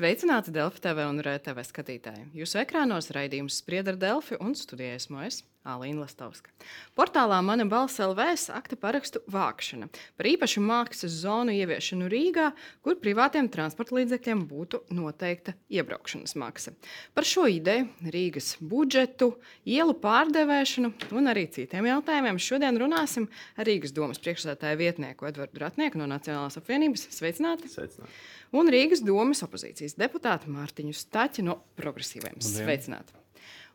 Sveicināti 0.00 0.48
Delfi 0.48 0.80
TV 0.80 1.02
un 1.04 1.18
RTV 1.20 1.60
skatītāji. 1.68 2.22
Jūsu 2.32 2.56
ekrānos 2.62 3.10
raidījums 3.12 3.58
Spriedra 3.60 3.92
Delfi 4.00 4.38
un 4.40 4.54
studijā 4.56 4.94
esmu 4.96 5.18
es. 5.26 5.42
Alīna 5.68 6.06
Lastovska. 6.06 6.48
Portālā 6.96 7.36
Mana 7.44 7.66
balss 7.68 8.00
LV 8.00 8.32
sakta 8.40 8.78
parakstu 8.80 9.20
vākšana 9.28 9.90
par 10.16 10.28
īpašu 10.30 10.62
mākslas 10.64 11.18
zonu 11.20 11.52
ieviešanu 11.52 12.08
Rīgā, 12.08 12.46
kur 12.80 12.96
privātiem 13.02 13.50
transporta 13.52 13.98
līdzekļiem 13.98 14.46
būtu 14.48 14.80
noteikta 14.96 15.52
iebraukšanas 15.68 16.32
maksa. 16.40 16.72
Par 17.12 17.28
šo 17.28 17.44
ideju, 17.52 17.90
Rīgas 18.08 18.54
budžetu, 18.64 19.34
ielu 19.68 19.96
pārdevēšanu 20.00 20.94
un 21.20 21.32
arī 21.34 21.44
citiem 21.52 21.90
jautājumiem 21.92 22.40
šodien 22.40 22.80
runāsim 22.80 23.28
ar 23.60 23.68
Rīgas 23.68 23.92
domas 23.92 24.22
priekšsēdētāju 24.24 24.80
vietnieku 24.80 25.28
Edvardu 25.28 25.60
Ratnieku 25.60 26.00
no 26.00 26.08
Nacionālās 26.08 26.56
apvienības. 26.56 27.10
Sveicināti! 27.20 27.68
Sveicināti. 27.68 28.16
Un 28.56 28.72
Rīgas 28.72 29.04
domas 29.04 29.44
opozīcijas 29.44 29.98
deputātu 30.00 30.48
Mārtiņu 30.56 30.96
Staķi 30.96 31.44
no 31.44 31.60
Progresīviem. 31.76 32.40
Sveicināti! 32.40 33.20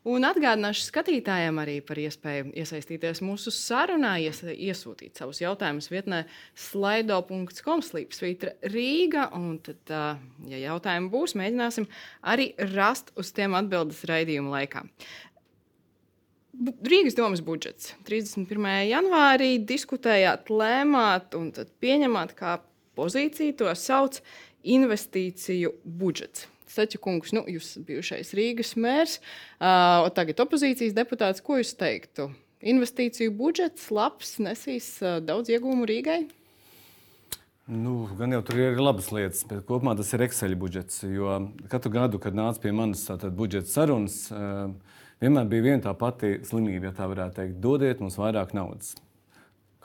Un 0.06 0.22
atgādināšu 0.22 0.84
skatītājiem 0.86 1.56
arī 1.58 1.80
par 1.82 1.98
iespēju 1.98 2.52
iesaistīties 2.62 3.24
mūsu 3.26 3.50
sarunā, 3.50 4.12
ies, 4.22 4.38
iesūtīt 4.46 5.18
savus 5.18 5.40
jautājumus 5.42 5.90
vietnē 5.90 6.20
slaido.com 6.62 7.82
slīpsvītra 7.82 8.54
Rīga. 8.70 9.26
Un 9.34 9.58
tad, 9.66 9.82
ja 10.46 10.62
jautājumi 10.62 11.10
būs, 11.10 11.34
mēģināsim 11.40 11.88
arī 12.22 12.52
rast 12.76 13.10
uz 13.18 13.34
tiem 13.34 13.58
atbildes 13.58 14.04
raidījuma 14.06 14.54
laikā. 14.60 14.86
Rīgas 16.86 17.18
domas 17.18 17.42
budžets 17.44 17.90
31. 18.06 18.70
janvārī 18.86 19.56
diskutējāt, 19.58 20.54
lēmāt 20.54 21.34
un 21.36 21.50
pieņemāt 21.82 22.38
kā 22.38 22.60
pozīciju 22.96 23.58
to 23.58 23.74
sauc 23.74 24.22
investīciju 24.62 25.74
budžets. 25.84 26.46
Stača 26.66 26.98
kungs, 26.98 27.30
nu, 27.36 27.44
jūs 27.46 27.68
esat 27.68 27.84
bijušais 27.86 28.32
Rīgas 28.34 28.72
mērs, 28.80 29.20
uh, 29.60 30.08
tagad 30.16 30.42
opozīcijas 30.42 30.96
deputāts. 30.96 31.42
Ko 31.44 31.60
jūs 31.60 31.76
teiktu? 31.78 32.32
Investīciju 32.66 33.30
budžets 33.38 33.86
labs, 33.94 34.36
nesīs 34.42 34.88
uh, 35.04 35.20
daudz 35.22 35.52
iegūmu 35.54 35.86
Rīgai? 35.86 36.24
Nu, 37.70 38.08
gan 38.18 38.34
jau 38.34 38.42
tur 38.46 38.58
ir 38.62 38.82
labas 38.82 39.12
lietas, 39.14 39.44
bet 39.46 39.64
kopumā 39.66 39.94
tas 39.98 40.10
ir 40.14 40.26
Excel 40.26 40.58
budžets. 40.58 41.04
Jo 41.06 41.38
katru 41.70 41.94
gadu, 41.94 42.18
kad 42.22 42.34
nāca 42.34 42.62
pie 42.62 42.74
manis 42.74 43.06
budžeta 43.38 43.70
sarunas, 43.70 44.20
uh, 44.34 44.98
vienmēr 45.22 45.50
bija 45.50 45.68
viena 45.70 45.86
tā 45.86 45.94
pati 45.98 46.36
slimība, 46.46 46.90
ja 46.90 46.96
tā 46.98 47.10
varētu 47.10 47.40
teikt. 47.40 47.58
Dodiet 47.62 48.02
mums 48.02 48.18
vairāk 48.18 48.54
naudas. 48.58 48.96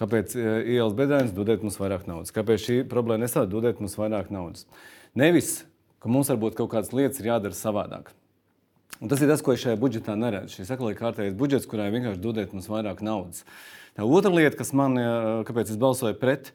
Kāpēc 0.01 0.33
ielas 0.33 0.95
bedrēns, 0.97 1.33
dodiet 1.37 1.61
mums 1.61 1.77
vairāk 1.77 2.07
naudas? 2.09 2.33
Kāpēc 2.33 2.63
šī 2.63 2.77
problēma 2.89 3.27
nesāda, 3.27 3.51
dodiet 3.51 3.77
mums 3.83 3.99
vairāk 4.01 4.31
naudas? 4.33 4.65
Nevis 5.13 5.59
ka 6.01 6.09
mums 6.11 6.31
varbūt 6.33 6.57
kaut 6.57 6.71
kādas 6.73 6.91
lietas 6.95 7.21
ir 7.21 7.29
jādara 7.31 7.57
savādāk. 7.57 8.11
Un 9.01 9.09
tas 9.09 9.21
ir 9.21 9.29
tas, 9.31 9.41
ko 9.41 9.55
es 9.55 9.63
šajā 9.63 9.77
budžetā 9.81 10.13
neredzu. 10.17 10.59
Šis 10.59 10.73
aklīgi 10.75 10.99
kārtējais 10.99 11.37
budžets, 11.37 11.69
kurā 11.69 11.87
vienkārši 11.93 12.21
dodiet 12.21 12.51
mums 12.53 12.69
vairāk 12.69 13.01
naudas. 13.05 13.45
Tā 13.97 14.05
otra 14.05 14.31
lieta, 14.33 14.53
kas 14.59 14.73
man, 14.77 14.97
kāpēc 15.47 15.73
es 15.73 15.79
balsoju 15.81 16.19
pret, 16.21 16.51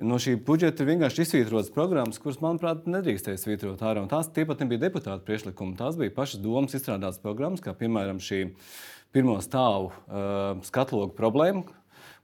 no 0.00 0.18
šī 0.20 0.36
budžeta 0.44 0.84
ir 0.84 0.90
vienkārši 0.92 1.24
izsvītrotas 1.24 1.72
programmas, 1.72 2.20
kuras, 2.20 2.40
manuprāt, 2.44 2.84
nedrīkstēja 2.90 3.40
svītrot 3.40 3.80
ārā. 3.80 4.04
Un 4.04 4.12
tās 4.12 4.28
pat 4.28 4.62
nebija 4.62 4.84
deputāta 4.86 5.24
priekšlikumi. 5.24 5.78
Tās 5.80 5.96
bija 6.00 6.14
pašas 6.16 6.42
domas 6.44 6.76
izstrādātas 6.76 7.22
programmas, 7.22 7.64
kā 7.64 7.72
piemēram 7.76 8.20
šī 8.22 8.42
pirmo 9.16 9.38
stāvu 9.42 9.90
uh, 9.90 10.60
skatlogu 10.68 11.16
problēma, 11.16 11.64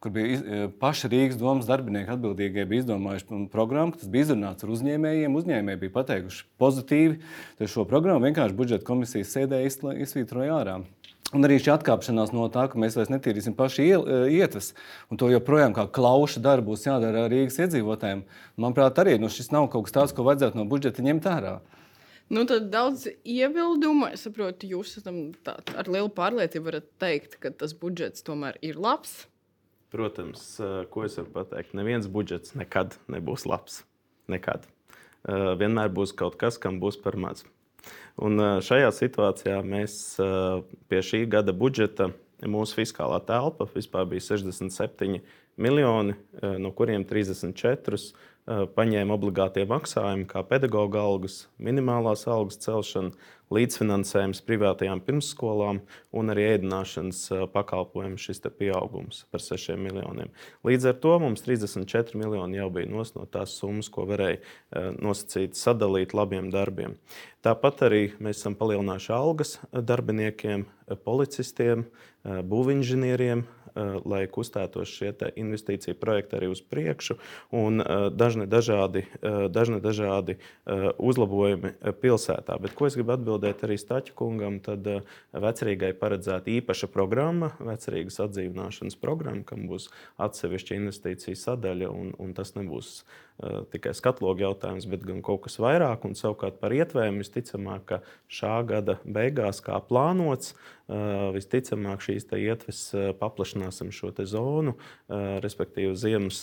kur 0.07 0.13
bija 0.15 0.39
e, 0.39 0.69
paši 0.79 1.09
Rīgas 1.11 1.39
domas 1.41 1.67
darbinieki 1.67 2.13
atbildīgie, 2.15 2.63
bija 2.71 2.85
izdomājuši 2.85 3.41
programmu, 3.51 3.97
kas 3.97 4.07
bija 4.11 4.29
izrunāts 4.29 4.63
ar 4.63 4.71
uzņēmējiem. 4.71 5.35
Uzņēmēji 5.41 5.81
bija 5.81 5.95
pateikuši 5.97 6.45
pozitīvi, 6.63 7.19
tad 7.59 7.73
šo 7.73 7.83
programmu 7.91 8.29
vienkārši 8.29 8.55
budžeta 8.55 8.87
komisijas 8.87 9.35
sēdē 9.35 9.65
izsvītroja 9.67 10.61
ārā. 10.61 10.77
Un 11.35 11.43
arī 11.43 11.59
šī 11.59 11.73
atkāpšanās 11.75 12.31
no 12.31 12.47
tā, 12.55 12.69
ka 12.71 12.79
mēs 12.79 12.95
vairs 12.95 13.11
netīrīsim 13.11 13.59
paši 13.59 13.89
e, 13.97 13.99
ietves, 14.39 14.77
un 15.11 15.19
to 15.19 15.33
joprojām 15.33 15.75
kā 15.75 15.89
klauša 15.99 16.45
darbu 16.45 16.77
būs 16.77 16.87
jādara 16.87 17.27
Rīgas 17.33 17.59
iedzīvotājiem. 17.67 18.23
Manuprāt, 18.63 19.03
arī 19.03 19.19
nu, 19.19 19.33
šis 19.33 19.51
nav 19.51 19.67
kaut 19.75 19.89
kas 19.89 19.99
tāds, 19.99 20.15
ko 20.15 20.29
vajadzētu 20.29 20.63
no 20.63 20.71
budžeta 20.71 21.03
ņemt 21.03 21.31
ārā. 21.35 21.59
Nu, 22.31 22.47
tad 22.47 22.71
daudz 22.71 23.09
iebildumu. 23.27 24.13
Es 24.15 24.23
saprotu, 24.27 24.71
jūs 24.71 25.01
tā, 25.03 25.59
ar 25.75 25.91
lielu 25.91 26.15
pārliecību 26.15 26.71
varat 26.71 26.93
teikt, 27.03 27.41
ka 27.43 27.51
tas 27.51 27.75
budžets 27.75 28.23
tomēr 28.27 28.63
ir 28.63 28.79
labs. 28.79 29.25
Protams, 29.95 30.57
ko 30.91 31.05
es 31.07 31.15
varu 31.21 31.31
pateikt, 31.35 31.77
neviens 31.79 32.09
budžets 32.11 32.57
nekad 32.59 32.97
nebūs 33.13 33.47
labs. 33.47 33.85
Nekad. 34.31 34.67
Vienmēr 35.27 35.93
būs 35.95 36.15
kaut 36.19 36.35
kas, 36.41 36.59
kam 36.59 36.81
būs 36.83 36.99
par 37.03 37.15
maz. 37.19 37.45
Un 38.19 38.41
šajā 38.67 38.91
situācijā 38.95 39.61
mēs 39.63 40.17
pie 40.91 41.03
šī 41.07 41.27
gada 41.31 41.55
budžeta 41.55 42.11
mūsu 42.43 42.81
fiskālā 42.81 43.21
telpa 43.27 43.69
vispār 43.75 44.09
bija 44.11 44.25
67 44.35 45.21
miljoni, 45.57 46.17
no 46.61 46.73
kuriem 46.77 47.07
34 47.07 48.01
paņēma 48.47 49.15
obligātie 49.17 49.65
maksājumi, 49.67 50.27
kā 50.31 50.43
pedagoģa 50.47 51.03
algas, 51.03 51.39
minimālās 51.59 52.27
algas 52.31 52.61
celšana, 52.63 53.15
līdzfinansējums 53.55 54.41
privātajām 54.47 55.01
pirmsskolām 55.07 55.81
un 56.17 56.33
arī 56.33 56.49
ēdināšanas 56.57 57.51
pakalpojumu 57.55 58.19
šis 58.19 58.43
pieaugums 58.59 59.25
par 59.31 59.45
6 59.45 59.77
miljoniem. 59.79 60.33
Līdz 60.67 60.91
ar 60.91 60.97
to 61.03 61.19
mums 61.23 61.45
34 61.47 62.19
miljoni 62.19 62.59
jau 62.59 62.71
bija 62.75 62.91
no 62.91 63.27
tās 63.31 63.55
summas, 63.61 63.91
ko 63.93 64.07
varēja 64.09 64.43
nosacīt, 64.99 65.55
sadalīt 65.55 66.15
labiem 66.17 66.51
darbiem. 66.51 66.97
Tāpat 67.47 67.87
arī 67.87 68.03
mēs 68.19 68.41
esam 68.41 68.57
palielinājuši 68.59 69.13
algas 69.15 69.59
darbiniekiem, 69.71 70.67
policistiem, 71.07 71.87
būvinženieriem, 72.25 73.45
lai 74.09 74.23
kustētos 74.33 74.89
šie 74.89 75.11
investīciju 75.37 75.99
projekti 76.01 76.39
arī 76.39 76.49
uz 76.49 76.63
priekšu, 76.65 77.19
un 77.53 77.83
dažni 78.17 78.47
dažādi, 78.49 79.03
dažni 79.53 79.83
dažādi 79.85 80.39
uzlabojumi 80.97 81.75
pilsētā. 82.01 82.57
Bet, 82.57 82.73
ko 82.73 82.89
es 82.89 82.97
gribu 82.97 83.13
atbildēt 83.13 83.36
arī 83.45 83.77
Staķa 83.81 84.15
kungam, 84.17 84.61
tad 84.65 84.87
vecerīgai 85.33 85.93
paredzēta 86.01 86.51
īpaša 86.57 86.89
programma, 86.93 87.53
vecerīgas 87.61 88.21
atdzīvināšanas 88.25 88.97
programma, 89.03 89.45
kam 89.47 89.69
būs 89.71 89.91
atsevišķa 90.17 90.81
investīcija 90.81 91.37
sadaļa, 91.37 91.93
un, 91.93 92.15
un 92.19 92.35
tas 92.37 92.55
nebūs 92.57 93.03
tikai 93.73 93.93
skatlogu 93.97 94.41
jautājums, 94.41 94.87
bet 94.89 95.03
gan 95.05 95.21
kaut 95.25 95.43
kas 95.45 95.59
vairāk. 95.61 96.07
Un 96.09 96.17
savukārt 96.17 96.57
par 96.63 96.73
ietvēm 96.73 97.21
visticamāk, 97.21 97.85
ka 97.85 97.99
šā 98.33 98.55
gada 98.69 98.97
beigās, 99.05 99.61
kā 99.65 99.77
plānots, 99.85 100.55
visticamāk 101.35 102.01
šīs 102.05 102.29
ietves 102.39 102.81
paplašināsim 103.19 103.91
šo 103.93 104.13
zonu, 104.25 104.77
respektīvi 105.43 105.93
ziemas. 105.99 106.41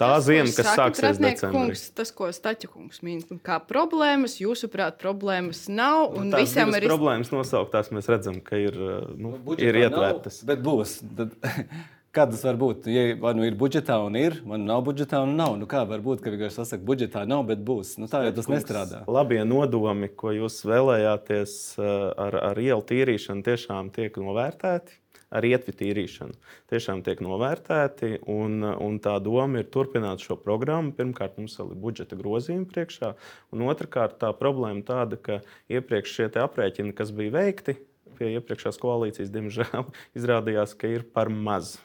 Tā 0.00 0.10
ziema, 0.24 0.50
kas 0.50 0.72
sāksies 0.74 1.20
decembrī. 1.22 1.68
Kungs, 1.70 1.84
tas, 1.94 2.10
ko 2.12 2.28
Staķa 2.34 2.68
kungs 2.72 3.00
min, 3.06 3.22
kā 3.46 3.60
problēmas, 3.62 4.36
jūsuprāt, 4.42 4.98
problēmas 5.00 5.64
nav. 5.70 6.17
Un 6.18 6.32
nu, 6.32 6.40
visiem 6.40 6.74
ir 6.76 6.88
problēmas 6.88 7.30
nosauktās, 7.34 7.92
mēs 7.94 8.10
redzam, 8.10 8.40
ka 8.44 8.58
ir, 8.60 8.76
nu, 9.18 9.36
ir 9.56 9.82
ietvērtas. 9.84 10.42
Bet 10.48 10.64
būs. 10.64 10.98
Tad... 11.18 11.38
Kā 12.18 12.24
tas 12.24 12.40
var 12.42 12.56
būt? 12.56 12.86
Ja 12.88 13.02
vai 13.20 13.34
nu 13.36 13.44
ir 13.44 13.56
budžetā 13.58 13.98
un 14.00 14.16
ir, 14.16 14.38
vai 14.48 14.56
nu 14.56 14.64
nav 14.70 14.80
budžetā 14.86 15.20
un 15.26 15.34
nav. 15.36 15.58
Nu 15.60 15.68
kā 15.68 15.82
var 15.86 16.00
būt, 16.02 16.22
ka 16.24 16.32
vienkārši 16.32 16.56
sasaka, 16.56 16.84
budžetā 16.88 17.26
nav, 17.28 17.44
bet 17.50 17.60
būs? 17.64 17.92
Nu, 18.00 18.08
tā 18.08 18.22
jau 18.24 18.32
tas 18.38 18.48
nestrādā. 18.48 19.02
Labie 19.12 19.42
nodomi, 19.44 20.08
ko 20.08 20.32
jūs 20.32 20.56
vēlējāties 20.66 21.52
eh, 21.76 21.90
ar, 22.24 22.38
ar 22.50 22.62
ielu 22.64 22.86
tīrīšanu, 22.88 23.44
tiešām 23.44 23.92
tiek 23.92 24.16
novērtēti. 24.24 24.96
Ar 25.28 25.44
ietvi 25.44 25.74
tīrīšanu 25.76 26.36
tiešām 26.72 27.02
tiek 27.04 27.20
novērtēti, 27.20 28.22
un, 28.32 28.62
un 28.64 28.94
tā 29.04 29.18
doma 29.20 29.60
ir 29.60 29.66
turpināt 29.68 30.24
šo 30.24 30.38
programmu. 30.40 30.94
Pirmkārt, 30.96 31.36
mums 31.36 31.58
ir 31.60 31.74
budžeta 31.76 32.16
grozījumi 32.16 32.64
priekšā, 32.70 33.12
un 33.52 33.66
otrkārt, 33.68 34.16
tā 34.22 34.32
problēma 34.36 34.80
tāda, 34.88 35.20
ka 35.20 35.42
iepriekš 35.68 36.14
šie 36.16 36.30
aprēķini, 36.40 36.96
kas 36.96 37.12
bija 37.12 37.36
veikti 37.36 37.76
pie 38.18 38.32
iepriekšējās 38.38 38.80
koalīcijas, 38.82 39.34
diemžēl 39.34 39.84
izrādījās, 40.18 40.74
ka 40.78 40.90
ir 40.96 41.04
par 41.14 41.30
maz. 41.32 41.76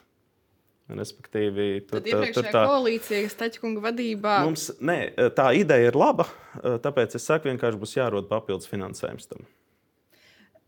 Respektīvi, 0.93 1.85
tur, 1.87 2.01
Tad 2.03 2.33
tur 2.35 2.47
tā 2.51 2.63
koalīcija, 2.67 3.21
kas 3.23 3.37
Taķkunga 3.39 3.81
vadībā. 3.85 4.33
Mums, 4.43 4.67
nē, 4.83 4.97
tā 5.33 5.47
ideja 5.55 5.89
ir 5.89 5.97
laba, 5.97 6.27
tāpēc 6.59 7.15
es 7.17 7.23
saku, 7.23 7.47
vienkārši 7.49 7.79
būs 7.79 7.95
jārod 7.95 8.27
papildus 8.29 8.67
finansējums 8.69 9.31
tam. 9.31 9.47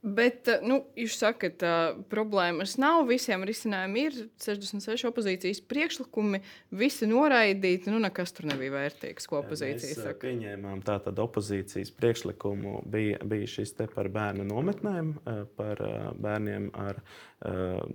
Bet, 0.06 0.46
eh, 0.52 0.62
nu, 0.62 0.84
jūs 1.00 1.16
sakat, 1.18 1.56
ka 1.58 1.70
uh, 1.96 2.02
problēmas 2.12 2.76
nav, 2.78 3.08
visiem 3.10 3.42
risinājumi 3.48 4.04
ir 4.06 4.18
66 4.44 5.08
opozīcijas 5.10 5.64
priekšlikumi, 5.66 6.44
visi 6.78 7.08
noraidīti. 7.10 7.90
Nu, 7.90 7.98
nekas 8.04 8.36
tur 8.38 8.46
nebija 8.52 8.76
vērtīgs, 8.76 9.26
ko 9.26 9.40
opozīcija 9.42 9.96
saka. 9.98 10.12
Mēs 10.12 10.22
pieņēmām 10.22 10.84
tātad 10.86 11.22
opozīcijas 11.24 11.90
priekšlikumu, 11.98 12.84
bija, 12.94 13.18
bija 13.26 13.50
šis 13.56 13.74
te 13.80 13.88
par 13.90 14.12
bērnu 14.14 14.46
nometnēm, 14.52 15.10
par 15.58 15.82
bērniem 16.22 16.70
ar, 16.86 17.02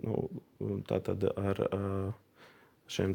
nu, 0.02 0.26
tātad 0.90 1.28
ar 1.30 1.62
šiem 2.90 3.14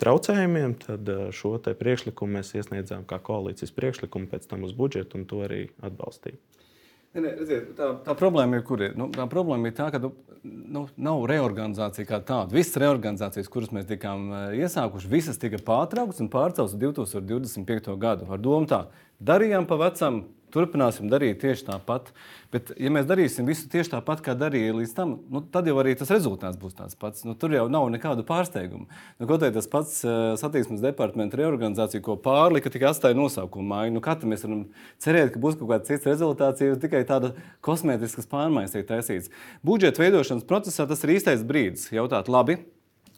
traucējumiem, 0.00 0.78
tad 0.86 1.12
šo 1.36 1.58
priekšlikumu 1.60 2.38
mēs 2.38 2.56
iesniedzām 2.56 3.04
kā 3.04 3.20
koalīcijas 3.20 3.76
priekšlikumu 3.76 4.32
pēc 4.32 4.48
tam 4.48 4.64
uz 4.64 4.72
budžetu, 4.76 5.20
un 5.20 5.28
to 5.28 5.44
arī 5.44 5.66
atbalstīja. 5.84 6.40
Ne, 7.12 7.20
ne, 7.20 7.30
redziet, 7.36 7.72
tā, 7.76 7.90
tā 8.06 8.14
problēma 8.16 8.56
ir, 8.56 8.62
kur 8.64 8.80
ir. 8.80 8.94
Nu, 8.96 9.10
tā 9.12 9.26
problēma 9.28 9.68
ir 9.68 9.74
tā, 9.76 9.90
ka 9.92 9.98
nu, 10.00 10.14
nu, 10.42 10.86
nav 10.96 11.26
reorganizācija 11.28 12.08
kā 12.08 12.22
tāda. 12.24 12.56
Visas 12.56 12.78
reorganizācijas, 12.80 13.50
kuras 13.52 13.72
mēs 13.76 13.84
tikām 13.90 14.30
iesākuši, 14.56 15.10
visas 15.12 15.40
tika 15.40 15.60
pārtrauktas 15.66 16.22
un 16.24 16.30
pārceltas 16.32 16.72
uz 16.72 16.80
2025. 16.80 17.92
gadu. 18.00 18.30
Ar 18.32 18.40
domu 18.40 18.70
tā, 18.70 18.86
darījām 19.20 19.68
pa 19.68 19.76
vecam, 19.84 20.22
turpināsim 20.52 21.10
darīt 21.10 21.40
tieši 21.42 21.66
tāpat. 21.66 22.10
Bet, 22.52 22.74
ja 22.76 22.90
mēs 22.92 23.06
darīsim 23.08 23.46
visu 23.48 23.64
tieši 23.72 23.94
tāpat, 23.94 24.20
kā 24.24 24.34
darīja 24.36 24.74
līdz 24.76 24.90
tam, 24.96 25.14
nu, 25.32 25.40
tad 25.54 25.68
jau 25.70 25.78
arī 25.80 25.94
tas 25.96 26.10
rezultāts 26.12 26.58
būs 26.60 26.76
tāds 26.76 26.98
pats. 27.00 27.24
Nu, 27.24 27.32
tur 27.38 27.54
jau 27.56 27.64
nav 27.72 27.86
nekādu 27.94 28.26
pārsteigumu. 28.28 28.84
Nu, 29.16 29.28
kaut 29.30 29.40
arī 29.40 29.54
tas 29.56 29.70
pats 29.72 30.02
uh, 30.04 30.34
satiksmes 30.40 30.84
departamenta 30.84 31.40
reorganizācija, 31.40 32.04
ko 32.04 32.18
pārlika, 32.20 32.72
tikai 32.72 32.90
atstāja 32.90 33.16
nosaukumu 33.16 33.72
māju. 33.72 33.96
Nu, 33.96 34.04
Katru 34.04 34.28
mēs 34.28 34.44
varam 34.44 34.66
cerēt, 35.00 35.32
ka 35.32 35.40
būs 35.40 35.56
kaut 35.60 35.72
kāds 35.72 35.88
cits 35.88 36.10
rezultāts, 36.10 36.60
ja 36.60 36.76
tikai 36.82 37.06
tāda 37.08 37.32
kosmētiskas 37.64 38.28
pārmaiņas 38.32 38.76
tiek 38.76 38.88
taisītas. 38.90 39.32
Budžeta 39.64 40.04
veidošanas 40.04 40.44
procesā 40.48 40.84
tas 40.90 41.06
ir 41.06 41.16
īstais 41.16 41.46
brīdis 41.48 41.88
jautāt, 41.96 42.28
labi, 42.32 42.60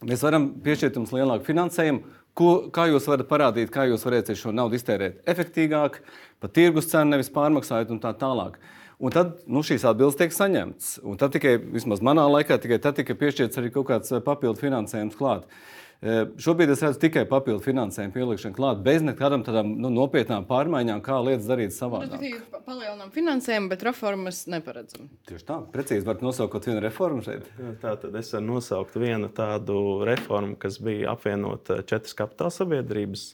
mēs 0.06 0.22
varam 0.22 0.52
piešķirt 0.62 1.00
jums 1.00 1.14
lielāku 1.14 1.50
finansējumu 1.50 2.22
Ko, 2.34 2.66
kā 2.74 2.88
jūs 2.90 3.04
varat 3.06 3.28
parādīt, 3.30 3.70
kā 3.70 3.84
jūs 3.86 4.02
varat 4.06 4.32
šo 4.34 4.50
naudu 4.50 4.74
iztērēt 4.74 5.20
efektīvāk, 5.30 6.00
pa 6.42 6.50
tirgus 6.50 6.88
cenu, 6.90 7.12
nevis 7.12 7.30
pārmaksājot 7.34 7.92
un 7.94 8.00
tā 8.02 8.10
tālāk. 8.18 8.58
Un 8.98 9.14
tad 9.14 9.36
nu, 9.50 9.62
šīs 9.66 9.84
atbildes 9.86 10.18
tiek 10.18 10.34
saņemtas. 10.34 10.96
Un 11.06 11.18
tad 11.20 11.34
tikai, 11.34 11.56
vismaz 11.76 12.02
manā 12.02 12.24
laikā, 12.30 12.58
tikai 12.62 12.80
tad 12.82 12.98
tika 12.98 13.14
piešķirts 13.18 13.60
arī 13.60 13.70
kaut 13.74 13.86
kāds 13.90 14.14
papildu 14.26 14.62
finansējums 14.62 15.18
klāt. 15.18 15.46
Šobrīd 16.04 16.68
es 16.74 16.82
redzu 16.84 17.00
tikai 17.00 17.22
papildu 17.28 17.62
finansējumu 17.64 18.12
pielikšanu 18.12 18.56
klāt, 18.56 18.80
bez 18.84 19.00
nekādām 19.04 19.40
tādām 19.46 19.70
nu, 19.80 19.88
nopietnām 19.94 20.44
pārmaiņām, 20.48 21.00
kā 21.04 21.16
lietas 21.24 21.48
darīt 21.48 21.72
savādāk. 21.72 22.20
Mēs 22.20 22.42
palielinām 22.66 23.12
finansējumu, 23.14 23.70
bet 23.72 23.86
reformas 23.88 24.42
neparedzam. 24.52 25.08
Tieši 25.30 25.48
tā, 25.48 25.56
precīzi 25.72 26.04
var 26.04 26.20
nosaukt 26.24 26.68
vienu 26.68 26.82
reformu 26.84 27.24
šeit. 27.24 27.48
Tā 27.80 27.94
tad 28.02 28.20
es 28.20 28.34
varu 28.36 28.50
nosaukt 28.50 28.98
vienu 29.00 29.32
tādu 29.32 29.78
reformu, 30.04 30.58
kas 30.60 30.76
bija 30.84 31.14
apvienot 31.14 31.72
četras 31.88 32.16
kapitāla 32.20 32.52
sabiedrības. 32.52 33.30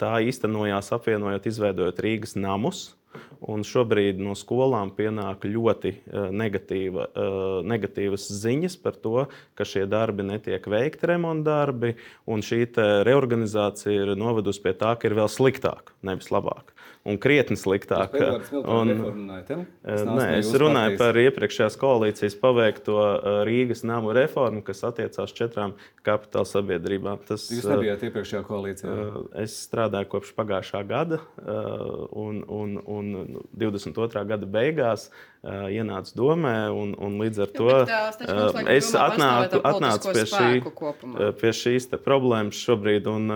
Tā 0.00 0.16
īstenojās 0.24 0.88
apvienojot, 0.96 1.44
izveidojot 1.52 2.00
Rīgas 2.02 2.38
namus 2.40 2.88
Un 3.52 3.64
šobrīd 3.66 4.20
no 4.22 4.36
skolām 4.38 4.92
pienāk 4.94 5.46
ļoti 5.48 5.94
uh, 5.96 6.28
negatīva, 6.30 7.08
uh, 7.10 7.56
negatīvas 7.66 8.28
ziņas 8.42 8.78
par 8.82 8.98
to, 9.02 9.26
ka 9.58 9.66
šie 9.66 9.86
darbi 9.90 10.26
netiek 10.26 10.66
veikti, 10.70 11.08
remonta 11.10 11.50
darbi, 11.52 11.96
un 12.30 12.44
šī 12.46 12.64
reorganizācija 13.08 14.06
ir 14.06 14.14
novedusi 14.18 14.62
pie 14.62 14.76
tā, 14.78 14.94
ka 14.96 15.10
ir 15.10 15.18
vēl 15.18 15.30
sliktāk, 15.32 15.94
nevis 16.06 16.30
labāk 16.34 16.72
un 17.08 17.18
krietni 17.18 17.56
sliktāk. 17.58 18.14
Un, 18.62 18.92
nē, 19.82 20.26
es 20.38 20.50
runāju 20.58 20.98
par 21.00 21.18
iepriekšējās 21.18 21.78
koalīcijas 21.80 22.36
paveikto 22.38 22.98
Rīgas 23.48 23.82
namu 23.86 24.14
reformu, 24.16 24.62
kas 24.66 24.84
attiecās 24.86 25.34
četrām 25.34 25.74
kapitāla 26.06 26.46
sabiedrībām. 26.48 27.24
Tas, 27.26 27.48
Jūs 27.50 27.66
nebijāt 27.72 28.06
iepriekšējā 28.06 28.44
koalīcijā? 28.46 28.94
Es 29.42 29.58
strādāju 29.66 30.12
kopš 30.14 30.32
pagājušā 30.38 30.84
gada, 30.86 31.18
un, 31.42 32.42
un, 32.46 32.78
un 32.86 33.12
22. 33.58 34.24
gada 34.30 34.48
beigās 34.58 35.10
ienāca 35.42 36.14
domē, 36.14 36.56
un, 36.70 36.94
un 37.02 37.18
līdz 37.18 37.42
ar 37.42 37.54
to 37.56 37.70
Jā, 37.90 38.02
es 38.70 38.92
atnāku, 38.94 39.58
atnācu 39.66 40.14
pie, 40.14 40.26
šī, 40.30 40.50
pie 41.40 41.54
šīs 41.58 41.90
problēmas 42.04 42.62
šobrīd. 42.62 43.10
Un, 43.10 43.26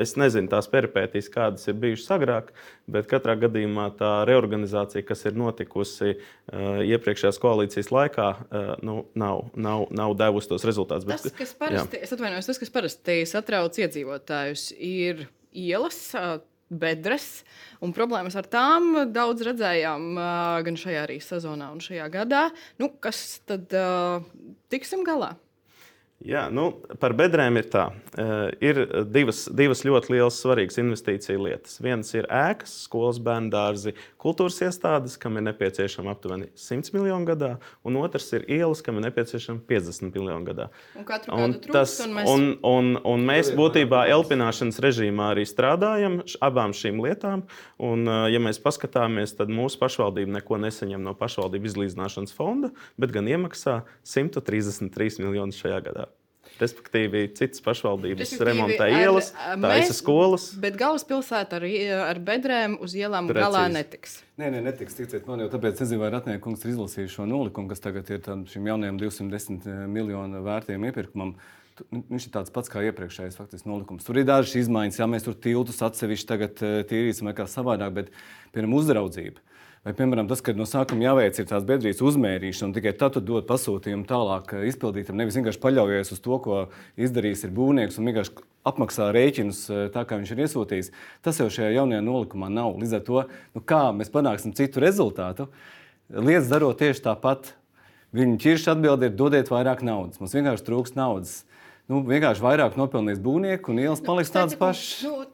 Es 0.00 0.14
nezinu 0.20 0.50
tās 0.50 0.68
peripētīs, 0.70 1.30
kādas 1.32 1.66
ir 1.70 1.78
bijušas 1.82 2.12
agrāk, 2.18 2.52
bet 2.90 3.08
katrā 3.10 3.34
gadījumā 3.40 3.88
tā 3.98 4.12
reorganizācija, 4.28 5.04
kas 5.06 5.26
ir 5.28 5.38
notikusi 5.38 6.14
uh, 6.14 6.82
iepriekšējās 6.86 7.40
koalīcijas 7.42 7.90
laikā, 7.94 8.28
uh, 8.34 8.74
nu, 8.86 9.00
nav, 9.18 9.48
nav, 9.58 9.88
nav 9.94 10.14
devusi 10.18 10.52
tos 10.52 10.66
rezultātus. 10.68 11.08
Tas, 11.08 11.34
kas 11.38 11.56
parasti, 11.58 12.04
tas, 12.04 12.62
kas 12.62 12.72
parasti 12.74 13.18
satrauc 13.28 13.80
iedzīvotājus, 13.82 14.70
ir 14.78 15.26
ielas. 15.52 16.04
Uh, 16.16 16.38
bedres. 16.68 17.42
Un 17.80 17.94
problēmas 17.96 18.36
ar 18.36 18.44
tām 18.50 18.90
daudz 19.14 19.40
redzējām 19.46 20.18
gan 20.66 20.76
šajā 20.76 21.04
arī 21.06 21.16
sezonā, 21.24 21.70
gan 21.72 21.80
šajā 21.80 22.08
gadā. 22.12 22.42
Nu, 22.76 22.90
kas 23.00 23.40
tad 23.48 23.72
tiksim 24.68 25.00
galā? 25.06 25.32
Jā, 26.26 26.48
nu, 26.50 26.72
par 26.98 27.12
bedrēm 27.14 27.60
ir 27.60 27.68
tā. 27.70 27.84
Uh, 28.18 28.48
ir 28.58 28.80
divas, 29.06 29.44
divas 29.54 29.84
ļoti 29.86 30.16
lielas, 30.16 30.40
svarīgas 30.42 30.80
investīciju 30.82 31.44
lietas. 31.44 31.76
Viens 31.78 32.10
ir 32.10 32.26
ēkas, 32.26 32.72
skolas, 32.88 33.20
bērnu 33.22 33.52
dārzi, 33.52 33.92
kultūras 34.18 34.56
iestādes, 34.66 35.14
kam 35.22 35.38
ir 35.38 35.44
nepieciešama 35.46 36.10
aptuveni 36.16 36.48
100 36.58 36.90
miljonu 36.96 37.28
gadā, 37.28 37.52
un 37.86 38.00
otrs 38.00 38.26
ir 38.34 38.48
ielas, 38.50 38.82
kam 38.82 38.98
ir 38.98 39.06
nepieciešama 39.06 39.62
50 39.70 40.18
miljonu 40.18 40.48
gadā. 40.48 40.66
Un, 40.98 41.06
un, 41.38 41.54
tas, 41.68 41.94
un, 42.02 42.18
mēs... 42.18 42.32
un, 42.34 42.48
un, 42.66 42.90
un 43.12 43.24
mēs 43.30 43.52
būtībā 43.54 44.02
elpināšanas 44.16 44.82
režīmā 44.82 45.30
arī 45.36 45.46
strādājam 45.46 46.18
abām 46.42 46.74
šīm 46.74 46.98
lietām. 47.06 47.46
Un, 47.78 48.02
uh, 48.10 48.26
ja 48.26 48.42
mēs 48.42 48.58
paskatāmies, 48.66 49.36
tad 49.38 49.54
mūsu 49.54 49.78
pašvaldība 49.78 50.40
neko 50.40 50.58
nesaņem 50.66 51.06
no 51.06 51.14
pašvaldību 51.22 51.70
izlīdzināšanas 51.70 52.34
fonda, 52.34 52.74
bet 52.98 53.14
gan 53.14 53.30
iemaksā 53.30 53.84
133 54.02 55.22
miljonus 55.22 55.62
šajā 55.62 55.82
gadā. 55.86 56.07
Respektīvi, 56.58 57.22
citas 57.38 57.62
pašvaldības 57.62 58.24
Respektīvi, 58.24 58.46
remontē 58.48 58.88
ielas, 58.90 59.30
taisa 59.62 59.94
skolas. 59.94 60.48
Bet 60.58 60.78
galvaspilsēta 60.78 61.60
ar, 61.60 61.66
ar 62.08 62.18
bedrēm 62.24 62.74
uz 62.82 62.96
ielām 62.98 63.28
Precīzi. 63.30 63.44
galā 63.44 63.64
netiks. 63.70 64.16
Nē, 64.38 64.50
nē, 64.54 64.62
netiks. 64.66 64.96
Ticiet 64.98 65.28
man, 65.30 65.44
jau 65.44 65.52
tāpēc 65.52 65.84
nezinu, 65.84 66.02
vai 66.02 66.10
Ratniekungs 66.16 66.64
ir 66.64 66.72
izlasījis 66.74 67.14
šo 67.14 67.28
nolikumu, 67.30 67.70
kas 67.70 67.84
tagad 67.84 68.10
ir 68.10 68.26
šim 68.50 68.66
jaunajam 68.72 68.98
210 69.00 69.68
eh, 69.70 69.84
miljonu 69.90 70.42
vērtējuma 70.46 70.90
iepirkumam. 70.90 71.36
Viņš 71.94 72.26
ir 72.26 72.34
tāds 72.34 72.50
pats 72.50 72.72
kā 72.72 72.82
iepriekšējais 72.88 73.38
faktiski, 73.38 73.70
nolikums. 73.70 74.06
Tur 74.06 74.18
ir 74.18 74.26
dažas 74.26 74.56
izmaiņas, 74.58 74.98
ja 74.98 75.06
mēs 75.10 75.26
tur 75.28 75.36
tiltus 75.38 75.78
atsevišķi 75.86 76.30
tagad 76.30 76.64
eh, 76.66 76.80
tīrīsim 76.90 77.30
vai 77.30 77.36
kā 77.38 77.46
savādāk, 77.46 77.94
bet 78.00 78.10
piemēram 78.50 78.74
uzraudzība. 78.80 79.46
Vai, 79.88 79.94
piemēram, 79.96 80.26
tas, 80.28 80.42
ka 80.44 80.52
no 80.52 80.66
sākuma 80.68 81.00
jāveic 81.00 81.38
tās 81.48 81.64
biedrības 81.64 82.02
uzmērīšana, 82.04 82.66
un 82.68 82.72
tikai 82.76 82.90
tad 83.00 83.14
dod 83.24 83.46
pasūtījumu 83.48 84.04
tālāk 84.04 84.50
eh, 84.52 84.66
izpildītam. 84.68 85.16
Nevis 85.16 85.38
vienkārši 85.38 85.62
paļaujies 85.62 86.12
uz 86.12 86.20
to, 86.26 86.36
ko 86.44 86.58
izdarījis 87.00 87.46
būvnieks, 87.56 87.96
un 87.96 88.10
vienkārši 88.10 88.44
apmaksā 88.68 89.06
rēķinus 89.16 89.62
eh, 89.72 89.86
tā, 89.94 90.02
kā 90.04 90.18
viņš 90.20 90.32
ir 90.34 90.42
iesūtījis. 90.44 90.92
Tas 91.24 91.40
jau 91.40 91.46
šajā 91.54 91.70
jaunajā 91.78 92.02
nolikumā 92.04 92.50
nav. 92.52 92.76
Līdz 92.82 92.98
ar 92.98 93.06
to, 93.06 93.24
nu, 93.56 93.64
kā 93.64 93.80
mēs 93.96 94.12
panāksim 94.12 94.52
citu 94.60 94.84
rezultātu, 94.84 95.48
lietas 96.12 96.52
darot 96.52 96.76
tieši 96.84 97.06
tāpat. 97.08 97.54
Viņa 98.12 98.36
ķirša 98.44 98.76
atbildi 98.76 99.08
ir 99.08 99.16
dodiet 99.16 99.48
vairāk 99.48 99.80
naudas. 99.88 100.20
Mums 100.20 100.36
vienkārši 100.36 100.68
trūks 100.68 100.98
naudas. 101.00 101.38
Nu, 101.88 102.04
vienkārši 102.04 102.44
vairāk 102.44 102.76
nopelnīs 102.76 103.24
būvnieki, 103.24 103.72
un 103.72 103.80
ielas 103.86 104.04
paliks 104.04 104.36
tādas 104.36 104.60
pašas. 104.60 105.08
Nu, 105.08 105.24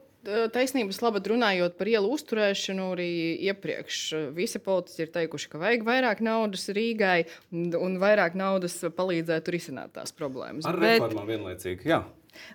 taisnības 0.55 1.01
labad 1.05 1.29
runājot 1.33 1.77
par 1.79 1.91
ielu 1.91 2.11
uzturēšanu, 2.17 2.91
arī 2.97 3.11
iepriekš 3.51 4.01
visi 4.37 4.61
politiķi 4.63 5.07
ir 5.07 5.15
teikuši, 5.15 5.51
ka 5.53 5.63
vajag 5.63 5.87
vairāk 5.87 6.25
naudas 6.25 6.67
Rīgai 6.75 7.25
un, 7.53 7.71
un 7.79 7.97
vairāk 8.03 8.37
naudas 8.39 8.81
palīdzētu 8.97 9.55
risināt 9.55 9.95
tās 9.99 10.15
problēmas. 10.17 10.67
Ar 10.69 10.81
Bet... 10.81 10.99
reformām 10.99 11.31
vienlaicīgi, 11.35 11.91
jā. 11.93 12.03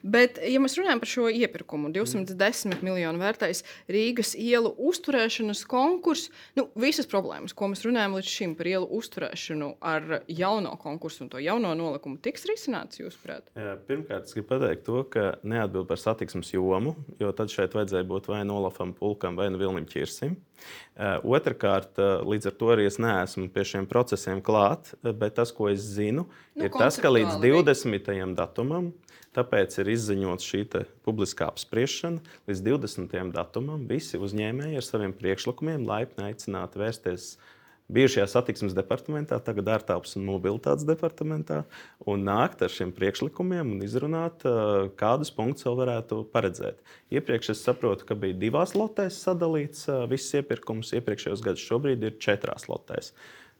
Bet, 0.03 0.39
ja 0.43 0.62
mēs 0.62 0.77
runājam 0.79 1.01
par 1.01 1.12
šo 1.12 1.27
iepirkumu, 1.31 1.91
210 1.95 2.83
miljonu 2.86 3.21
vērtais 3.21 3.63
Rīgas 3.91 4.36
ielu 4.39 4.71
uzturēšanas 4.89 5.63
konkurss, 5.69 6.31
nu, 6.59 6.67
visas 6.79 7.09
problēmas, 7.09 7.55
ko 7.57 7.71
mēs 7.71 7.86
runājam 7.88 8.17
līdz 8.17 8.33
šim 8.33 8.55
par 8.59 8.69
ielu 8.71 8.89
uzturēšanu 9.00 9.71
ar 9.81 10.19
jauno 10.27 10.75
konkursu 10.81 11.25
un 11.25 11.31
to 11.33 11.41
jauno 11.43 11.74
nolikumu, 11.77 12.19
tiks 12.24 12.48
risināts, 12.50 13.01
jūsuprāt? 13.01 13.50
Pirmkārt, 13.89 14.27
es 14.27 14.36
gribu 14.38 14.51
pateikt 14.53 14.86
to, 14.88 15.03
ka 15.12 15.31
neatbild 15.43 15.89
par 15.89 16.01
satiksmes 16.01 16.53
jomu, 16.53 16.95
jo 17.21 17.31
tad 17.36 17.51
šeit 17.53 17.75
vajadzēja 17.77 18.07
būt 18.09 18.29
vai 18.31 18.43
Nolafam 18.48 18.93
Pulkam 18.98 19.38
vai 19.39 19.50
nu 19.53 19.62
Vilnim 19.62 19.88
Čirsim. 19.89 20.38
Otrakārt, 21.00 22.00
līdz 22.27 22.50
ar 22.50 22.55
to 22.59 22.71
arī 22.74 22.88
es 22.89 22.98
neesmu 23.00 23.48
pie 23.53 23.63
šiem 23.67 23.86
procesiem 23.88 24.41
klāt, 24.43 24.91
bet 25.05 25.38
tas, 25.38 25.53
ko 25.55 25.69
es 25.71 25.86
zinu, 25.95 26.25
nu, 26.27 26.65
ir 26.65 26.74
tas, 26.75 27.00
ka 27.00 27.12
līdz 27.13 27.39
20. 27.39 28.09
datumam 28.36 28.91
Tāpēc 29.39 29.77
ir 29.79 29.93
izziņota 29.93 30.43
šī 30.43 30.65
publiskā 31.08 31.48
apspriešana. 31.48 32.19
Līdz 32.50 32.63
20. 32.65 33.13
datumam 33.31 33.86
visi 33.88 34.19
uzņēmēji 34.19 34.75
ar 34.81 34.84
saviem 34.84 35.13
priekšlikumiem 35.15 35.86
laipni 35.88 36.25
aicināti 36.27 36.81
vērsties 36.81 37.29
bijušajā 37.89 38.25
satiksmes 38.29 38.75
departamentā, 38.75 39.39
tagad 39.39 39.72
ārtelpas 39.77 40.17
un 40.19 40.27
mobilitātes 40.27 40.84
departamentā, 40.86 41.63
un 42.03 42.27
nākt 42.27 42.65
ar 42.65 42.74
šiem 42.74 42.91
priekšlikumiem 42.93 43.72
un 43.77 43.88
izrunāt, 43.88 44.43
kādus 45.00 45.31
punktus 45.34 45.65
vēl 45.69 45.79
varētu 45.86 46.19
paredzēt. 46.36 46.84
Iepriekš 47.15 47.55
es 47.55 47.63
saprotu, 47.63 48.05
ka 48.12 48.19
bija 48.19 48.38
divās 48.43 48.75
lotēs 48.75 49.24
sadalīts 49.24 49.88
viss 50.12 50.36
iepirkums, 50.36 50.91
iepriekšējos 51.00 51.46
gados 51.48 51.63
šobrīd 51.63 52.03
ir 52.12 52.19
četrās 52.22 52.67
lotēs. 52.67 53.15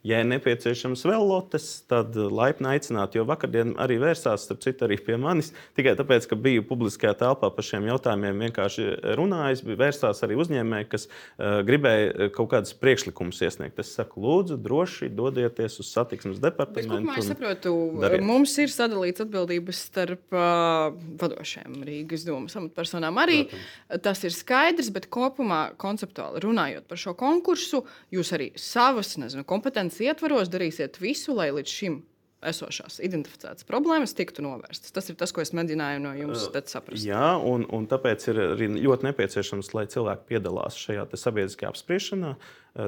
Ja 0.08 0.22
ir 0.24 0.30
nepieciešams 0.32 1.02
vēl 1.04 1.26
lotes, 1.28 1.66
tad 1.92 2.16
laipni 2.16 2.70
aicināt, 2.72 3.18
jo 3.18 3.26
vakardien 3.28 3.74
arī 3.84 3.98
vērsās, 4.00 4.46
starp 4.46 4.62
citu, 4.64 4.86
arī 4.86 4.96
pie 5.04 5.18
manis. 5.20 5.50
Tikai 5.76 5.92
tāpēc, 6.00 6.24
ka 6.32 6.38
biju 6.40 6.64
publiskajā 6.70 7.18
telpā 7.20 7.50
par 7.52 7.66
šiem 7.68 7.90
jautājumiem 7.90 8.46
vienkārši 8.46 8.86
runājis, 9.20 9.64
bija 9.68 9.82
vērsās 9.82 10.24
arī 10.24 10.38
uzņēmēji, 10.40 10.88
kas 10.94 11.10
uh, 11.10 11.60
gribēja 11.68 12.30
kaut 12.38 12.48
kādus 12.54 12.72
priekšlikumus 12.80 13.42
iesniegt. 13.44 13.82
Es 13.84 13.92
saku, 13.98 14.24
lūdzu, 14.24 14.56
droši 14.64 15.10
dodieties 15.12 15.76
uz 15.84 15.92
satiksmes 15.92 16.40
departamentu. 16.40 17.12
Es 17.20 17.28
saprotu, 17.34 17.76
dariet. 18.00 18.24
mums 18.24 18.56
ir 18.64 18.72
sadalīts 18.72 19.26
atbildības 19.26 19.84
starp 19.90 20.32
uh, 20.32 20.96
vadošajiem 21.20 21.76
Rīgas 21.90 22.24
domas 22.24 22.56
amatpersonām. 22.56 23.20
Arī 23.20 23.42
Protams. 23.50 24.08
tas 24.08 24.24
ir 24.24 24.38
skaidrs, 24.38 24.94
bet 24.96 25.12
kopumā 25.12 25.74
konceptuāli 25.82 26.46
runājot 26.48 26.88
par 26.88 27.04
šo 27.04 27.18
konkursu, 27.20 27.84
jūs 28.16 28.32
arī 28.40 28.54
savas 28.56 29.18
nezinu, 29.20 29.44
kompetences 29.44 29.89
kompetences 29.90 30.06
ietvaros 30.06 30.50
darīsiet 30.50 31.00
visu, 31.02 31.36
lai 31.36 31.52
līdz 31.52 31.70
šim 31.70 32.04
esošās 32.40 33.02
identificētas 33.04 33.66
problēmas 33.68 34.14
tiktu 34.16 34.42
novērstas. 34.46 34.94
Tas 34.96 35.10
ir 35.10 35.18
tas, 35.20 35.34
ko 35.36 35.42
es 35.42 35.52
mēģināju 35.52 36.00
no 36.00 36.14
jums 36.16 36.46
saprast. 36.72 37.04
Jā, 37.04 37.36
un, 37.36 37.66
un 37.68 37.84
tāpēc 37.86 38.30
ir 38.32 38.40
arī 38.54 38.70
ļoti 38.78 39.10
nepieciešams, 39.10 39.74
lai 39.76 39.84
cilvēki 39.92 40.24
piedalās 40.30 40.78
šajā 40.80 41.04
sabiedriskajā 41.20 41.74
apspriešanā. 41.74 42.38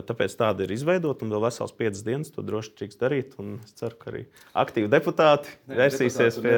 Tāpēc 0.08 0.38
tāda 0.39 0.63
ir 0.63 0.72
izveidota, 0.72 1.25
un 1.25 1.34
vēl 1.34 1.43
vesels 1.43 1.75
piecas 1.75 2.05
dienas 2.05 2.31
to 2.31 2.46
droši 2.48 2.72
tiks 2.79 2.96
darīt. 3.01 3.36
Es 3.65 3.75
ceru, 3.75 3.98
ka 4.00 4.13
arī 4.13 4.24
aktīvi 4.55 4.88
deputāti 4.93 5.51
vērsīsies 5.67 6.39
pie. 6.39 6.55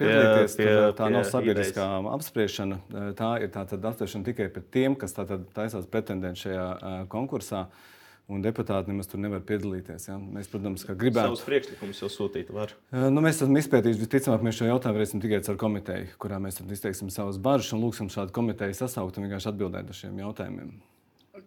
Pie, 0.00 0.16
pie, 0.56 0.72
tā 0.96 1.12
nav 1.12 1.28
sabiedriskā 1.28 1.90
idejas. 1.92 2.10
apspriešana. 2.16 2.80
Tā 3.20 3.34
ir 3.44 3.52
tā 3.52 3.68
apspriešana 3.68 4.30
tikai 4.32 4.48
par 4.54 4.64
tiem, 4.72 4.96
kas 4.96 5.18
taisās 5.18 5.92
pretendenti 5.92 6.46
šajā 6.46 6.68
konkursā. 7.12 7.66
Uh, 7.68 7.88
un 8.30 8.44
deputāti 8.44 8.92
nemaz 8.92 9.10
tur 9.10 9.20
nevar 9.22 9.42
piedalīties. 9.46 10.06
Ja? 10.10 10.18
Mēs, 10.20 10.48
protams, 10.52 10.84
gribētu. 10.88 11.32
Savus 11.32 11.44
priekšlikumus 11.48 12.02
jau 12.04 12.10
sūtīt 12.12 12.52
var. 12.54 12.74
Nu, 12.92 13.24
mēs 13.24 13.40
esam 13.40 13.58
izpētījuši, 13.60 14.02
visticamāk, 14.04 14.44
mēs 14.46 14.60
šo 14.60 14.70
jautājumu 14.70 15.00
varēsim 15.00 15.24
tikai 15.24 15.42
ar 15.42 15.58
komiteju, 15.60 16.14
kurā 16.22 16.38
mēs 16.42 16.62
izteiksim 16.62 17.10
savas 17.14 17.40
bažas 17.42 17.74
un 17.76 17.84
lūgsim 17.84 18.12
šādu 18.12 18.34
komiteju 18.36 18.78
sasaukt 18.78 19.18
un 19.18 19.26
vienkārši 19.26 19.52
atbildēt 19.52 19.90
uz 19.90 20.04
šiem 20.04 20.22
jautājumiem. 20.22 20.72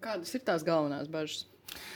Kādas 0.03 0.35
ir 0.35 0.43
tās 0.43 0.65
galvenās 0.67 1.07
bažas? 1.11 1.45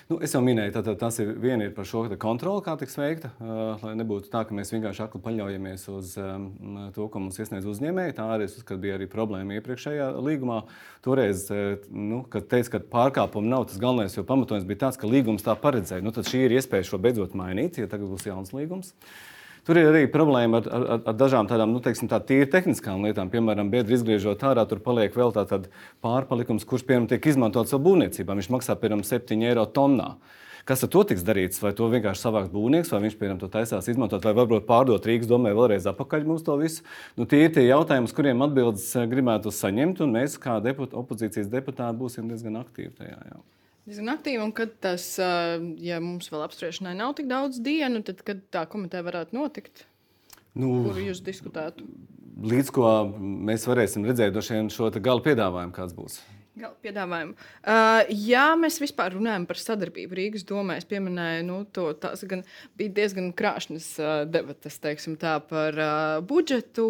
Nu, 0.07 0.17
es 0.23 0.31
jau 0.35 0.41
minēju, 0.43 0.71
tātad 0.77 0.99
tas 1.01 1.19
ir 1.19 1.33
viena 1.43 1.67
ir 1.67 1.73
par 1.75 1.87
šo 1.89 2.05
kontroli, 2.21 2.63
kā 2.63 2.77
tiks 2.79 2.97
veikta. 2.99 3.31
Uh, 3.37 3.83
lai 3.83 3.93
nebūtu 3.99 4.31
tā, 4.31 4.45
ka 4.47 4.55
mēs 4.55 4.71
vienkārši 4.71 5.03
akli 5.03 5.21
paļaujamies 5.25 5.87
uz 5.91 6.13
um, 6.23 6.49
to, 6.95 7.09
ko 7.11 7.23
mums 7.23 7.39
iesniedz 7.43 7.67
uzņēmēji. 7.67 8.17
Tā 8.17 8.27
arī 8.37 8.47
uzskatu, 8.47 8.79
bija 8.83 8.97
arī 8.99 9.09
problēma 9.11 9.59
iepriekšējā 9.59 10.09
līgumā. 10.23 10.61
Toreiz, 11.05 11.47
nu, 11.91 12.23
kad 12.31 12.47
teica, 12.51 12.77
ka 12.77 12.83
pārkāpumu 12.97 13.51
nav 13.51 13.67
tas 13.69 13.81
galvenais, 13.83 14.15
jo 14.15 14.25
pamatojums 14.27 14.67
bija 14.67 14.87
tāds, 14.87 14.99
ka 15.01 15.11
līgums 15.11 15.45
tā 15.45 15.57
paredzēja. 15.59 16.05
Nu, 16.05 16.15
tad 16.15 16.29
šī 16.29 16.47
ir 16.47 16.57
iespēja 16.57 16.91
šo 16.91 17.01
beidzot 17.03 17.35
mainīt, 17.37 17.81
ja 17.81 17.91
tagad 17.91 18.11
būs 18.11 18.29
jauns 18.31 18.55
līgums. 18.55 18.95
Uh, 18.95 19.36
Tur 19.67 19.75
ir 19.81 19.89
arī 19.89 20.05
problēma 20.07 20.61
ar, 20.61 20.67
ar, 20.71 21.01
ar 21.11 21.15
dažām 21.19 21.47
tādām, 21.49 21.73
nu, 21.75 21.81
teiksim, 21.83 22.07
tā 22.07 22.21
tīri 22.23 22.47
tehniskām 22.51 23.01
lietām. 23.03 23.27
Piemēram, 23.33 23.67
biedri 23.73 23.97
izgriežot 23.97 24.45
ārā, 24.47 24.63
tur 24.69 24.79
paliek 24.83 25.11
vēl 25.11 25.33
tāds 25.35 25.67
pārpalikums, 26.05 26.63
kurš, 26.69 26.85
piemēram, 26.87 27.09
tiek 27.11 27.27
izmantots 27.33 27.75
savu 27.75 27.89
būvniecībā. 27.89 28.37
Viņš 28.39 28.47
maksā, 28.55 28.77
piemēram, 28.79 29.03
7 29.03 29.43
eiro 29.49 29.65
tonnā. 29.75 30.13
Kas 30.67 30.85
ar 30.87 30.91
to 30.91 31.03
tiks 31.07 31.25
darīts? 31.27 31.59
Vai 31.63 31.73
to 31.75 31.89
vienkārši 31.91 32.23
savāks 32.23 32.51
būvnieks, 32.51 32.93
vai 32.95 33.01
viņš 33.05 33.19
piemēram 33.19 33.43
to 33.43 33.51
taisās 33.51 33.91
izmantot, 33.91 34.23
vai 34.27 34.35
varbūt 34.39 34.65
pārdot 34.67 35.03
Rīgas 35.07 35.27
domē 35.27 35.51
vēlreiz 35.55 35.87
atpakaļ 35.91 36.27
mums 36.27 36.47
to 36.47 36.55
visu? 36.59 36.87
Nu, 37.19 37.27
tie 37.27 37.45
ir 37.45 37.53
tie 37.55 37.67
jautājumi, 37.67 38.07
uz 38.07 38.15
kuriem 38.15 38.43
atbildes 38.47 38.87
eh, 38.95 39.07
gribētu 39.11 39.51
saņemt, 39.55 40.03
un 40.03 40.15
mēs, 40.15 40.39
kā 40.43 40.57
deput, 40.63 40.95
opozīcijas 40.95 41.51
deputāti, 41.51 41.99
būsim 42.03 42.27
diezgan 42.31 42.59
aktīvi 42.63 42.95
tajā. 42.99 43.19
Jā 43.31 43.56
diezgan 43.87 44.13
aktīvi. 44.13 44.41
Un 44.43 44.53
kad 44.55 44.75
tas, 44.83 45.09
ja 45.17 46.01
mums 46.03 46.31
vēl 46.33 46.45
apspriešanai 46.45 46.95
nav 46.99 47.15
tik 47.17 47.29
daudz 47.31 47.61
dienu, 47.63 48.03
tad 48.05 48.23
kad 48.27 48.43
tā 48.53 48.67
komiteja 48.69 49.05
varētu 49.07 49.37
notikt? 49.37 49.87
Nu, 50.57 50.81
Kuru 50.87 51.09
jūs 51.09 51.21
diskutētu? 51.25 51.85
Līdz 52.37 52.73
ko 52.73 52.87
mēs 53.17 53.65
varēsim 53.65 54.05
redzēt 54.05 54.35
no 54.35 54.43
šiem 54.45 54.71
šo 54.73 54.91
gala 55.01 55.23
piedāvājumu, 55.25 55.73
kāds 55.73 55.95
būs. 55.97 56.19
Gala 56.57 56.73
piedāvājumu. 56.81 57.35
Uh, 57.61 58.07
jā, 58.09 58.45
mēs 58.57 58.79
vispār 58.81 59.13
runājam 59.13 59.45
par 59.49 59.59
sadarbību 59.61 60.17
Rīgas 60.17 60.45
domē. 60.49 60.79
Es 60.81 60.87
pieminēju, 60.89 61.43
nu, 61.45 61.57
to, 61.73 61.91
tās 62.01 62.23
gan, 62.29 62.41
bija 62.77 62.95
diezgan 62.97 63.29
krāšņas 63.37 63.89
uh, 64.01 64.13
debatas 64.29 64.79
tā, 64.81 65.35
par 65.49 65.77
uh, 65.77 66.17
budžetu, 66.25 66.87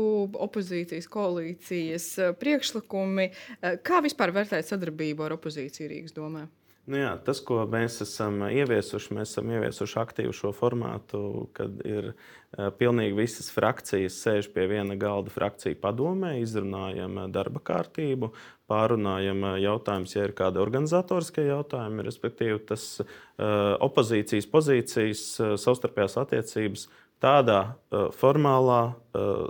opozīcijas 0.47 1.09
koalīcijas 1.11 2.07
uh, 2.21 2.31
priekšlikumi. 2.39 3.27
Uh, 3.57 3.75
kā 3.83 3.99
vispār 4.05 4.35
vērtēt 4.35 4.71
sadarbību 4.71 5.27
ar 5.27 5.35
opozīciju 5.35 5.91
Rīgas 5.91 6.15
domē? 6.15 6.47
Nu 6.87 6.95
jā, 7.01 7.09
tas, 7.19 7.41
ko 7.43 7.65
mēs 7.67 7.97
esam 8.05 8.45
ieviesuši, 8.47 9.11
mēs 9.17 9.33
esam 9.33 9.49
ieviesuši 9.51 9.97
aktīvu 9.99 10.31
šo 10.35 10.53
formātu, 10.55 11.19
kad 11.57 11.81
ir 11.83 12.13
uh, 12.13 12.69
pilnīgi 12.79 13.17
visas 13.17 13.49
frakcijas 13.51 14.15
sēž 14.23 14.47
pie 14.53 14.69
viena 14.71 14.95
galda 14.99 15.33
frakcija 15.33 15.75
padomē, 15.81 16.37
izrunājam 16.39 17.19
darba 17.35 17.59
kārtību, 17.67 18.31
pārunājam 18.71 19.43
jautājumus, 19.59 20.15
ja 20.15 20.29
ir 20.29 20.35
kādi 20.37 20.63
organizatoriskie 20.63 21.49
jautājumi, 21.49 22.07
respektīvi 22.07 22.61
tas 22.71 22.87
uh, 23.01 23.11
opozīcijas 23.83 24.47
pozīcijas, 24.55 25.25
uh, 25.43 25.57
savstarpējās 25.59 26.17
attiecības 26.23 26.87
tādā 27.17 27.61
formālā 28.13 28.81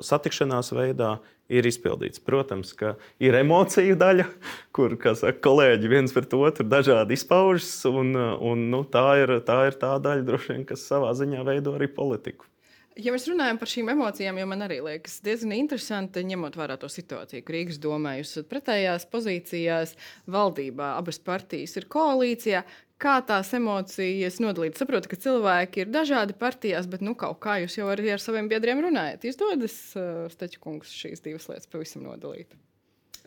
satikšanās 0.08 0.70
veidā 0.72 1.18
ir 1.50 1.68
izpildīts. 1.68 2.22
Protams, 2.24 2.74
ka 2.78 2.96
ir 3.24 3.38
emociju 3.40 3.98
daļa, 4.00 4.28
kur 4.76 4.98
saka, 5.08 5.38
kolēģi 5.44 5.92
viens 5.92 6.16
pret 6.16 6.36
otru 6.38 6.68
dažādi 6.68 7.18
izpaužas, 7.18 7.72
un, 7.90 8.14
un 8.18 8.68
nu, 8.74 8.84
tā, 8.84 9.08
ir, 9.24 9.40
tā 9.48 9.64
ir 9.72 9.80
tā 9.80 9.96
daļa, 10.04 10.28
droši 10.28 10.54
vien, 10.54 10.68
kas 10.68 10.86
savā 10.90 11.14
ziņā 11.18 11.46
veido 11.48 11.78
arī 11.78 11.90
politiku. 11.92 12.50
Ja 12.98 13.12
mēs 13.14 13.28
runājam 13.30 13.60
par 13.62 13.70
šīm 13.70 13.92
emocijām, 13.94 14.40
jau 14.42 14.46
man 14.50 14.66
arī 14.66 14.80
liekas 14.82 15.20
diezgan 15.22 15.52
interesanti, 15.54 16.24
ņemot 16.26 16.56
vērā 16.58 16.80
to 16.82 16.90
situāciju, 16.90 17.44
ka 17.46 17.54
Rīgas 17.54 17.78
domē 17.82 18.16
jūs 18.18 18.32
esat 18.32 18.48
pretējās 18.50 19.06
pozīcijās, 19.12 19.94
valdībā 20.34 20.96
abas 20.98 21.22
partijas 21.22 21.78
ir 21.78 21.86
koalīcijā 21.94 22.64
kā 23.02 23.18
tās 23.26 23.52
emocijas 23.58 24.40
nodalīt. 24.44 24.78
Saprotu, 24.80 25.12
ka 25.12 25.20
cilvēki 25.22 25.84
ir 25.84 25.92
dažādi 25.94 26.36
partijās, 26.38 26.90
bet 26.90 27.04
nu, 27.06 27.16
kaut 27.20 27.40
kā 27.44 27.60
jūs 27.64 27.78
jau 27.80 27.90
arī 27.94 28.14
ar 28.16 28.24
saviem 28.24 28.50
biedriem 28.52 28.82
runājat. 28.88 29.28
Izdodas 29.30 29.78
uh, 29.98 30.26
Steķa 30.34 30.64
kungs 30.64 30.94
šīs 30.94 31.24
divas 31.26 31.50
lietas 31.52 31.70
pavisam 31.72 32.08
nodalīt. 32.08 32.58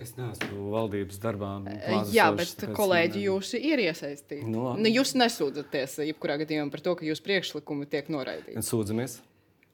Es 0.00 0.15
neesmu 0.17 0.71
valdības 0.73 1.19
darbā. 1.21 1.49
Jā, 2.09 2.31
bet 2.33 2.62
kolēģi 2.77 3.27
jūs 3.27 3.53
ir 3.59 3.83
iesaistīti. 3.85 4.47
No. 4.49 4.73
Nu, 4.81 4.89
jūs 4.89 5.12
nesūdzaties 5.19 5.99
jebkurā 6.09 6.39
gadījumā 6.41 6.73
par 6.73 6.81
to, 6.87 6.95
ka 6.97 7.05
jūsu 7.05 7.25
priekšlikumi 7.27 7.89
tiek 7.91 8.09
noraidīti. 8.12 8.65
Sūdzamies. 8.65 9.19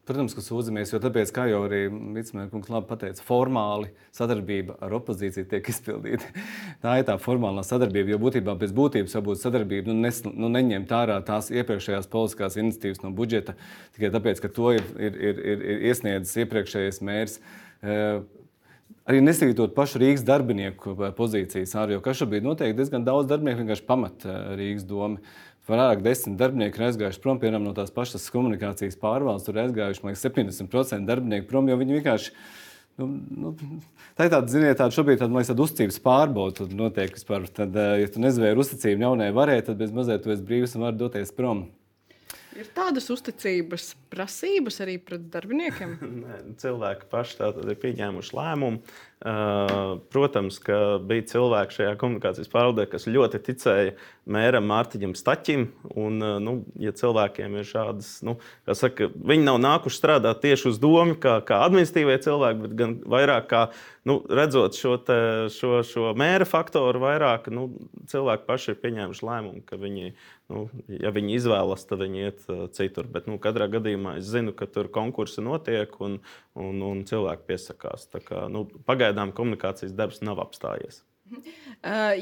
Protams, 0.07 0.37
ka 0.39 0.43
sūdzamies, 0.45 0.93
jo 0.93 1.01
tāpēc, 1.03 1.33
kā 1.35 1.49
jau 1.51 1.65
arī 1.67 1.81
Vicemērkungs 1.91 2.69
labi 2.71 2.87
pateica, 2.87 3.25
formāli 3.27 3.89
sadarbība 4.15 4.77
ar 4.87 4.95
opozīciju 5.01 5.49
tiek 5.51 5.71
izpildīta. 5.73 6.29
tā 6.85 6.93
ir 7.01 7.09
tā 7.09 7.17
formālā 7.19 7.65
sadarbība, 7.67 8.13
jo 8.15 8.21
būtībā 8.23 8.55
pēc 8.61 8.75
būtības 8.77 9.17
jābūt 9.19 9.43
sadarbība, 9.43 9.91
nu, 9.91 10.07
nes, 10.07 10.23
nu 10.31 10.51
neņemt 10.55 10.95
ārā 10.95 11.19
tās 11.27 11.51
iepriekšējās 11.51 12.07
politiskās 12.13 12.59
iniciatīvas 12.63 13.03
no 13.03 13.11
budžeta, 13.19 13.57
tikai 13.99 14.13
tāpēc, 14.15 14.45
ka 14.45 14.53
to 14.61 14.77
ir, 14.77 14.87
ir, 14.95 15.19
ir, 15.19 15.43
ir, 15.43 15.67
ir 15.75 15.87
iesniedzis 15.91 16.39
iepriekšējais 16.45 17.03
mērs. 17.11 17.41
Uh, 17.83 18.23
arī 19.11 19.25
nesītot 19.27 19.75
pašu 19.75 20.01
Rīgas 20.03 20.23
darbinieku 20.27 20.95
pozīcijas 21.19 21.75
ārā, 21.79 21.97
jo 21.97 22.15
šobrīd 22.23 22.47
noteikti 22.47 22.79
diezgan 22.79 23.07
daudz 23.07 23.31
darbinieku 23.31 23.65
vienkārši 23.65 23.87
pamat 23.91 24.27
Rīgas 24.59 24.87
domu. 24.87 25.19
Vairāk 25.67 26.03
desmit 26.05 26.37
darbinieki 26.39 26.79
ir 26.79 26.87
aizgājuši 26.89 27.23
prom 27.23 27.41
piemēram, 27.43 27.65
no 27.67 27.73
tās 27.75 27.91
pašas 27.95 28.29
komunikācijas 28.31 28.99
pārvaldes. 29.01 29.47
Tur 29.47 29.57
ir 29.57 29.65
aizgājuši 29.65 30.05
liekas, 30.07 30.23
70% 30.29 31.09
darbinieku 31.09 31.49
prom, 31.51 31.67
jo 31.71 31.79
viņi 31.81 31.99
vienkārši. 31.99 32.37
Nu, 32.97 33.09
nu, 33.11 33.51
tā 34.17 34.29
ir 34.29 34.31
tāda, 34.33 34.49
ziniet, 34.49 34.79
tāda 34.79 34.95
šobrīd 34.95 35.19
tāda, 35.21 35.35
liekas, 35.35 35.51
tāda 35.51 35.65
uzticības 35.67 35.99
pārbaude. 36.05 36.55
Tad 36.61 36.77
notiek 36.79 37.19
vispār, 37.19 37.49
tad, 37.59 37.75
ja 37.75 38.13
tu 38.13 38.23
nezvēri 38.23 38.63
uzticību 38.63 39.05
jaunai 39.09 39.33
varai, 39.37 39.59
tad 39.67 39.83
bez 39.83 39.91
mazliet 39.97 40.23
tu 40.25 40.33
esi 40.33 40.47
brīvs 40.47 40.79
un 40.79 40.87
vari 40.87 41.03
doties 41.03 41.35
prom. 41.35 41.67
Ir 42.57 42.71
tādas 42.73 43.11
uzticības 43.13 43.91
prasības 44.13 44.81
arī 44.81 44.97
pret 45.03 45.27
darbiniekiem? 45.33 45.97
Nē, 46.23 46.39
cilvēki 46.63 47.11
paši 47.13 47.41
tātad 47.43 47.69
ir 47.69 47.77
pieņēmuši 47.83 48.37
lēmumu. 48.39 48.81
Protams, 49.17 50.59
ka 50.61 50.99
bija 51.01 51.25
cilvēki 51.31 51.79
šajā 51.79 51.95
komunikācijas 51.97 52.51
pārvaldē, 52.53 52.85
kas 52.91 53.09
ļoti 53.09 53.41
ticēja 53.47 53.95
mēram 54.29 54.69
Mārtiņam 54.69 55.15
Stačim. 55.17 55.71
Un, 55.97 56.21
nu, 56.45 56.57
ja 56.77 56.93
cilvēkiem 56.93 57.57
ir 57.57 57.65
šādas, 57.65 58.11
nu, 58.27 58.37
saka, 58.69 59.09
viņi 59.17 59.49
nav 59.49 59.57
nākuši 59.65 60.01
strādāt 60.03 60.45
tieši 60.45 60.69
uz 60.75 60.81
domu, 60.83 61.17
kā, 61.23 61.39
kā 61.49 61.63
administratīvie 61.65 62.19
cilvēki, 62.29 62.63
bet 62.67 62.77
gan 62.77 62.95
vairāk 63.09 63.49
kā 63.49 63.63
nu, 64.05 64.21
redzot 64.29 64.77
šo, 64.77 64.99
te, 65.01 65.19
šo, 65.57 65.81
šo 65.87 66.13
mēra 66.19 66.45
faktoru, 66.47 67.01
vairāk 67.09 67.49
nu, 67.49 67.71
cilvēki 68.13 68.47
paši 68.51 68.75
ir 68.75 68.83
pieņēmuši 68.85 69.31
lēmumu, 69.31 69.65
ka 69.65 69.81
viņi 69.81 70.13
nu, 70.53 70.67
ja 70.87 71.11
viņi 71.15 71.35
izvēlas, 71.41 71.85
tad 71.89 72.03
viņi 72.05 72.23
iet 72.23 72.45
citur. 72.77 73.09
Bet 73.11 73.27
nu, 73.31 73.39
katrā 73.43 73.67
gadījumā 73.71 74.17
es 74.21 74.29
zinu, 74.31 74.55
ka 74.57 74.69
tur 74.71 74.89
konkursi 74.95 75.43
notiek 75.45 75.93
un, 76.03 76.21
un, 76.55 76.83
un 76.87 77.03
cilvēki 77.09 77.49
piesakās. 77.51 78.07
Kā, 78.27 78.47
nu, 78.53 78.67
pagaidām 79.07 79.35
komunikācijas 79.37 79.95
darbs 79.97 80.25
nav 80.25 80.43
apstājies. 80.43 81.03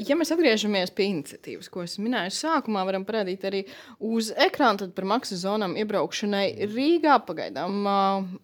Ja 0.05 0.15
mēs 0.17 0.31
atgriežamies 0.33 0.91
pie 0.93 1.05
iniciatīvas, 1.11 1.69
ko 1.71 1.83
es 1.85 1.93
minēju 2.01 2.33
sākumā, 2.35 2.81
varam 2.85 3.05
parādīt 3.07 3.45
arī 3.47 3.61
uz 4.03 4.31
ekrāna 4.33 4.89
par 4.93 5.07
maksas 5.09 5.43
zonām 5.45 5.77
iebraukšanai 5.79 6.67
Rīgā. 6.73 7.15
Pagaidām 7.25 7.87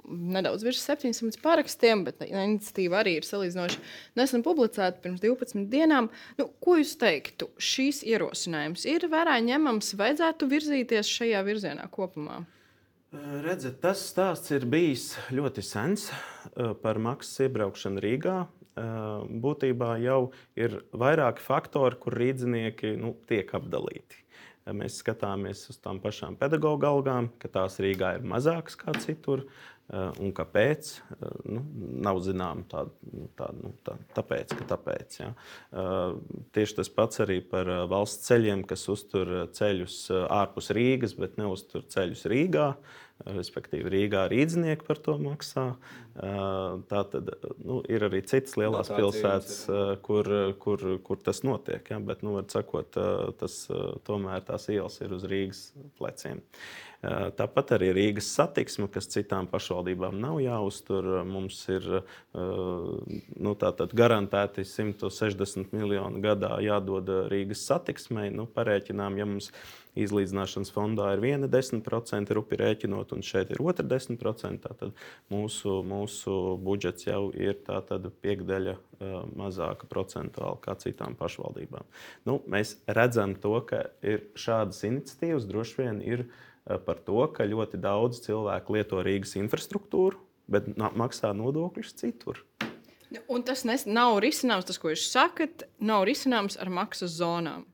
nedaudz 0.08 0.64
virs 0.66 0.80
700 0.86 1.42
parakstiem, 1.44 2.06
bet 2.08 2.24
iniciatīva 2.26 3.02
arī 3.02 3.18
ir 3.20 3.28
salīdzinoši 3.28 3.82
nesen 4.22 4.46
publicēta 4.46 5.04
pirms 5.04 5.22
12 5.26 5.68
dienām. 5.74 6.10
Nu, 6.40 6.48
ko 6.64 6.78
jūs 6.80 6.96
teiktu? 7.02 7.52
Šīs 7.60 8.06
ierosinājums 8.08 8.88
ir 8.90 9.10
vērā 9.12 9.38
ņemams, 9.50 9.94
vajadzētu 10.00 10.50
virzīties 10.56 11.12
šajā 11.20 11.44
virzienā 11.50 11.90
kopumā? 11.92 12.44
Redziet, 13.12 13.82
tas 13.84 14.00
stāsts 14.08 14.54
ir 14.56 14.64
bijis 14.72 15.18
ļoti 15.36 15.60
sens 15.68 16.06
par 16.80 16.96
maksas 17.04 17.44
iebraukšanu 17.44 18.00
Rīgā. 18.00 18.36
Būtībā 19.44 19.98
jau 20.00 20.30
ir 20.56 20.78
vairāki 20.96 21.44
faktori, 21.44 22.00
kur 22.00 22.16
rīznieki 22.16 22.94
nu, 23.02 23.12
tiek 23.28 23.52
apdalīti. 23.58 24.22
Mēs 24.72 25.02
skatāmies 25.02 25.66
uz 25.74 25.82
tām 25.84 26.00
pašām 26.00 26.38
pedagoģa 26.40 26.94
algām, 26.94 27.28
ka 27.42 27.52
tās 27.52 27.76
Rīgā 27.84 28.14
ir 28.22 28.24
mazākas 28.32 28.80
kā 28.80 28.96
citur. 29.04 29.44
Un 29.92 30.32
kāpēc? 30.36 30.94
Nu, 31.52 31.62
nav 32.06 32.22
zināms, 32.24 32.70
tā, 32.72 32.86
tā, 33.40 33.50
nu, 33.58 33.74
tā, 33.84 33.98
tāpēc, 34.16 34.56
ka 34.56 34.68
tāpēc. 34.70 35.18
Ja. 35.20 35.32
Tieši 36.56 36.78
tas 36.80 36.92
pats 36.96 37.20
arī 37.26 37.42
par 37.44 37.68
valsts 37.92 38.30
ceļiem, 38.30 38.64
kas 38.70 38.88
uztur 38.92 39.34
ceļus 39.52 40.02
ārpus 40.32 40.72
Rīgas, 40.78 41.18
bet 41.20 41.40
neuztur 41.42 41.84
ceļus 41.92 42.28
Rīgā. 42.32 42.74
Respektīvi, 43.22 43.86
Rīgā 43.94 44.24
rīznieki 44.32 44.88
par 44.88 44.98
to 45.06 45.14
maksā. 45.22 45.66
Tā 46.16 47.02
tad 47.12 47.28
nu, 47.62 47.84
ir 47.86 48.08
arī 48.08 48.24
citas 48.26 48.56
lielās 48.58 48.90
no, 48.90 48.98
pilsētas, 48.98 49.60
kur, 50.08 50.30
kur, 50.64 50.86
kur 51.06 51.20
tas 51.22 51.44
notiek. 51.46 51.84
Ja? 51.94 52.00
Bet, 52.02 52.24
nu, 52.26 52.40
sakot, 52.50 52.98
tas 53.38 53.60
tomēr 54.08 54.48
tās 54.48 54.66
ielas 54.74 54.98
ir 55.04 55.14
uz 55.20 55.28
Rīgas 55.30 55.68
pleciem. 56.00 56.42
Uh, 56.42 56.91
Tāpat 57.02 57.72
arī 57.80 57.88
Rīgas 57.98 58.28
satiksme, 58.30 58.86
kas 58.94 59.08
citām 59.10 59.48
pašvaldībām 59.50 60.20
nav 60.22 60.38
jāuztur. 60.44 61.08
Mums 61.26 61.58
ir 61.74 61.88
nu, 62.38 63.54
garantēti 63.98 64.66
160 64.70 65.74
miljoni 65.74 66.22
gadā 66.22 66.60
jādod 66.62 67.10
Rīgas 67.32 67.64
satiksmei. 67.66 68.30
Nu, 68.30 68.46
parēķinām, 68.46 69.18
ja 69.18 69.26
mums 69.26 69.50
izlīdzināšanas 69.98 70.70
fondā 70.72 71.10
ir 71.16 71.24
viena 71.24 71.50
10% 71.52 72.36
rupi 72.38 72.60
rēķinot, 72.62 73.16
un 73.18 73.26
šeit 73.26 73.50
ir 73.52 73.64
otra 73.66 73.88
10%. 73.90 74.70
Tad 74.70 74.94
mūsu, 75.34 75.80
mūsu 75.82 76.38
budžets 76.62 77.10
jau 77.10 77.32
ir 77.34 77.58
piekdaļa 78.22 78.78
mazāka 79.42 79.90
procentuāli 79.90 80.62
kā 80.62 80.78
citām 80.78 81.18
pašvaldībām. 81.18 81.90
Nu, 82.30 82.38
mēs 82.46 82.78
redzam, 82.86 83.34
to, 83.42 83.58
ka 83.66 83.88
ir 84.06 84.28
šādas 84.38 84.86
iniciatīvas 84.86 85.50
droši 85.50 85.82
vien 85.82 86.06
ir 86.06 86.28
Eh, 86.30 86.50
par 86.86 87.02
to, 87.06 87.24
ka 87.36 87.48
ļoti 87.48 87.80
daudz 87.82 88.22
cilvēku 88.26 88.78
lieto 88.78 89.02
Rīgas 89.06 89.36
infrastruktūru, 89.40 90.20
bet 90.52 90.70
maksā 90.78 91.34
nodokļus 91.38 91.98
citur. 92.00 92.44
Un 93.28 93.44
tas 93.44 93.66
nes, 93.68 93.84
nav 93.90 94.22
risinājums, 94.24 94.70
tas, 94.70 94.80
ko 94.80 94.94
jūs 94.94 95.10
sakat, 95.12 95.66
nav 95.84 96.06
risinājums 96.08 96.56
ar 96.62 96.72
maksas 96.72 97.18
zonām. 97.18 97.66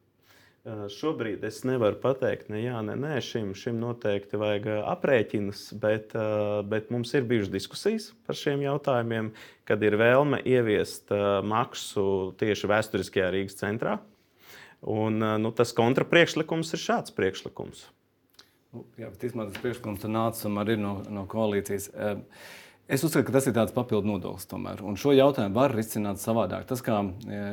Eh, 0.67 0.87
šobrīd 0.91 1.45
es 1.47 1.61
nevaru 1.63 1.95
pateikt, 2.01 2.49
ne 2.51 2.59
jā, 2.59 2.81
ne 2.83 2.97
nē, 2.99 3.13
šim, 3.23 3.53
šim 3.55 3.77
noteikti 3.79 4.39
vajag 4.41 4.65
eh, 4.67 4.79
aprēķinus, 4.91 5.61
bet, 5.79 6.15
bet 6.67 6.89
mums 6.91 7.13
ir 7.15 7.27
bijušas 7.29 7.53
diskusijas 7.53 8.09
par 8.27 8.35
šiem 8.35 8.65
jautājumiem, 8.65 9.29
kad 9.69 9.85
ir 9.85 9.95
vēlme 9.99 10.41
ieviest 10.43 11.13
maksu 11.47 12.33
tieši 12.41 12.71
vēsturiskajā 12.73 13.29
Rīgas 13.31 13.61
centrā. 13.61 13.99
Un, 14.87 15.23
nu, 15.41 15.53
tas 15.55 15.71
kontrapriekšlikums 15.77 16.75
ir 16.75 16.83
šāds 16.83 17.15
priekšlikums. 17.15 17.87
Nu, 18.75 18.85
jā, 18.99 19.09
bet 19.09 19.27
īstenībā 19.27 19.49
tas 19.49 19.61
priekšlikums 19.63 20.07
nāca 20.11 20.49
arī 20.63 20.77
no, 20.79 20.97
no 21.13 21.23
koalīcijas. 21.29 21.91
Es 22.87 23.03
uzskatu, 23.03 23.25
ka 23.27 23.33
tas 23.35 23.47
ir 23.49 23.55
tāds 23.55 23.73
papildu 23.75 24.07
nodoklis. 24.07 24.47
Tomēr. 24.47 24.79
Un 24.87 24.95
šo 24.99 25.11
jautājumu 25.15 25.57
var 25.57 25.73
risināt 25.75 26.21
savādāk. 26.21 26.63
Tas, 26.69 26.79
kā 26.83 27.01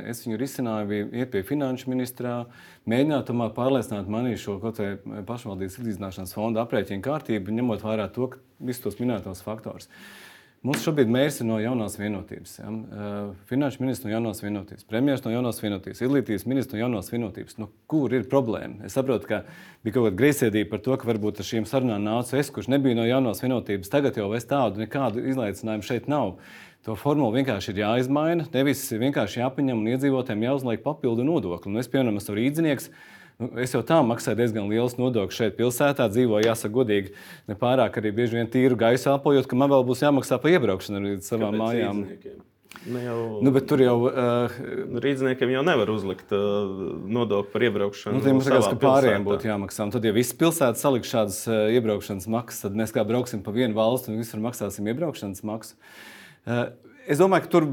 es 0.07 0.23
viņu 0.23 0.39
risināju, 0.39 0.91
bija 0.91 1.09
iet 1.23 1.33
pie 1.33 1.43
finanšu 1.47 1.91
ministrā, 1.91 2.37
mēģināt 2.91 3.33
pārliecināt 3.57 4.11
mani 4.11 4.37
šo 4.39 4.61
pašvaldības 4.63 5.81
izlīdzināšanas 5.81 6.37
fonda 6.37 6.63
aprēķinu 6.63 7.03
kārtību, 7.03 7.57
ņemot 7.59 7.83
vērā 7.83 8.07
to, 8.15 8.31
visus 8.63 8.87
tos 8.87 9.03
minētos 9.03 9.43
faktorus. 9.43 9.91
Uh, 9.91 10.34
Mums 10.65 10.81
šobrīd 10.81 11.11
mērķis 11.13 11.43
ir 11.43 11.49
no 11.51 11.59
jaunās 11.61 11.99
vienotības. 12.01 12.55
Ja? 12.57 12.71
Finanšu 13.51 13.83
ministrs 13.83 14.07
no 14.07 14.13
jaunās 14.15 14.39
vienotības, 14.41 14.87
premjerministrs 14.89 15.29
no 15.29 15.33
jaunās 15.35 15.59
vienotības, 15.61 16.01
izglītības 16.07 16.47
ministrs 16.49 16.73
no 16.73 16.81
jaunās 16.81 17.11
vienotības. 17.13 17.59
Nu, 17.61 17.69
kur 17.91 18.15
ir 18.17 18.25
problēma? 18.31 18.81
Es 18.89 18.97
saprotu, 18.97 19.29
ka 19.29 19.43
bija 19.85 19.99
kaut 19.99 20.07
kāda 20.07 20.17
greizsirdība 20.23 20.71
par 20.73 20.81
to, 20.87 20.97
ka 20.97 21.11
varbūt 21.11 21.43
ar 21.45 21.49
šīm 21.51 21.69
sarunām 21.69 22.07
nāca 22.07 22.41
es, 22.41 22.49
kurš 22.49 22.71
nebija 22.73 22.97
no 22.97 23.05
jaunās 23.05 23.45
vienotības. 23.45 23.93
Tagad 23.93 24.17
jau 24.17 24.31
es 24.39 24.49
tādu 24.49 24.81
nekādu 24.81 25.27
izaicinājumu 25.35 25.85
šeit 25.85 26.09
nav. 26.09 26.39
To 26.89 26.97
formulu 26.97 27.37
vienkārši 27.37 27.75
ir 27.75 27.83
jāizmaina. 27.85 28.49
Nevis 28.57 28.87
vienkārši 28.89 29.43
jāpaņem 29.43 29.85
un 29.85 29.93
iedzīvotājiem 29.93 30.49
jāuzliek 30.49 30.83
papildu 30.85 31.29
nodokli. 31.29 31.73
Nu, 31.73 31.85
es, 31.85 31.93
piemēram, 31.93 32.17
esmu 32.21 32.41
rīznieks. 32.41 32.89
Nu, 33.43 33.51
es 33.59 33.73
jau 33.75 33.83
tā 33.87 33.99
maksāju 34.07 34.39
diezgan 34.39 34.71
liels 34.71 34.95
nodokļus 34.95 35.39
šeit, 35.41 35.57
pilsētā. 35.59 36.07
Dzīvoju, 36.13 36.47
jāsaka, 36.47 36.75
godīgi, 36.77 37.15
ne 37.51 37.59
pārāk 37.59 37.99
arī 37.99 38.13
bieži 38.15 38.39
vien 38.39 38.51
tīru 38.51 38.79
gaisu 38.79 39.11
elpojot, 39.11 39.49
ka 39.51 39.59
man 39.59 39.73
vēl 39.73 39.87
būs 39.89 40.05
jāmaksā 40.07 40.39
par 40.43 40.55
iebraukšanu 40.55 41.03
līdz 41.09 41.31
savām 41.33 41.57
Kāpēc 41.57 41.65
mājām. 41.65 42.03
Rīzniekiem? 42.05 42.43
Nu 42.85 43.01
jau, 43.01 43.19
nu, 43.41 43.51
bet 43.55 43.67
tur 43.71 43.81
jau 43.81 43.95
uh, 44.11 44.55
rīzniekiem 45.01 45.55
jau 45.55 45.63
nevar 45.65 45.91
uzlikt 45.95 46.35
uh, 46.37 46.69
nodokli 47.09 47.53
par 47.55 47.65
iebraukšanu. 47.69 48.19
Nu, 48.19 48.35
Mums 48.37 48.51
liekas, 48.51 48.69
ka 48.75 48.79
pārējiem 48.83 49.25
būtu 49.25 49.49
jāmaksā. 49.49 49.87
Un 49.87 49.95
tad, 49.95 50.05
ja 50.05 50.13
viss 50.15 50.37
pilsēta 50.37 50.79
saliks 50.79 51.11
šādas 51.11 51.39
uh, 51.49 51.65
iebraukšanas 51.75 52.29
maksas, 52.35 52.67
tad 52.67 52.77
mēs 52.77 52.93
kā 52.95 53.07
brauksim 53.09 53.43
pa 53.47 53.55
vienu 53.57 53.79
valstu 53.79 54.13
un 54.13 54.21
visur 54.21 54.43
maksāsim 54.45 54.91
iebraukšanas 54.93 55.43
maksu. 55.49 55.79
Uh, 56.45 56.67
es 57.09 57.23
domāju, 57.23 57.47
ka 57.47 57.55
tur 57.57 57.71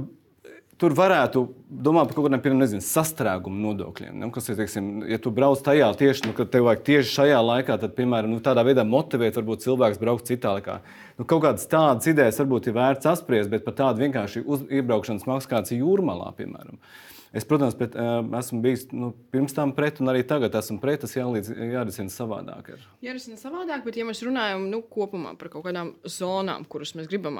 Tur 0.81 0.95
varētu 0.97 1.43
domāt 1.69 2.09
par 2.09 2.17
kaut 2.17 2.25
kādiem 2.25 2.41
piemēram, 2.41 2.61
nezinu, 2.63 2.81
sastrēgumu 2.81 3.59
nodokļiem. 3.67 4.15
Nu, 4.17 4.31
kas 4.33 4.49
ir, 4.49 4.55
teiksim, 4.57 4.87
ja 5.05 5.19
tu 5.21 5.29
brauc 5.33 5.61
tajā 5.61 5.91
tieši, 5.99 6.23
nu, 6.25 6.33
kad 6.37 6.49
tev 6.49 6.65
vajag 6.65 6.81
tieši 6.87 7.11
šajā 7.19 7.41
laikā, 7.45 7.75
tad, 7.83 7.93
piemēram, 7.99 8.33
nu, 8.33 8.39
tādā 8.41 8.63
veidā 8.65 8.81
motivēt, 8.87 9.37
varbūt 9.37 9.61
cilvēks 9.67 10.01
braukt 10.01 10.31
citā 10.31 10.55
laikā. 10.57 10.79
Nu, 11.19 11.27
kaut 11.29 11.43
kādas 11.45 11.69
tādas 11.69 12.09
idejas 12.09 12.41
varbūt 12.41 12.71
ir 12.71 12.75
vērts 12.79 13.11
apspriest, 13.11 13.51
bet 13.53 13.67
par 13.67 13.77
tādu 13.77 14.01
vienkārši 14.01 14.41
uz, 14.41 14.63
iebraukšanas 14.79 15.27
maksu 15.29 15.51
kāds 15.53 15.75
jūrmalā, 15.75 16.31
piemēram. 16.39 16.81
Es, 17.31 17.45
protams, 17.47 17.77
pret, 17.77 17.93
esmu 18.41 18.59
bijis 18.65 18.87
nu, 18.89 19.11
pirms 19.31 19.53
tam 19.55 19.75
pret, 19.77 20.01
un 20.01 20.09
arī 20.11 20.25
tagad 20.27 20.57
esmu 20.59 20.81
pret. 20.81 21.05
Tas 21.05 21.13
jārisina 21.15 22.11
savādāk. 22.11 22.73
Ir. 22.73 22.89
Jārisina 23.05 23.37
savādāk, 23.39 23.85
bet 23.85 24.01
ja 24.01 24.07
mēs 24.09 24.19
runājam 24.25 24.65
nu, 24.73 24.81
kopumā 24.81 25.37
par 25.39 25.53
kaut 25.53 25.63
kādām 25.69 25.93
zonām, 26.03 26.65
kuras 26.67 26.91
mēs 26.97 27.07
gribam 27.07 27.39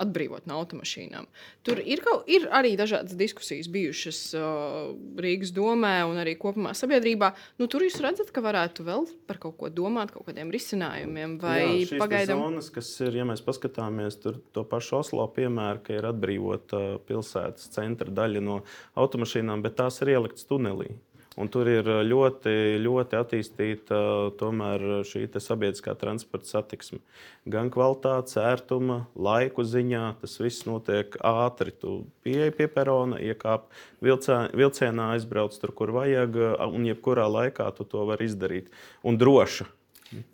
atbrīvot 0.00 0.46
no 0.48 0.56
automašīnām. 0.62 1.26
Tur 1.66 1.80
ir, 1.84 2.00
kaut, 2.04 2.24
ir 2.30 2.46
arī 2.54 2.72
dažādas 2.80 3.16
diskusijas 3.18 3.68
bijušas 3.72 4.20
uh, 4.38 4.94
Rīgas 5.20 5.52
domē 5.54 5.94
un 6.08 6.20
arī 6.22 6.34
kopumā 6.40 6.72
sabiedrībā. 6.78 7.32
Nu, 7.60 7.68
tur 7.70 7.84
jūs 7.84 8.00
redzat, 8.02 8.32
ka 8.34 8.44
varētu 8.44 8.86
vēl 8.88 9.06
par 9.28 9.40
kaut 9.42 9.58
ko 9.60 9.70
domāt, 9.72 10.14
kaut 10.14 10.26
kādiem 10.30 10.52
risinājumiem 10.54 11.36
vai 11.42 11.60
Jā, 11.84 12.00
pagaidām. 12.00 12.40
Zonas, 12.46 12.72
kas 12.72 12.90
ir, 13.04 13.20
ja 13.20 13.28
mēs 13.28 13.44
paskatāmies 13.44 14.18
tur 14.22 14.40
to 14.56 14.64
pašu 14.68 15.00
Oslo 15.02 15.28
piemēru, 15.36 15.84
ka 15.86 15.96
ir 15.98 16.08
atbrīvota 16.08 16.82
pilsētas 17.08 17.70
centra 17.76 18.12
daļa 18.12 18.44
no 18.44 18.62
automašīnām, 18.98 19.64
bet 19.64 19.78
tās 19.82 20.00
ir 20.02 20.16
ieliktas 20.16 20.48
tunelī. 20.48 20.94
Un 21.40 21.48
tur 21.48 21.68
ir 21.70 21.86
uh, 21.88 22.02
ļoti, 22.04 22.52
ļoti 22.84 23.16
attīstīta 23.16 23.96
uh, 23.96 24.26
tomēr 24.36 25.04
šī 25.08 25.24
sabiedriskā 25.40 25.94
transporta 25.96 26.50
satiksme. 26.50 27.00
Gan 27.48 27.70
kvalitātes, 27.72 28.36
ērtuma, 28.36 29.06
laiku 29.16 29.64
ziņā 29.64 30.04
tas 30.20 30.36
viss 30.42 30.66
notiek 30.68 31.16
ātri. 31.24 31.72
Tu 31.72 32.02
pieeji 32.26 32.52
pie 32.58 32.68
perona, 32.68 33.16
iekāp 33.16 33.70
vilcienā, 34.04 35.08
aizbrauc 35.16 35.56
tur, 35.56 35.72
kur 35.72 35.94
vajag, 35.96 36.36
un 36.68 36.86
jebkurā 36.90 37.24
laikā 37.32 37.70
tu 37.78 37.88
to 37.88 38.04
vari 38.12 38.28
izdarīt. 38.28 38.68
Un 39.02 39.16
droši. 39.20 39.68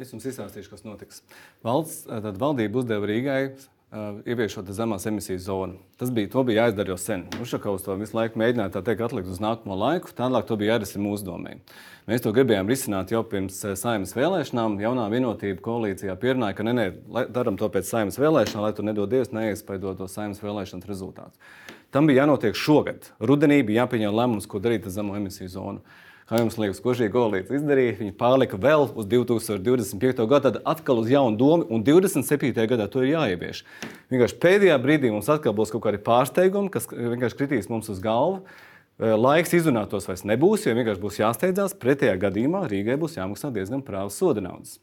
Es 0.03 0.11
jums 0.11 0.27
izstāstīšu, 0.27 0.73
kas 0.73 0.83
notiks. 0.83 1.23
Valsts, 1.63 2.09
valdība 2.43 2.83
uzdeva 2.83 3.07
Rīgai 3.07 3.43
Uh, 3.89 4.19
ieviešot 4.29 4.69
zemās 4.77 5.07
emisiju 5.09 5.39
zonu. 5.41 5.79
Tas 5.97 6.11
bija, 6.13 6.43
bija 6.45 6.67
jāizdara 6.67 6.91
jau 6.93 6.97
sen. 7.01 7.23
Ušakovs 7.41 7.87
to 7.87 7.95
visu 7.97 8.19
laiku 8.19 8.37
mēģināja 8.37 8.75
tā 8.75 8.83
teikt, 8.85 9.01
atlikt 9.07 9.31
uz 9.33 9.39
nākamo 9.41 9.79
laiku. 9.81 10.11
Tālāk 10.13 10.45
to 10.45 10.59
bija 10.61 10.75
jārisina 10.75 11.07
mūsu 11.07 11.25
domē. 11.25 11.55
Mēs 12.05 12.21
to 12.21 12.35
gribējām 12.37 12.69
risināt 12.69 13.15
jau 13.15 13.23
pirms 13.25 13.63
uh, 13.65 13.73
saimnes 13.81 14.13
vēlēšanām. 14.13 14.77
Jaunā 14.85 15.07
vienotība 15.09 15.65
koalīcijā 15.65 16.19
pierunāja, 16.21 16.59
ka 16.59 16.67
nē, 16.69 16.75
nē, 16.77 16.87
darām 17.33 17.57
to 17.57 17.71
pēc 17.73 17.89
saimnes 17.89 18.21
vēlēšanām, 18.21 18.67
lai 18.67 18.75
tur 18.77 18.85
nedodies 18.91 19.33
neiespaidot 19.33 20.03
to 20.03 20.11
saimnes 20.13 20.45
vēlēšanas 20.45 20.91
rezultātus. 20.93 21.41
Tam 21.89 22.13
bija 22.13 22.27
jānotiek 22.27 22.61
šogad. 22.61 23.09
Rudenī 23.25 23.63
bija 23.65 23.87
jāpieņem 23.87 24.21
lēmums, 24.21 24.51
ko 24.53 24.61
darīt 24.61 24.85
ar 24.85 24.93
zemo 24.99 25.17
emisiju 25.17 25.49
zonu. 25.55 25.97
Kā 26.29 26.43
jums 26.43 26.59
liekas, 26.61 26.83
ko 26.85 26.93
šī 26.93 27.07
koalīcija 27.09 27.57
izdarīja? 27.57 27.95
Viņi 28.03 28.13
pārlika 28.21 28.59
vēl 28.61 28.83
uz 29.01 29.07
2025. 29.09 30.27
gadu, 30.29 30.43
tad 30.45 30.59
atkal 30.69 30.99
uz 31.01 31.09
jaunu 31.09 31.39
domu, 31.41 31.65
un 31.73 31.81
27. 31.87 32.53
gadā 32.69 32.85
to 32.93 33.01
ir 33.01 33.15
jāievieš. 33.15 33.63
Vienkārši 34.13 34.37
pēdējā 34.43 34.77
brīdī 34.83 35.09
mums 35.15 35.31
atkal 35.33 35.57
būs 35.57 35.73
kaut 35.73 35.87
kādi 35.87 36.03
pārsteigumi, 36.05 36.69
kas 36.75 36.91
vienkārši 36.93 37.39
kritīs 37.39 37.71
mums 37.73 37.89
uz 37.89 38.03
galvu. 38.05 38.43
laiks 38.99 39.55
izrunāt 39.55 39.89
tos 39.89 40.09
vairs 40.11 40.27
nebūs, 40.29 40.67
jo 40.67 40.75
vienkārši 40.77 41.01
būs 41.01 41.21
jāsteidzās. 41.23 41.79
Pretējā 41.81 42.19
gadījumā 42.21 42.67
Rīgai 42.69 42.99
būs 43.01 43.17
jāmaksā 43.17 43.49
diezgan 43.55 43.81
prāvas 43.87 44.21
soda 44.21 44.45
naudas. 44.45 44.77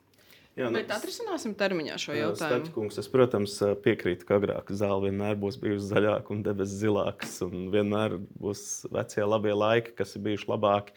Jā, 0.56 0.70
nu, 0.72 0.80
Bet 0.80 0.92
atrisināsim 0.96 1.52
termiņā 1.60 1.98
šo 2.00 2.14
jautājumu. 2.16 2.64
Staķkungs, 2.64 3.00
es, 3.02 3.10
protams, 3.12 3.58
piekrītu, 3.84 4.24
ka 4.28 4.38
agrāk 4.40 4.70
zāle 4.72 5.10
vienmēr 5.10 5.36
būs 5.40 5.58
bijusi 5.60 5.90
zaļāka 5.90 6.32
un 6.32 6.46
debesis 6.46 6.80
zilākas. 6.80 7.34
Un 7.44 7.68
vienmēr 7.74 8.16
būs 8.40 8.62
vecie 8.96 9.26
labie 9.28 9.52
laiki, 9.52 9.92
kas 10.00 10.16
ir 10.16 10.24
bijuši 10.30 10.48
labāki. 10.54 10.96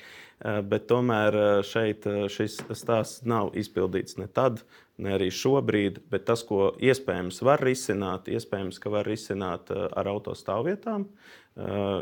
Bet 0.71 0.87
tomēr 0.87 1.63
šeit 1.67 2.07
šis 2.31 2.61
stāsts 2.79 3.27
nav 3.27 3.51
izpildīts 3.59 4.21
ne 4.23 4.29
tad, 4.31 4.63
ne 4.99 5.17
arī 5.17 5.31
šobrīd. 5.35 6.03
Bet 6.11 6.27
tas, 6.29 6.45
ko 6.47 6.73
iespējams 6.79 7.43
var 7.47 7.63
risināt, 7.65 8.31
iespējams, 8.31 8.81
ka 8.83 8.93
var 8.95 9.09
risināt 9.09 9.73
ar 9.75 10.11
autostāvvietām. 10.15 11.09
Uh, 11.09 11.37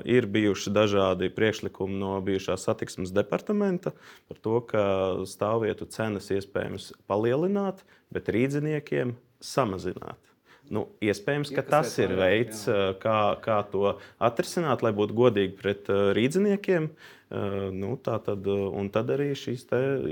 ir 0.05 0.27
bijuši 0.29 0.71
dažādi 0.75 1.31
priekšlikumi 1.33 1.97
no 1.97 2.19
bijušā 2.21 2.59
satiksmes 2.61 3.13
departamenta 3.17 3.95
par 4.29 4.41
to, 4.45 4.61
ka 4.69 4.83
stāvvietu 5.25 5.89
cenas 5.89 6.29
iespējams 6.35 6.91
palielināt, 7.09 7.81
bet 8.13 8.29
rīdziniekiem 8.29 9.15
samazināt. 9.41 10.21
Nu, 10.69 10.89
iespējams, 11.01 11.53
ka 11.55 11.63
tas 11.63 11.93
ir 12.03 12.13
veids, 12.19 12.65
kā, 13.01 13.19
kā 13.43 13.61
to 13.71 13.95
atrisināt, 14.19 14.83
lai 14.83 14.91
būtu 14.97 15.15
godīgi 15.15 15.55
pret 15.61 15.91
rīdziniekiem. 16.19 16.91
Nu, 17.27 17.97
tad, 17.99 18.29
un 18.47 18.87
tad 18.95 19.09
arī 19.11 19.33
šīs 19.35 19.65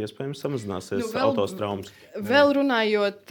iespējams 0.03 0.41
samazināsies 0.43 1.13
nu, 1.13 1.21
autostraumas. 1.29 1.93
Vēl 2.19 2.51
runājot 2.57 3.31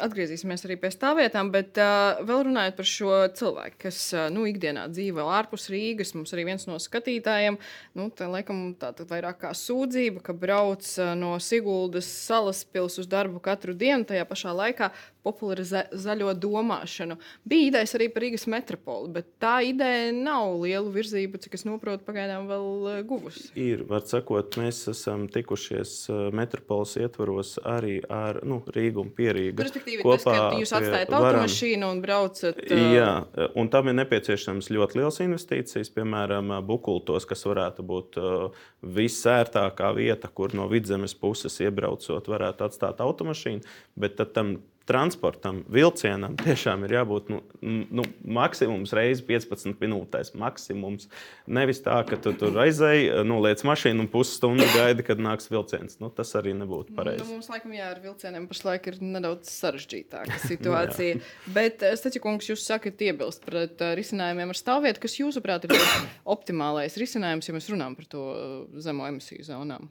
atgriezīsimies 0.00 0.64
arī 0.64 0.78
pie 0.80 0.88
stāvvietām, 0.94 1.50
bet 1.52 1.76
vēl 1.76 2.46
runājot 2.48 2.78
par 2.78 2.88
šo 2.88 3.18
cilvēku, 3.36 3.76
kas 3.84 3.98
nu, 4.32 4.46
ikdienā 4.48 4.86
dzīvo 4.88 5.26
ārpus 5.36 5.68
Rīgas. 5.68 6.14
Mums 6.16 6.32
arī 6.32 6.46
viens 6.48 6.64
no 6.70 6.78
skatītājiem, 6.80 7.60
nu, 8.00 8.08
tā 8.16 8.30
laikam 8.30 8.70
tā 8.80 8.94
vairāk 9.04 9.42
kā 9.44 9.52
sūdzība, 9.52 10.24
ka 10.24 10.32
brauc 10.32 10.88
no 11.20 11.36
Siguldas 11.44 12.08
salas 12.08 12.64
pils 12.64 12.96
uz 13.02 13.10
darbu 13.10 13.42
katru 13.44 13.76
dienu, 13.76 14.08
tajā 14.08 14.24
pašā 14.32 14.56
laikā 14.56 14.94
popularizē 15.26 15.84
zaļo 15.92 16.32
domāšanu. 16.40 17.18
Bija 17.44 17.68
idejas 17.68 17.92
arī 17.98 18.08
par 18.12 18.24
Rīgas 18.24 18.46
metropoli, 18.48 19.12
bet 19.18 19.28
tā 19.42 19.58
ideja 19.68 20.14
nav 20.16 20.54
lielu 20.62 20.88
virzību, 20.94 21.42
cik 21.44 21.58
es 21.58 21.66
saprotu, 21.68 22.06
pagaidām 22.06 22.48
vēl 22.48 23.04
guvusi. 23.10 23.50
Ir, 23.58 23.82
var 23.88 24.04
sakot, 24.08 24.56
mēs 24.60 24.80
esam 24.92 25.26
tikušies 25.32 25.94
metropoles 26.36 26.96
ietvaros 27.00 27.56
arī 27.66 27.98
ar 28.06 28.40
nu, 28.46 28.60
Rīgu 28.70 29.04
un 29.04 29.12
Pierīgu. 29.16 29.64
Respektīvi, 29.66 30.04
kopā, 30.06 30.36
tas, 30.36 30.58
jūs 30.62 30.74
atstājat 30.78 31.14
automašīnu 31.18 31.90
un 31.90 32.02
braucat. 32.04 32.62
Uh... 32.66 32.84
Jā, 32.96 33.10
un 33.58 33.70
tam 33.72 33.90
ir 33.90 33.98
nepieciešams 34.00 34.70
ļoti 34.72 35.00
liels 35.00 35.20
investīcijas, 35.26 35.92
piemēram, 35.96 36.54
bukultos, 36.66 37.28
kas 37.28 37.46
varētu 37.48 37.86
būt 37.86 38.20
uh, 38.20 38.64
visērtākā 39.00 39.92
vieta, 39.98 40.30
kur 40.32 40.54
no 40.56 40.70
vidzemes 40.70 41.16
puses 41.18 41.60
iebraucot, 41.64 42.30
varētu 42.30 42.68
atstāt 42.68 43.02
automašīnu, 43.04 43.66
bet 44.00 44.20
tam 44.34 44.58
transportam, 44.90 45.62
vilcienam 45.70 46.34
tiešām 46.40 46.82
ir 46.86 46.96
jābūt 46.98 47.28
nu, 47.30 47.38
nu, 47.62 48.04
maksimums 48.26 48.90
reizes 48.96 49.22
15 49.26 49.78
minūtēs. 49.78 50.32
Maksimums. 50.40 51.06
Nevis 51.46 51.82
tā, 51.84 52.00
ka 52.08 52.18
tu 52.20 52.32
tur 52.38 52.58
aizēji, 52.64 53.08
noliec 53.26 53.62
mašīnu 53.66 54.04
un 54.04 54.10
pusstundu 54.10 54.66
gaidi, 54.74 55.04
kad 55.06 55.22
nāks 55.22 55.46
vilciens. 55.52 56.00
Nu, 56.02 56.10
tas 56.14 56.34
arī 56.38 56.56
nebūtu 56.58 56.96
pareizi. 56.96 57.22
Nu, 57.22 57.38
mums 57.38 57.50
laikam 57.52 57.76
jā, 57.76 57.92
ar 57.94 58.02
vilcieniem 58.02 58.48
pašlaik 58.50 58.90
ir 58.90 58.98
nedaudz 59.04 59.52
sarežģītāka 59.54 60.42
situācija. 60.50 61.22
Bet, 61.54 61.86
eh, 61.86 61.96
Steķikungs, 62.00 62.50
jūs 62.50 62.66
sakat, 62.66 63.00
iebilst 63.06 63.46
pret 63.46 63.80
uh, 63.80 63.94
risinājumiem 63.98 64.50
ar 64.50 64.58
stāvvietu, 64.58 65.04
kas 65.06 65.18
jūsuprāt 65.22 65.70
ir 65.70 65.76
optimālais 66.36 66.98
risinājums, 67.00 67.48
ja 67.48 67.56
mēs 67.56 67.70
runājam 67.70 67.98
par 68.00 68.10
to 68.10 68.26
uh, 68.34 68.82
zemo 68.82 69.06
emisiju 69.08 69.46
zonām? 69.52 69.90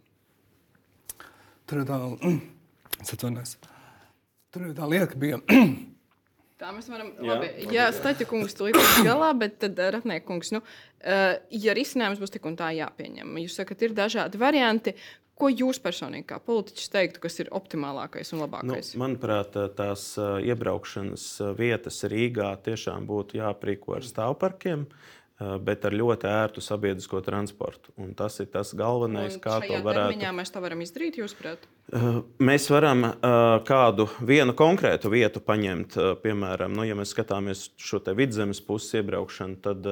Tur 1.69 1.83
ir 1.83 1.85
tā, 1.89 1.99
atvainojos. 3.13 3.57
Tur 4.49 4.69
jau 4.69 4.75
tā 4.77 4.89
lieta 4.89 5.17
bija. 5.19 5.39
Tā 6.59 6.73
mēs 6.75 6.89
varam. 6.91 7.13
Jā, 7.23 7.37
labi, 7.37 7.49
jā 7.71 7.85
Staķa 7.95 8.25
kungs 8.27 8.57
tur 8.57 8.67
līdz 8.67 9.05
galā, 9.07 9.29
bet 9.37 9.61
tad 9.61 9.77
eh, 9.79 9.93
Ratnieka 9.95 10.25
kungs, 10.27 10.51
nu, 10.51 10.59
uh, 10.59 11.37
ja 11.55 11.75
risinājums 11.77 12.19
būs 12.19 12.33
tik 12.33 12.49
un 12.49 12.57
tā 12.59 12.73
jāpieņem, 12.75 13.37
jūs 13.45 13.55
sakat, 13.61 13.85
ir 13.87 13.95
dažādi 13.95 14.41
varianti. 14.41 14.95
Ko 15.39 15.47
jūs 15.47 15.77
personīgi 15.79 16.25
kā 16.27 16.41
politiķis 16.43 16.91
teiktu, 16.91 17.21
kas 17.23 17.39
ir 17.39 17.47
optimālākais 17.55 18.33
un 18.35 18.41
labākais? 18.41 18.89
Nu, 18.91 19.05
manuprāt, 19.05 19.53
tās 19.77 20.09
iebraukšanas 20.19 21.29
vietas 21.55 22.01
Rīgā 22.11 22.49
tiešām 22.65 23.07
būtu 23.07 23.39
jāprīko 23.39 23.95
ar 24.01 24.03
stāvparkiem. 24.03 24.83
Uh, 24.83 25.18
Eh, 25.18 25.18
bet 25.39 25.85
ar 25.87 25.95
ļoti 25.95 26.27
ērtu 26.27 26.61
sabiedrisko 26.63 27.21
transportu. 27.23 27.93
Un 27.99 28.11
tas 28.17 28.35
ir 28.43 28.49
tas 28.51 28.73
galvenais, 28.75 29.37
un 29.37 29.43
kā 29.43 29.59
to 29.63 29.77
varētu 29.85 30.17
izdarīt. 30.17 30.35
Mēs 30.35 30.51
to 30.51 30.63
varam 30.63 30.83
izdarīt, 30.83 31.19
jūsuprāt? 31.21 31.63
Eh, 31.95 32.07
mēs 32.43 32.67
varam 32.69 33.05
eh, 33.07 33.13
kādu 33.67 34.09
vienu 34.19 34.55
konkrētu 34.57 35.11
vietu 35.13 35.39
paņemt. 35.45 35.95
Piemēram, 36.25 36.75
nu, 36.75 36.83
ja 36.87 36.97
mēs 36.99 37.15
skatāmies 37.15 37.69
šo 37.79 38.01
vidzemes 38.17 38.59
puses 38.65 38.99
iebraukšanu, 38.99 39.59
tad 39.63 39.87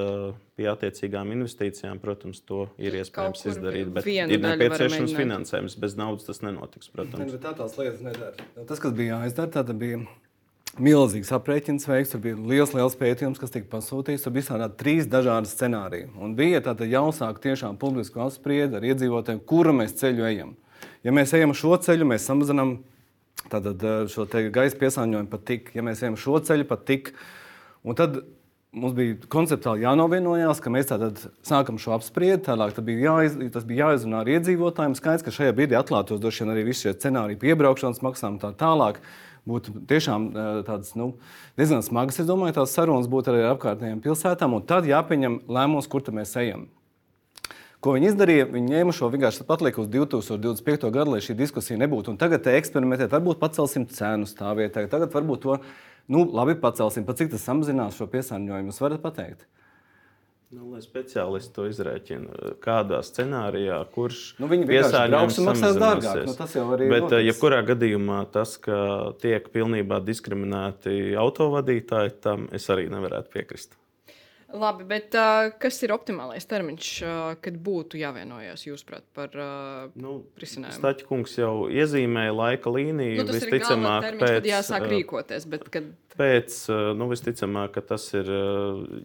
pie 0.58 0.68
attiecīgām 0.68 1.32
investīcijām, 1.38 2.00
protams, 2.02 2.42
to 2.44 2.66
ir 2.76 3.00
iespējams 3.00 3.48
izdarīt. 3.54 3.92
Bet 3.94 4.08
ir 4.10 4.40
nepieciešams 4.44 5.16
finansējums. 5.16 5.80
Bez 5.80 5.96
naudas 5.96 6.28
tas 6.28 6.44
nenotiks. 6.44 6.92
Protams. 6.92 7.32
Ne, 7.32 7.40
tā 7.40 7.56
tās 7.56 7.80
lietas 7.80 8.04
nedara. 8.04 8.48
Tas, 8.58 8.80
kas 8.82 8.96
bija 8.96 9.22
jāizdara, 9.22 9.52
tad 9.60 9.72
bija 9.80 10.04
milzīgs 10.82 11.32
aprēķins 11.34 11.88
veikts. 11.88 12.12
Tur 12.14 12.22
bija 12.24 12.38
liels, 12.38 12.72
liels 12.76 12.96
pētījums, 12.98 13.40
kas 13.40 13.52
tika 13.54 13.68
pasūtīts. 13.72 14.24
Tur 14.24 14.34
bija 14.36 14.54
tādi 14.54 14.78
trīs 14.80 15.08
dažādi 15.10 15.50
scenāriji. 15.50 16.08
Un 16.22 16.36
bija 16.38 16.62
tāda 16.64 16.88
jāuzsāk 16.88 17.40
tiešām 17.44 17.78
publisku 17.80 18.22
apspriedi 18.24 18.78
ar 18.78 18.86
iedzīvotājiem, 18.88 19.42
kura 19.48 19.74
mēs 19.76 19.96
ceļu 20.00 20.26
ejam. 20.30 20.54
Ja 21.06 21.14
mēs 21.14 21.34
ejam 21.36 21.54
šo 21.56 21.76
ceļu, 21.82 22.08
mēs 22.08 22.26
samazinām 22.28 22.78
tātad, 23.52 23.84
šo 24.12 24.26
gaisa 24.54 24.80
piesārņojumu 24.80 25.30
pat 25.30 25.46
tik. 25.52 25.70
Ja 25.76 25.84
mēs 25.86 26.02
ejam 26.02 26.18
šo 26.20 26.40
ceļu, 26.44 26.66
pat 26.68 26.84
tik. 26.88 27.12
Un 27.86 27.98
tad 27.98 28.20
mums 28.78 28.94
bija 28.96 29.16
konceptuāli 29.32 29.86
jānovienojās, 29.86 30.60
ka 30.62 30.72
mēs 30.72 30.90
tātad 30.90 31.22
sākam 31.46 31.78
šo 31.80 31.94
apspriedi. 31.96 32.42
Tālāk 32.50 32.76
bija 32.84 33.12
jāiz, 33.12 33.38
tas 33.54 33.66
bija 33.68 33.88
jāizrunā 33.88 34.22
ar 34.22 34.32
iedzīvotājiem. 34.36 34.98
Skaidrs, 34.98 35.24
ka 35.26 35.34
šajā 35.34 35.54
brīdī 35.56 35.78
atklātos 35.78 36.20
droši 36.22 36.44
vien 36.44 36.52
arī 36.54 36.66
visi 36.68 36.86
šie 36.86 36.94
scenāriji, 36.98 37.40
piebraukšanas 37.46 38.04
maksām 38.04 38.36
tā 38.42 38.52
tālāk 38.58 39.00
būtu 39.48 39.74
tiešām 39.90 40.30
tādas 40.66 40.94
nu, 40.98 41.12
diezgan 41.58 41.84
smagas. 41.86 42.20
Es 42.20 42.28
domāju, 42.28 42.58
tās 42.60 42.74
sarunas 42.76 43.08
būtu 43.10 43.32
arī 43.32 43.44
ar 43.44 43.56
apkārtējām 43.56 44.02
pilsētām, 44.04 44.58
tad 44.68 44.88
jāpieņem 44.88 45.42
lēmums, 45.48 45.88
kur 45.90 46.04
mēs 46.14 46.36
ejam. 46.40 46.68
Ko 47.78 47.92
viņi 47.94 48.08
izdarīja? 48.10 48.48
Viņi 48.50 48.72
ņēma 48.72 48.92
šo 48.94 49.06
vienkārši 49.12 49.44
patlieku 49.46 49.84
uz 49.84 49.90
2025. 49.92 50.88
gadu, 50.90 51.12
lai 51.14 51.20
šī 51.22 51.36
diskusija 51.38 51.78
nebūtu. 51.78 52.10
Un 52.10 52.18
tagad 52.18 52.48
eksperimentēt, 52.50 53.12
varbūt 53.12 53.38
pacelsim 53.38 53.84
cenu 53.86 54.26
stāvvietai, 54.26 54.88
tagad 54.90 55.14
varbūt 55.14 55.44
to 55.44 55.54
nu, 56.10 56.24
labi 56.26 56.56
pacelsim. 56.58 57.06
Pat 57.06 57.20
cik 57.20 57.30
tas 57.36 57.46
samazinās 57.46 57.94
šo 57.94 58.08
piesārņojumu, 58.10 58.72
jūs 58.72 58.82
varat 58.82 59.04
pateikt? 59.04 59.46
Nu, 60.48 60.70
lai 60.72 60.78
speciālisti 60.80 61.52
to 61.52 61.66
izrēķina, 61.68 62.52
kādā 62.64 63.02
scenārijā, 63.04 63.82
kurš 63.92 64.20
nu, 64.40 64.48
piesārņojums 64.48 65.40
maksās 65.44 65.76
dārgāk. 65.76 66.22
Nu, 66.24 66.36
tas 66.38 66.54
jau 66.56 66.62
arī 66.72 66.86
ir. 66.86 66.94
Bet, 66.94 67.16
ja 67.20 67.34
kurā 67.36 67.58
gadījumā 67.68 68.22
tas, 68.32 68.54
ka 68.64 68.78
tiek 69.20 69.50
pilnībā 69.52 69.98
diskriminēti 70.06 71.12
autovadītāji, 71.20 72.14
tam 72.24 72.48
es 72.56 72.64
arī 72.72 72.86
nevarētu 72.88 73.34
piekrist. 73.34 73.76
Labi, 74.48 74.86
bet 74.88 75.12
uh, 75.12 75.50
kas 75.60 75.82
ir 75.84 75.92
optimālais 75.92 76.48
termiņš, 76.48 76.92
uh, 77.04 77.18
kad 77.44 77.60
būtu 77.60 78.00
jāvienojas, 78.00 78.64
jūsuprāt, 78.64 79.04
par 79.12 79.36
uh, 79.36 79.90
nu, 80.00 80.22
risinājumu? 80.40 80.78
Staķis 80.78 81.36
jau 81.42 81.52
iezīmēja 81.68 82.32
laika 82.32 82.72
līniju. 82.72 83.20
Nu, 83.20 83.36
visticamāk, 83.36 84.06
termiņš, 84.06 84.24
pēc, 84.24 84.48
jāsāk 84.48 84.88
rīkoties. 84.94 85.48
Kad... 85.68 85.92
Pēc, 86.16 86.58
nu, 86.96 87.12
visticamāk, 87.12 87.76
ka 87.76 87.84
tas 87.92 88.08
ir. 88.16 88.32
Uh, 88.32 89.04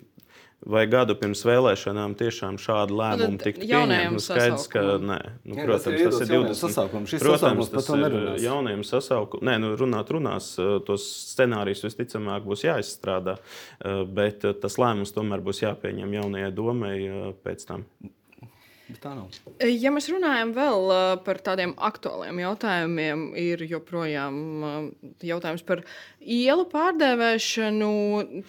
vai 0.70 0.84
gadu 0.88 1.16
pirms 1.20 1.44
vēlēšanām 1.48 2.16
tiešām 2.20 2.58
šādu 2.62 2.96
lēmumu 3.00 3.40
tiktu 3.42 3.68
pieņemta. 3.68 4.14
Nu, 4.16 4.22
skaidrs, 4.24 4.68
ka 4.72 4.84
nē. 5.02 5.20
Nu, 5.44 5.58
Jā, 5.58 5.68
protams, 5.68 6.04
tas 6.06 6.24
ir 6.24 6.32
20. 6.32 6.60
Sasaukums. 6.62 7.12
Šis 7.12 7.24
protams, 7.26 7.72
tas 7.74 7.90
ir 7.98 8.18
jaunajiem 8.46 8.84
sasaukumiem. 8.88 9.50
Nē, 9.50 9.58
nu, 9.64 9.74
runāt 9.80 10.12
runās, 10.16 10.54
tos 10.88 11.08
scenārijus 11.34 11.84
visticamāk 11.88 12.48
būs 12.48 12.66
jāizstrādā, 12.68 13.38
bet 14.16 14.48
tas 14.64 14.80
lēmums 14.82 15.16
tomēr 15.16 15.44
būs 15.44 15.64
jāpieņem 15.66 16.20
jaunajai 16.20 16.52
domai 16.56 16.98
pēc 17.44 17.68
tam. 17.70 17.88
Bet 18.94 19.02
tā 19.04 19.14
nav. 19.18 19.34
Ja 19.66 19.90
mēs 19.94 20.08
runājam 20.12 20.52
vēl 20.54 20.88
uh, 20.94 21.02
par 21.26 21.40
tādiem 21.44 21.74
aktuāliem 21.82 22.40
jautājumiem, 22.44 23.24
ir 23.40 23.64
joprojām 23.66 24.38
uh, 24.64 24.76
jautājums 25.26 25.64
par 25.66 25.82
ielu 26.22 26.66
pārdēvēšanu. 26.70 27.92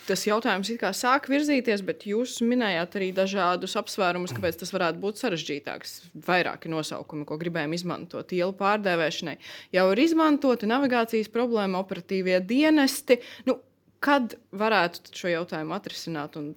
Tas 0.08 0.26
jautājums 0.28 0.70
it 0.74 0.80
kā 0.82 0.92
sāk 0.96 1.30
virzīties, 1.32 1.84
bet 1.86 2.04
jūs 2.08 2.36
minējāt 2.44 2.98
arī 3.00 3.10
dažādus 3.16 3.76
apsvērumus, 3.80 4.34
kāpēc 4.36 4.60
tas 4.60 4.74
varētu 4.74 5.00
būt 5.02 5.22
sarežģītāks. 5.22 5.96
Vairāki 6.28 6.72
nosaukumi, 6.72 7.26
ko 7.28 7.40
gribējām 7.40 7.76
izmantot 7.76 8.34
ielu 8.36 8.52
pārdēvēšanai, 8.60 9.38
jau 9.74 9.86
ir 9.94 10.04
izmantoti 10.04 10.68
navigācijas 10.70 11.32
problēma, 11.32 11.80
operatīvie 11.80 12.42
dienesti. 12.44 13.22
Nu, 13.48 13.58
kad 14.04 14.36
varētu 14.52 15.16
šo 15.16 15.32
jautājumu 15.32 15.76
atrisināt? 15.76 16.36
Un 16.36 16.52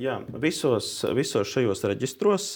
jā, 0.00 0.16
visos, 0.40 0.88
visos 1.16 1.50
šajos 1.52 1.84
reģistros 1.90 2.46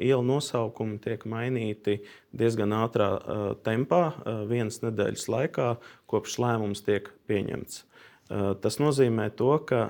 ielu 0.00 0.24
nosaukumi 0.24 0.98
tiek 1.04 1.24
mainīti 1.28 1.98
diezgan 2.36 2.72
ātrā 2.78 3.10
tempā, 3.66 4.02
vienas 4.48 4.80
nedēļas 4.84 5.28
laikā, 5.32 5.68
kopš 6.08 6.38
lēmums 6.42 6.84
tiek 6.86 7.10
pieņemts. 7.28 7.82
Tas 8.62 8.80
nozīmē, 8.80 9.30
to, 9.36 9.54
ka 9.68 9.82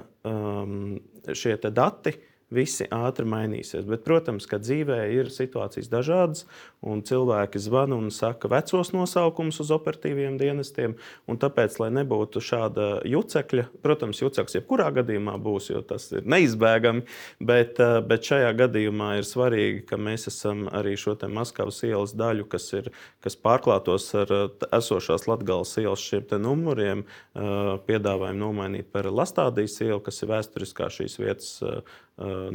šie 1.34 1.56
dati 1.70 2.14
visi 2.54 2.86
ātri 2.94 3.26
mainīsies. 3.28 3.86
Bet, 3.88 4.04
protams, 4.06 4.46
ka 4.48 4.60
dzīvē 4.62 5.02
ir 5.14 5.32
situācijas 5.32 5.90
dažādas, 5.92 6.46
un 6.80 7.02
cilvēki 7.06 7.60
zvana 7.60 7.96
un 7.98 8.12
saka 8.14 8.48
vecos 8.50 8.92
nosaukumus 8.94 9.60
uz 9.64 9.72
operatīviem 9.74 10.38
dienestiem. 10.40 10.96
Tāpēc, 11.28 11.76
lai 11.82 11.90
nebūtu 11.94 12.42
šāda 12.42 12.88
jucekļa, 13.08 13.68
protams, 13.84 14.22
juceklis 14.22 14.58
jebkurā 14.58 14.88
gadījumā 14.96 15.36
būs, 15.42 15.70
jo 15.72 15.82
tas 15.86 16.08
ir 16.12 16.26
neizbēgami, 16.28 17.04
bet, 17.40 17.78
eh, 17.82 17.98
bet 18.08 18.30
šajā 18.30 18.50
gadījumā 18.62 19.10
ir 19.18 19.28
svarīgi, 19.28 19.84
ka 19.86 19.96
mēs 19.96 20.28
esam 20.32 20.66
arī 20.72 20.96
šo 20.96 21.16
Maskavas 21.18 21.82
ielas 21.82 22.14
daļu, 22.14 22.48
kas, 22.48 22.72
ir, 22.72 22.90
kas 23.20 23.36
pārklātos 23.36 24.06
ar 24.14 24.32
eh, 24.32 24.66
esošās 24.78 25.26
Latgales 25.28 25.76
ielas 25.78 26.02
šiem 26.02 26.26
numuriem, 26.42 27.04
eh, 27.04 27.42
piedāvājam 27.86 28.38
nomainīt 28.38 28.90
par 28.92 29.04
Lastādijas 29.04 29.80
ielu, 29.82 30.00
kas 30.02 30.22
ir 30.22 30.28
vēsturiskā 30.28 30.90
šīs 30.92 31.18
vietas 31.18 31.62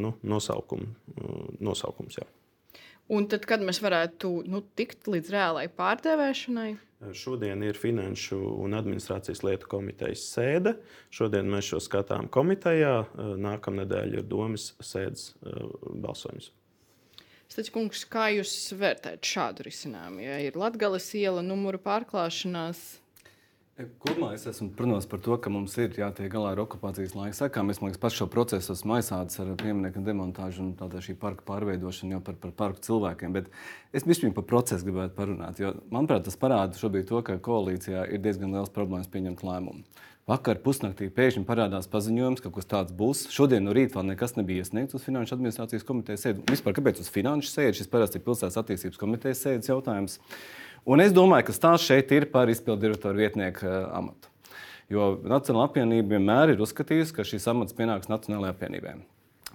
nu, 0.00 0.14
nosaukum, 0.22 0.86
nosaukums. 1.64 2.18
Jā. 2.20 2.26
Un 3.12 3.26
tad, 3.28 3.44
kad 3.44 3.60
mēs 3.60 3.82
varētu 3.84 4.30
nu, 4.48 4.62
tikt 4.78 5.10
līdz 5.12 5.30
reālai 5.34 5.66
pārdevēšanai? 5.68 6.70
Šodien 7.12 7.60
ir 7.66 7.76
Finanšu 7.76 8.38
un 8.64 8.72
administrācijas 8.78 9.42
lietu 9.44 9.68
komitejas 9.68 10.22
sēde. 10.32 10.78
Šodien 11.12 11.50
mēs 11.52 11.68
šo 11.68 11.82
skatām 11.84 12.30
komitejā. 12.32 13.02
Nākamnedēļ 13.44 14.20
ir 14.20 14.28
domas 14.28 14.70
sēdes 14.80 15.34
balsojums. 16.00 16.48
Stačkungs, 17.52 18.06
kā 18.08 18.30
jūs 18.32 18.54
vērtējat 18.80 19.28
šādu 19.34 19.66
risinājumu? 19.68 20.24
Ja 20.24 20.40
ir 20.40 20.56
Latvijas 20.58 21.10
iela 21.18 21.44
numuru 21.44 21.78
pārklāšanās, 21.84 22.80
Kopumā 23.74 24.28
es 24.36 24.44
esmu 24.46 24.68
protams, 24.78 25.06
par 25.10 25.18
to, 25.18 25.34
ka 25.42 25.50
mums 25.50 25.72
ir 25.82 25.96
jātiek 25.98 26.28
galā 26.30 26.52
ar 26.54 26.60
okupācijas 26.62 27.16
laika 27.18 27.34
sekām. 27.34 27.72
Es 27.72 27.80
domāju, 27.80 27.96
ka 27.96 28.04
pats 28.04 28.18
šo 28.20 28.28
procesu 28.30 28.70
esmu 28.76 28.94
aizsācis 29.00 29.40
ar 29.42 29.48
pieminieku 29.58 29.98
demontāžu 30.06 30.62
un 30.62 30.68
tādā 30.78 31.00
šī 31.02 31.16
parka 31.18 31.42
pārveidošanu 31.48 32.14
jau 32.14 32.20
par, 32.22 32.36
par 32.38 32.52
parku 32.54 32.84
cilvēkiem. 32.86 33.34
Bet 33.34 33.48
es 33.90 34.06
vispār 34.06 34.30
par 34.36 34.46
procesu 34.52 34.86
gribētu 34.86 35.16
parunāt. 35.18 35.58
Jo, 35.58 35.72
manuprāt, 35.90 36.22
tas 36.28 36.38
parāda 36.38 36.78
šobrīd 36.78 37.08
to, 37.10 37.18
ka 37.26 37.40
koalīcijā 37.42 38.06
ir 38.14 38.22
diezgan 38.22 38.54
liels 38.54 38.70
problēmas 38.70 39.10
pieņemt 39.10 39.42
lēmumu. 39.42 39.82
Vakar 40.30 40.56
pusnaktī 40.64 41.10
pēkšņi 41.12 41.42
parādās 41.44 41.90
paziņojums, 41.90 42.40
ka 42.40 42.48
kaut 42.48 42.62
kas 42.62 42.70
tāds 42.70 42.94
būs. 42.96 43.26
Šodien 43.34 43.66
no 43.66 43.74
rīta 43.76 43.98
vēl 43.98 44.14
nekas 44.14 44.38
nebija 44.38 44.62
iesniegts 44.62 44.96
uz 44.96 45.02
Finanšu 45.04 45.34
administrācijas 45.34 45.84
komitejas 45.84 46.24
sēdi. 46.24 46.46
Vispār 46.48 46.78
kāpēc 46.78 47.02
uz 47.02 47.10
Finanšu 47.12 47.50
sēdi? 47.50 47.80
Šis 47.82 47.90
parasti 47.92 48.22
ir 48.22 48.24
pilsētas 48.24 48.56
attīstības 48.62 49.02
komitejas 49.02 49.42
sēdes 49.44 49.68
jautājums. 49.68 50.16
Un 50.84 51.00
es 51.00 51.14
domāju, 51.16 51.46
ka 51.48 51.56
stāsts 51.56 51.88
šeit 51.88 52.10
ir 52.12 52.26
par 52.32 52.50
izpildu 52.52 52.82
direktoru 52.82 53.22
vietnieku 53.22 53.64
uh, 53.64 53.86
amatu. 53.96 54.28
Jo 54.92 55.14
Nacionāla 55.24 55.70
apvienība 55.70 56.18
vienmēr 56.18 56.52
ir 56.52 56.60
uzskatījusi, 56.60 57.14
ka 57.16 57.24
šis 57.24 57.46
amats 57.48 57.76
pienāks 57.76 58.10
Nacionālajai 58.12 58.52
apvienībai. 58.52 58.98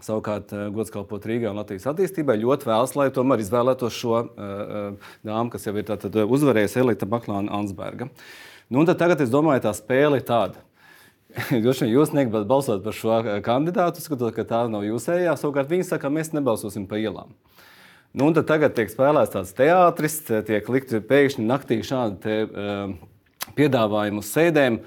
Savukārt, 0.02 0.50
uh, 0.56 0.72
gods 0.74 0.90
kalpot 0.94 1.28
Rīgā 1.30 1.52
un 1.52 1.62
Latvijas 1.62 1.86
attīstībai 1.92 2.40
ļoti 2.42 2.70
vēlas, 2.72 2.96
lai 2.98 3.12
tomēr 3.14 3.44
izvēlētos 3.44 4.00
šo 4.00 4.16
uh, 4.24 5.12
dāmu, 5.28 5.54
kas 5.54 5.70
jau 5.70 5.76
ir 5.78 5.94
uzvarējusi 6.26 6.82
Elita 6.82 7.10
Baklāna 7.10 7.54
Ansberga. 7.60 8.10
Nu, 8.74 8.82
tagad 8.90 9.22
es 9.22 9.30
domāju, 9.34 9.68
tā 9.68 9.76
spēle 9.78 10.18
ir 10.18 10.26
tāda. 10.26 10.66
Jūs, 11.66 11.84
jūs 11.86 12.10
negribat 12.10 12.48
balsot 12.50 12.82
par 12.82 12.96
šo 12.98 13.22
kandidātu, 13.46 14.02
skatot, 14.02 14.34
ka 14.34 14.48
tā 14.50 14.64
nav 14.66 14.82
jūsējā. 14.88 15.36
Savukārt 15.38 15.70
viņi 15.70 15.86
saka, 15.86 16.08
ka 16.08 16.14
mēs 16.14 16.34
nebalsosim 16.34 16.90
pa 16.90 16.98
ielām. 16.98 17.36
Nu, 18.18 18.32
tagad 18.34 18.74
tiek 18.78 18.90
spēlēts 18.90 19.36
tāds 19.36 19.54
teātris, 19.58 20.22
tiek 20.26 20.70
likt 20.74 20.96
pēkšņi 21.10 21.46
naktī 21.46 21.80
šādi 21.86 22.18
te, 22.24 22.38
uh, 22.50 23.52
piedāvājumi 23.58 24.24
uz 24.24 24.32
sēdēm. 24.34 24.80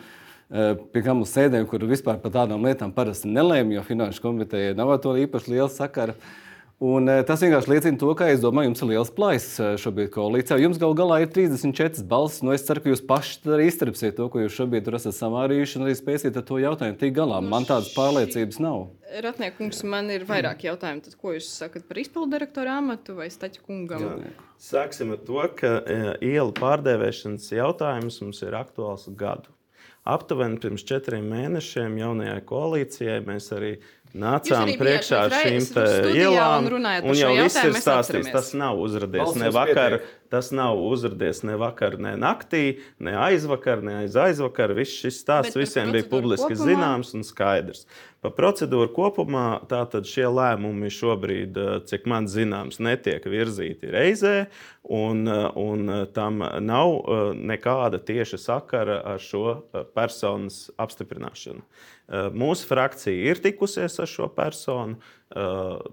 Uh, 0.52 0.72
pie 0.92 1.04
kam 1.06 1.22
uz 1.24 1.30
sēdēm, 1.32 1.68
kur 1.70 1.84
vispār 1.88 2.18
par 2.20 2.34
tādām 2.34 2.66
lietām 2.66 2.90
parasti 2.92 3.30
nelēma, 3.30 3.78
jo 3.78 3.84
finanšu 3.86 4.24
komiteja 4.24 4.74
nav 4.76 4.96
to 5.04 5.14
īpaši 5.22 5.54
liela 5.54 5.70
sakara. 5.72 6.18
Uh, 6.18 6.51
Un, 6.82 7.06
eh, 7.06 7.20
tas 7.22 7.38
vienkārši 7.38 7.70
liecina 7.70 7.98
to, 8.00 8.08
ka 8.18 8.26
domāju, 8.42 8.72
jums 8.72 8.80
ir 8.82 8.88
liels 8.90 9.10
plājas 9.14 9.44
eh, 9.62 9.74
šobrīd 9.78 10.08
koalīcijā. 10.16 10.56
Jums 10.64 10.80
gal 10.82 10.96
galā 10.98 11.20
ir 11.22 11.28
34 11.30 12.02
balsis. 12.10 12.42
Nu, 12.42 12.50
es 12.56 12.64
ceru, 12.66 12.82
ka 12.82 12.90
jūs 12.90 13.04
paši 13.06 13.38
arī 13.54 13.68
izturpsiet 13.70 14.16
to, 14.18 14.26
ko 14.32 14.42
jūs 14.42 14.56
šobrīd 14.56 14.90
esat 14.98 15.14
samārījuši, 15.14 15.78
un 15.78 15.86
arī 15.86 15.94
spēsiet 15.98 16.40
ar 16.40 16.46
to 16.48 16.58
jautājumu 16.58 16.98
tikt 16.98 17.14
galā. 17.20 17.38
Nu, 17.38 17.52
man 17.54 17.68
tādas 17.68 17.92
pārliecības 17.94 18.58
nav. 18.64 18.88
Ratniekungs, 19.22 19.84
man 19.94 20.10
ir 20.10 20.26
vairāk 20.26 20.66
jautājumu. 20.66 21.06
Tad, 21.06 21.16
ko 21.22 21.36
jūs 21.36 21.52
sakat 21.54 21.86
par 21.86 22.02
izpildu 22.02 22.34
direktoru 22.34 22.74
amatu 22.74 23.14
vai 23.20 23.30
Staķu 23.30 23.62
kungam? 23.68 24.08
Jā. 24.08 24.34
Sāksim 24.62 25.14
ar 25.14 25.22
to, 25.22 25.38
ka 25.58 25.74
e, 25.86 26.02
ielu 26.32 26.54
pārdevēšanas 26.58 27.50
jautājums 27.54 28.18
mums 28.24 28.42
ir 28.42 28.58
aktuāls 28.58 29.06
gadu. 29.18 29.54
Aptuveni 30.02 30.58
pirms 30.58 30.82
četriem 30.82 31.28
mēnešiem 31.30 31.94
jaunajai 32.00 32.40
koalīcijai 32.48 33.20
mēs 33.22 33.52
arī 33.54 33.76
nācām 34.14 34.72
priekšā 34.80 35.20
ar 35.26 35.34
šīm 35.42 35.66
ielām. 36.12 36.68
Un, 36.68 36.88
un 37.10 37.16
jau 37.18 37.32
viss 37.38 37.58
ir 37.62 37.76
stāstīts. 37.78 38.30
Tas 38.32 38.52
nav 38.58 38.80
uzradies 38.82 39.24
Balsums 39.24 39.42
ne 39.42 39.50
vakar, 39.54 39.98
pietiek. 39.98 40.14
tas 40.32 40.52
nav 40.54 40.80
uzradies 40.84 41.42
ne 41.48 41.56
vakar, 41.60 41.98
ne 42.00 42.14
naktī, 42.20 42.80
ne 43.02 43.16
aizvakar, 43.28 43.82
ne 43.84 43.98
aiz 44.02 44.16
aizvakar. 44.16 44.74
Viss 44.78 45.00
šis 45.04 45.20
stāsts 45.24 45.56
Bet 45.56 45.64
visiem 45.64 45.92
bija 45.94 46.08
publiski 46.10 46.52
kopumā? 46.52 46.68
zināms 46.68 47.14
un 47.16 47.26
skaidrs. 47.26 47.86
Pa 48.22 48.30
procedūru 48.30 48.92
kopumā 48.94 49.46
tātad 49.66 50.06
šie 50.06 50.28
lēmumi 50.30 50.92
šobrīd, 50.94 51.56
eh, 51.58 51.80
cik 51.90 52.04
man 52.06 52.28
zināms, 52.30 52.78
netiek 52.78 53.24
virzīti 53.26 53.90
reizē, 53.90 54.46
un, 54.84 55.26
eh, 55.26 55.48
un 55.58 55.90
eh, 55.90 56.04
tam 56.14 56.38
nav 56.38 57.34
nekāda 57.34 57.98
tieša 57.98 58.38
sakara 58.38 59.00
ar 59.04 59.18
šo 59.18 59.64
personas 59.94 60.70
apstiprināšanu. 60.78 61.62
Mūsu 62.10 62.66
frakcija 62.68 63.30
ir 63.30 63.40
tikusies 63.40 63.94
ar 64.02 64.08
šo 64.10 64.26
personu. 64.34 64.98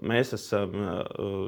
Mēs 0.04 0.34
esam 0.36 0.74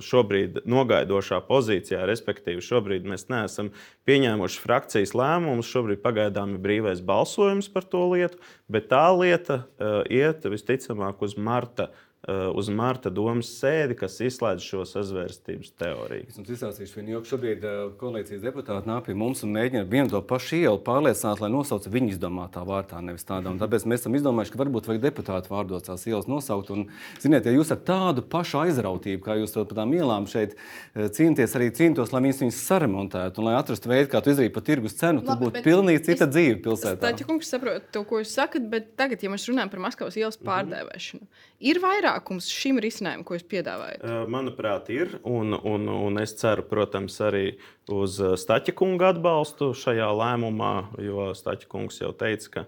šobrīd 0.01 0.62
nogaidošā 0.70 1.42
pozīcijā, 1.48 2.07
respektīvi, 2.09 2.62
šobrīd 2.64 3.09
mēs 3.11 3.27
neesam 3.29 3.68
pieņēmuši 4.09 4.62
frakcijas 4.62 5.12
lēmumus. 5.18 5.68
Šobrīd 5.68 6.01
pagaidām 6.05 6.57
ir 6.57 6.62
brīvais 6.64 7.03
balsojums 7.05 7.68
par 7.75 7.85
to 7.85 8.07
lietu, 8.14 8.40
bet 8.72 8.88
tā 8.94 9.05
lieta 9.12 9.64
iet 10.09 10.48
visticamāk 10.48 11.20
uz 11.27 11.37
marta 11.37 11.90
Eh, 11.90 12.12
uz 12.55 12.69
Marta 12.71 13.11
domas 13.11 13.49
sēdi, 13.51 13.97
kas 13.99 14.21
izslēdz 14.23 14.63
šo 14.63 14.85
sazvērstības 14.87 15.73
teoriju. 15.81 16.27
Es 16.31 16.39
jums 16.39 16.51
izstāstīšu 16.55 17.01
vienu 17.01 17.17
joku. 17.17 17.31
Šobrīd 17.33 17.65
eh, 17.67 17.81
koalīcijas 17.99 18.45
deputāti 18.45 18.87
nāk 18.87 19.09
pie 19.09 19.17
mums 19.19 19.43
un 19.43 19.51
mēģina 19.57 19.83
vienu 19.91 20.13
to 20.13 20.21
pašu 20.31 20.61
ielu 20.61 20.79
pārliecināt, 20.87 21.43
lai 21.43 21.51
nosauc 21.51 21.89
viņu 21.91 22.13
izdomātā 22.15 22.63
vārtā, 22.69 23.01
nevis 23.03 23.27
tādā. 23.27 23.51
Un 23.51 23.59
tāpēc 23.59 23.87
mēs 23.91 24.05
esam 24.05 24.15
izdomājuši, 24.19 24.55
ka 24.55 24.61
varbūt 24.63 24.91
vajag 24.91 25.03
deputātu 25.03 25.51
vārdos 25.51 25.87
tās 25.89 26.07
ielas 26.07 26.29
nosaukt. 26.31 26.71
Un, 26.75 26.87
ziniet, 27.23 27.49
ja 27.49 27.57
jūs 27.57 27.73
ar 27.75 27.83
tādu 27.87 28.23
pašu 28.23 28.61
aizrautību, 28.63 29.23
kā 29.27 29.37
jūs 29.41 29.57
to 29.57 29.67
par 29.67 29.81
tām 29.83 29.97
ielām 29.99 30.29
šeit 30.31 30.55
eh, 30.55 31.09
cīnāties, 31.11 31.57
arī 31.59 31.73
cīnītos, 31.75 32.15
lai 32.15 32.23
viņas, 32.29 32.43
viņas 32.45 32.63
saremontētu 32.71 33.43
un 33.43 33.51
lai 33.51 33.57
atrastu 33.59 33.91
veidu, 33.91 34.13
kā 34.15 34.23
to 34.23 34.35
izdarīt 34.35 34.55
par 34.55 34.67
tirgus 34.67 34.95
cenu, 35.01 35.25
tad 35.27 35.43
būtu 35.43 35.65
pilnīgi 35.67 36.05
cita 36.07 36.29
es, 36.29 36.35
dzīve 36.37 36.61
pilsētā. 36.69 37.03
Taču, 37.03 37.27
kungs, 37.27 37.51
saprotu 37.51 37.91
to, 37.91 38.07
ko 38.07 38.23
jūs 38.23 38.35
sakat, 38.39 38.71
bet 38.71 38.93
tagad, 39.01 39.27
ja 39.27 39.33
mēs 39.33 39.49
runājam 39.51 39.75
par 39.75 39.83
Maskavas 39.89 40.19
ielas 40.21 40.39
mhm. 40.39 40.49
pārdēvēšanu, 40.51 41.23
mm 41.23 41.27
-hmm. 41.27 41.69
ir 41.73 41.83
vairāk 41.83 42.12
vairākums 42.12 42.48
šim 42.51 42.79
risinājumam, 42.83 43.25
ko 43.25 43.37
jūs 43.37 43.46
piedāvājat? 43.48 44.05
Manuprāt, 44.29 44.90
ir. 44.90 45.18
Un, 45.25 45.55
un, 45.55 45.88
un 45.88 46.18
es 46.20 46.35
ceru, 46.37 46.64
protams, 46.68 47.18
arī 47.20 47.59
uz 47.90 48.18
Staķa 48.18 48.75
kunga 48.77 49.12
atbalstu 49.12 49.72
šajā 49.75 50.11
lēmumā, 50.12 50.75
jo 51.01 51.33
Staķa 51.35 51.68
kungs 51.68 52.01
jau 52.01 52.12
teica, 52.12 52.48
ka 52.53 52.66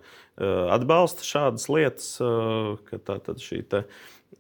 atbalsta 0.74 1.24
šādas 1.24 1.68
lietas, 1.68 2.16
ka 2.88 2.98
tā 2.98 3.20
tad 3.20 3.42
šī 3.42 3.62
te. 3.68 3.84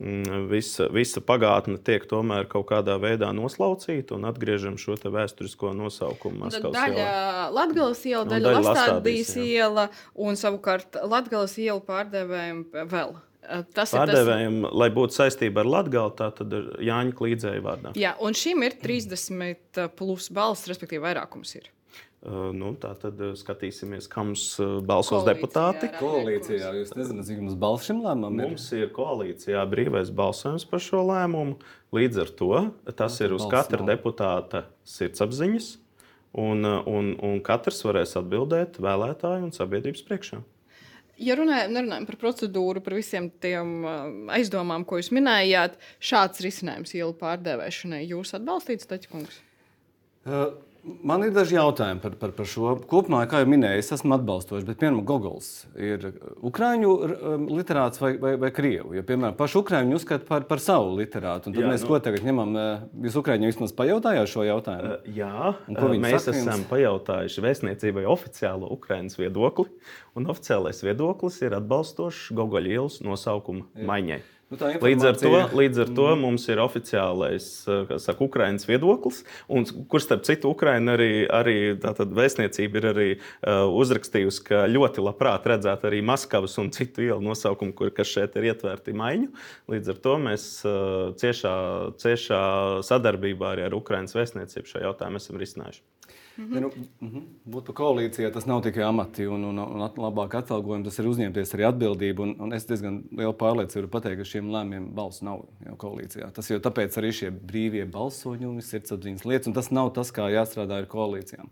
Mm, 0.02 0.48
visa, 0.50 0.88
visa 0.90 1.20
pagātne 1.22 1.76
tiek 1.78 2.02
tomēr 2.10 2.48
kaut 2.50 2.66
kādā 2.66 2.96
veidā 2.98 3.28
noslaucīta 3.30 4.16
un 4.16 4.24
atgriežam 4.26 4.74
šo 4.74 4.96
vēsturisko 4.98 5.70
nosaukumu. 5.70 6.48
Daļa 6.50 7.52
Latvijas 7.54 8.02
iela, 8.10 8.24
daļa 8.26 8.56
Lastādijas 8.58 9.30
iela 9.38 9.86
un 10.18 10.34
savukārt 10.34 10.98
Latvijas 10.98 11.54
iela 11.62 11.78
pārdevējiem 11.86 12.64
vēl. 12.90 13.14
Tas 13.76 13.92
Pārdevējiem, 13.92 14.58
tas... 14.64 14.74
lai 14.80 14.88
būtu 14.94 15.18
saistība 15.18 15.64
ar 15.64 15.70
Latviju, 15.70 16.08
tā 16.18 16.30
tad 16.38 16.52
ir 16.56 16.68
Jāņa 16.88 17.16
Klīdzēja 17.18 17.64
vārdā. 17.64 17.94
Jā, 17.98 18.14
un 18.24 18.36
šim 18.38 18.64
ir 18.64 18.76
30 18.80 19.88
plus 19.98 20.30
balss, 20.34 20.68
respektīvi 20.70 21.04
vairākums 21.04 21.56
ir. 21.58 21.70
Uh, 22.24 22.48
nu, 22.56 22.70
tā 22.80 22.94
tad 22.96 23.18
skatīsimies, 23.36 24.06
mums 24.16 24.44
balsos 24.88 25.18
koalīcijā, 25.18 25.34
deputāti. 25.34 25.90
Koalīcijā 25.98 26.70
jūs 26.78 26.94
nezināt, 26.96 27.26
cik 27.28 27.42
mums 27.42 27.58
balss 27.60 27.90
šim 27.90 28.00
lēmumam 28.00 28.38
ir? 28.40 28.54
Mums 28.54 28.68
ir 28.72 28.88
koalīcijā 28.96 29.64
brīvais 29.68 30.08
balsojums 30.08 30.64
par 30.70 30.80
šo 30.80 31.02
lēmumu. 31.04 31.58
Līdz 31.92 32.22
ar 32.24 32.32
to 32.38 32.62
tas 32.96 33.20
ir 33.20 33.36
uz 33.36 33.44
katra 33.52 33.82
nav. 33.82 33.92
deputāta 33.92 34.64
sirdsapziņas, 34.88 35.68
un, 36.40 36.64
un, 36.64 37.12
un 37.20 37.44
katrs 37.44 37.84
varēs 37.84 38.16
atbildēt 38.22 38.80
vēlētāju 38.80 39.50
un 39.50 39.52
sabiedrības 39.52 40.08
priekšā. 40.08 40.40
Ja 41.22 41.36
runājam, 41.38 41.72
nerunājam 41.76 42.06
par 42.08 42.16
procedūru, 42.18 42.82
par 42.82 42.96
visiem 42.98 43.28
tiem 43.42 43.86
aizdomām, 44.34 44.82
ko 44.88 44.98
jūs 44.98 45.12
minējāt, 45.14 45.76
šāds 46.02 46.42
risinājums 46.42 46.94
ielu 46.98 47.14
pārdēvēšanai 47.20 48.02
jūs 48.08 48.34
atbalstītu, 48.38 48.88
Taķis? 48.90 49.42
Uh. 50.24 50.54
Man 50.84 51.22
ir 51.24 51.30
daži 51.32 51.56
jautājumi 51.56 52.00
par, 52.02 52.14
par, 52.20 52.32
par 52.36 52.48
šo. 52.48 52.74
Kopumā, 52.88 53.22
kā 53.28 53.40
jau 53.40 53.48
minēju, 53.48 53.80
es 53.80 53.88
esmu 53.96 54.18
atbalstošs, 54.18 54.66
bet, 54.68 54.76
piemēram, 54.82 55.00
Gogols 55.08 55.48
ir 55.80 56.10
ukrāņu 56.44 56.90
um, 56.92 57.46
literāts 57.56 58.02
vai, 58.02 58.10
vai, 58.20 58.34
vai 58.40 58.50
krievu. 58.52 58.92
Jo, 58.98 59.04
piemēram, 59.08 59.36
pašu 59.38 59.62
ukrāņu 59.62 59.96
uzskata 59.96 60.28
par, 60.28 60.44
par 60.50 60.60
savu 60.60 60.92
literātu. 60.98 61.54
Tad 61.54 61.62
jā, 61.62 61.70
mēs 61.72 61.86
nu, 61.86 61.88
ko 61.88 62.00
tagad 62.04 62.26
ņemam? 62.28 62.52
Uh, 62.52 62.84
jūs 63.06 63.16
ukrāņiem 63.22 63.54
vismaz 63.54 63.72
pajautājāt 63.80 64.32
šo 64.34 64.44
jautājumu? 64.44 64.92
Uh, 64.98 65.08
jā, 65.16 65.54
uh, 65.56 65.96
mēs 66.04 66.28
saka, 66.28 66.36
esam 66.42 66.68
pajautājuši 66.68 67.46
vēstniecībai 67.48 68.04
oficiālo 68.16 68.68
Ukraiņas 68.76 69.16
viedokli. 69.22 69.70
Un 70.20 70.28
oficiālais 70.28 70.84
viedoklis 70.84 71.40
ir 71.46 71.56
atbalstošs 71.62 72.28
Gogoļa 72.36 72.76
ielas 72.76 73.00
nosaukuma 73.04 73.64
jā. 73.72 73.88
maiņai. 73.88 74.22
Nu, 74.52 74.58
līdz 74.60 75.06
ar 75.08 75.16
to, 75.18 75.30
līdz 75.56 75.80
ar 75.84 75.90
to 75.96 76.06
mm. 76.12 76.20
mums 76.20 76.44
ir 76.52 76.60
oficiālais 76.62 77.46
saka, 77.64 78.18
Ukraiņas 78.26 78.68
viedoklis, 78.68 79.22
un, 79.48 79.64
kurš, 79.90 80.04
starp 80.04 80.26
citu, 80.28 80.50
Ukraiņa 80.52 80.94
arī, 80.94 81.08
arī 81.32 81.56
vēstniecība 81.80 82.80
ir 82.80 82.88
arī, 82.90 83.06
uh, 83.16 83.64
uzrakstījusi, 83.80 84.44
ka 84.50 84.64
ļoti 84.70 85.04
labprāt 85.04 85.48
redzētu 85.48 85.88
arī 85.88 86.02
Maskavas 86.04 86.58
un 86.60 86.70
citu 86.76 87.06
ielu 87.06 87.24
nosaukumu, 87.24 87.72
kur, 87.78 87.90
kas 87.96 88.12
šeit 88.12 88.36
ir 88.36 88.50
ietverti 88.52 88.94
maiņu. 88.96 89.32
Līdz 89.72 89.94
ar 89.94 90.02
to 90.04 90.18
mēs 90.28 90.46
uh, 90.68 91.14
ciešā, 91.20 91.56
ciešā 92.04 92.44
sadarbībā 92.84 93.54
arī 93.54 93.66
ar 93.70 93.80
Ukraiņas 93.80 94.18
vēstniecību 94.20 94.74
šo 94.74 94.84
jautājumu 94.84 95.22
esam 95.22 95.40
risinājuši. 95.40 95.82
Mm 96.36 96.44
-hmm. 96.44 96.60
nu, 96.60 96.70
mm 97.00 97.08
-hmm. 97.08 97.22
Būt 97.52 97.64
par 97.64 97.74
koalīcijā 97.74 98.32
tas 98.32 98.46
nav 98.46 98.62
tikai 98.62 98.82
amati 98.82 99.26
un, 99.26 99.44
un, 99.44 99.58
un 99.58 99.80
labāk 99.80 100.34
atalgojumi, 100.34 100.84
tas 100.84 100.98
ir 100.98 101.06
uzņemties 101.06 101.54
arī 101.54 101.68
atbildību. 101.68 102.22
Un, 102.22 102.36
un 102.38 102.52
es 102.52 102.66
diezgan 102.66 103.02
lielu 103.16 103.32
pārliecību 103.32 103.80
varu 103.80 103.88
pateikt, 103.88 104.18
ka 104.18 104.24
šiem 104.24 104.50
lēmumiem 104.50 104.94
balss 104.94 105.22
nav 105.22 105.44
jau 105.66 105.76
koalīcijā. 105.76 106.32
Tas 106.32 106.50
jau 106.50 106.58
tāpēc 106.58 106.98
arī 106.98 107.12
šie 107.12 107.30
brīvie 107.30 107.84
balsoņumi, 107.86 108.62
sirdsapziņas 108.62 109.24
lietas, 109.24 109.46
un 109.46 109.52
tas 109.52 109.70
nav 109.70 109.92
tas, 109.92 110.12
kā 110.12 110.22
jāstrādā 110.30 110.78
ar 110.78 110.86
koalīcijām. 110.86 111.48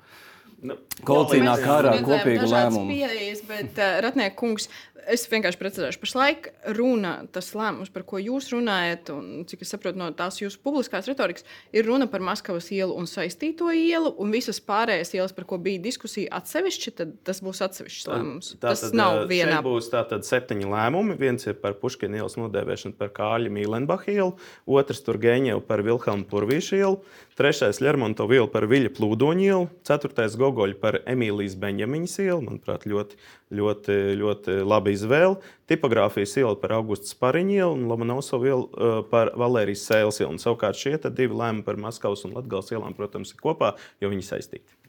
Nu, 0.63 0.77
Koalīcijā 1.03 1.43
nāk 1.43 1.65
ārā 1.67 1.93
kopīga 2.07 2.47
lēmuma. 2.47 2.95
Pieejas, 2.95 3.41
bet, 3.49 3.73
uh, 3.81 3.97
Ratnieka 4.05 4.37
kungs, 4.39 4.69
Es 5.11 5.25
vienkārši 5.27 5.59
precizēšu, 5.59 5.99
pašlaik 6.03 6.49
runa, 6.77 7.13
tas 7.35 7.49
lēmums, 7.57 7.91
par 7.93 8.05
ko 8.07 8.21
jūs 8.23 8.51
runājat, 8.53 9.11
un 9.11 9.43
cik 9.51 9.65
es 9.65 9.73
saprotu 9.75 9.99
no 9.99 10.09
tās 10.15 10.39
jūsu 10.39 10.61
publiskās 10.63 11.09
retorikas, 11.11 11.47
ir 11.75 11.87
runa 11.89 12.07
par 12.11 12.23
Maskavas 12.23 12.69
ielu 12.75 12.95
un 12.99 13.09
saistīto 13.11 13.71
ielu, 13.75 14.13
un 14.23 14.31
visas 14.35 14.61
pārējās 14.63 15.15
ielas, 15.17 15.35
par 15.35 15.47
ko 15.51 15.59
bija 15.63 15.83
diskusija 15.83 16.31
atsevišķi, 16.39 16.95
tad 17.01 17.17
tas 17.27 17.43
būs 17.43 17.63
atsevišķs 17.67 18.11
lēmums. 18.13 18.53
Tā, 18.61 18.69
tas 18.69 18.85
tad, 18.87 18.97
nav 18.99 19.25
vienā. 19.31 19.59
Būs 19.65 19.91
tātad 19.91 20.27
septiņi 20.29 20.71
lēmumi. 20.71 21.19
Viens 21.19 21.51
ir 21.51 21.59
par 21.63 21.75
Puškina 21.83 22.23
ielas 22.23 22.39
nodēvēšanu 22.39 22.95
par 23.01 23.11
Kāļa 23.17 23.51
Mīlenbacha 23.53 24.15
ielu, 24.15 24.37
otrs 24.71 25.03
tur 25.03 25.19
Geņevu 25.23 25.65
par 25.67 25.83
Vilhelmu 25.83 26.29
Purvīšu 26.31 26.79
ielu, 26.79 27.03
trešais 27.39 27.83
Lermontovu 27.83 28.39
ielu 28.39 28.51
par 28.53 28.69
Viļa 28.71 28.95
Plūdoņu 28.95 29.49
ielu, 29.49 29.69
ceturtais 29.89 30.39
Gogoļu 30.53 30.77
par 30.83 30.99
Emīlijas 31.09 31.57
Beņģamiņas 31.61 32.19
ielu, 32.27 32.41
manuprāt, 32.45 32.85
ļoti, 32.89 33.17
ļoti, 33.57 33.97
ļoti 34.21 34.59
labi 34.69 34.93
izvēle. 34.97 35.39
Tipogrāfijas 35.71 36.37
iela 36.43 36.53
par 36.61 36.77
Augustu 36.77 37.09
Spariņu 37.15 37.57
ielu 37.57 37.79
un 37.79 37.89
Lomanovsovu 37.89 38.51
ielu 38.51 38.69
uh, 38.69 39.01
par 39.09 39.33
Valērijas 39.39 39.87
Sēles 39.89 40.21
ielu. 40.21 40.35
Un, 40.35 40.43
savukārt 40.43 40.79
šie 40.79 40.99
divi 41.09 41.33
lēmumi 41.33 41.65
par 41.67 41.81
Maskavas 41.81 42.27
un 42.29 42.37
Latgales 42.37 42.73
ielām, 42.75 42.97
protams, 42.99 43.33
ir 43.33 43.43
kopā, 43.43 43.75
jo 44.03 44.13
viņi 44.13 44.29
saistīti. 44.29 44.83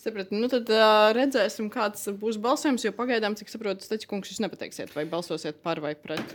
Sapratu. 0.00 0.32
Nu, 0.32 0.48
tad 0.48 0.70
uh, 0.72 1.10
redzēsim, 1.12 1.66
kāds 1.68 2.06
būs 2.16 2.38
balsojums. 2.40 2.86
Jo 2.86 2.92
pagaidām, 2.96 3.34
cik 3.36 3.50
saprotu, 3.52 3.84
Steķis 3.84 4.08
kungs, 4.08 4.30
jūs 4.32 4.40
nepateiksiet, 4.40 4.94
vai 4.96 5.04
balsosiet 5.04 5.58
par 5.60 5.82
vai 5.84 5.90
pret. 5.92 6.32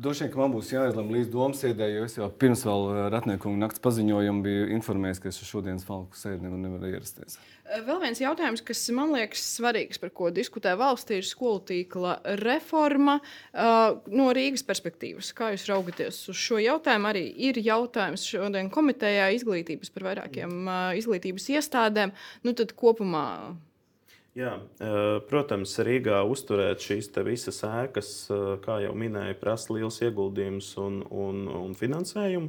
Droši 0.00 0.24
vien, 0.24 0.30
ka 0.32 0.40
man 0.40 0.54
būs 0.54 0.70
jāizlemj 0.72 1.18
līdz 1.18 1.28
domas 1.34 1.60
sēdē, 1.60 1.90
jo 1.92 2.06
es 2.08 2.16
jau 2.16 2.30
pirms 2.40 2.64
vēl 2.64 2.88
Ratnieku 3.12 3.52
nakts 3.60 3.84
paziņojumu 3.84 4.46
biju 4.46 4.70
informējis, 4.78 5.20
ka 5.20 5.28
es 5.28 5.42
šodienas 5.44 5.84
falku 5.84 6.16
sēdi 6.16 6.48
nevaru 6.48 6.88
ierasties. 6.88 7.36
Vēl 7.72 8.02
viens 8.02 8.20
jautājums, 8.20 8.60
kas 8.66 8.82
man 8.92 9.14
liekas 9.14 9.40
svarīgs, 9.54 10.00
par 10.02 10.10
ko 10.12 10.28
diskutē 10.34 10.74
valstī, 10.76 11.22
ir 11.22 11.24
skolu 11.24 11.62
tīkla 11.70 12.18
reforma 12.42 13.16
uh, 13.22 14.02
no 14.12 14.28
Rīgas 14.36 14.64
perspektīvas. 14.68 15.32
Kā 15.36 15.52
jūs 15.54 15.64
raugaties 15.70 16.18
uz 16.28 16.36
šo 16.36 16.60
jautājumu? 16.60 17.08
Arī 17.08 17.24
ir 17.48 17.60
jautājums 17.64 18.26
šodien 18.28 18.68
komitejā 18.72 19.30
izglītības 19.38 19.92
par 19.94 20.10
vairākiem 20.10 20.56
uh, 20.66 20.78
izglītības 21.00 21.48
iestādēm. 21.56 22.12
Nu, 22.44 22.52
tad 22.58 22.76
kopumā. 22.76 23.26
Jā, 24.32 24.54
protams, 25.28 25.74
Rīgā 25.84 26.22
uzturēt 26.24 26.80
šīs 26.80 27.10
visas 27.26 27.58
ēkas, 27.68 28.12
kā 28.64 28.78
jau 28.80 28.94
minēju, 28.96 29.36
prasa 29.36 29.74
liels 29.76 30.00
ieguldījums 30.00 30.70
un, 30.80 31.02
un, 31.12 31.42
un 31.52 31.74
finansējumu. 31.76 32.48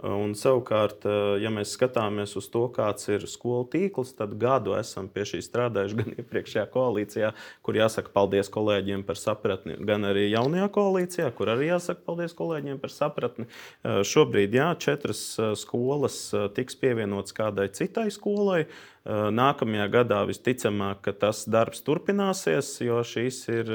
Un 0.00 0.32
savukārt, 0.32 1.04
eh, 1.04 1.42
ja 1.42 1.50
mēs 1.52 1.74
skatāmies 1.76 2.32
uz 2.38 2.46
to, 2.48 2.62
kāds 2.72 3.04
ir 3.12 3.26
skolu 3.28 3.66
tīkls, 3.68 4.14
tad 4.16 4.32
gadu 4.40 4.72
esam 4.78 5.10
pie 5.12 5.26
šī 5.28 5.42
strādājuši 5.44 5.98
gan 6.00 6.14
iepriekšējā 6.22 6.64
koalīcijā, 6.72 7.32
kur 7.66 7.76
jāsaka 7.76 8.12
paldies 8.14 8.48
kolēģiem 8.52 9.04
par 9.04 9.20
sapratni, 9.20 9.76
gan 9.84 10.08
arī 10.08 10.30
jaunajā 10.30 10.70
koalīcijā, 10.72 11.26
kur 11.36 11.52
arī 11.52 11.68
jāsaka 11.68 12.00
paldies 12.06 12.36
kolēģiem 12.38 12.80
par 12.80 12.94
sapratni. 12.94 13.44
Eh, 13.84 14.00
šobrīd 14.08 14.56
jā, 14.56 14.70
četras 14.80 15.24
eh, 15.36 15.52
skolas 15.60 16.22
tiks 16.56 16.78
pievienotas 16.80 17.36
kādai 17.36 17.68
citai 17.74 18.08
skolai. 18.14 18.64
Nākamajā 19.00 19.86
gadā 19.88 20.18
visticamāk, 20.28 20.98
ka 21.06 21.14
tas 21.16 21.46
darbs 21.48 21.80
turpināsies, 21.86 22.74
jo 22.84 22.98
šīs 23.00 23.38
ir 23.48 23.70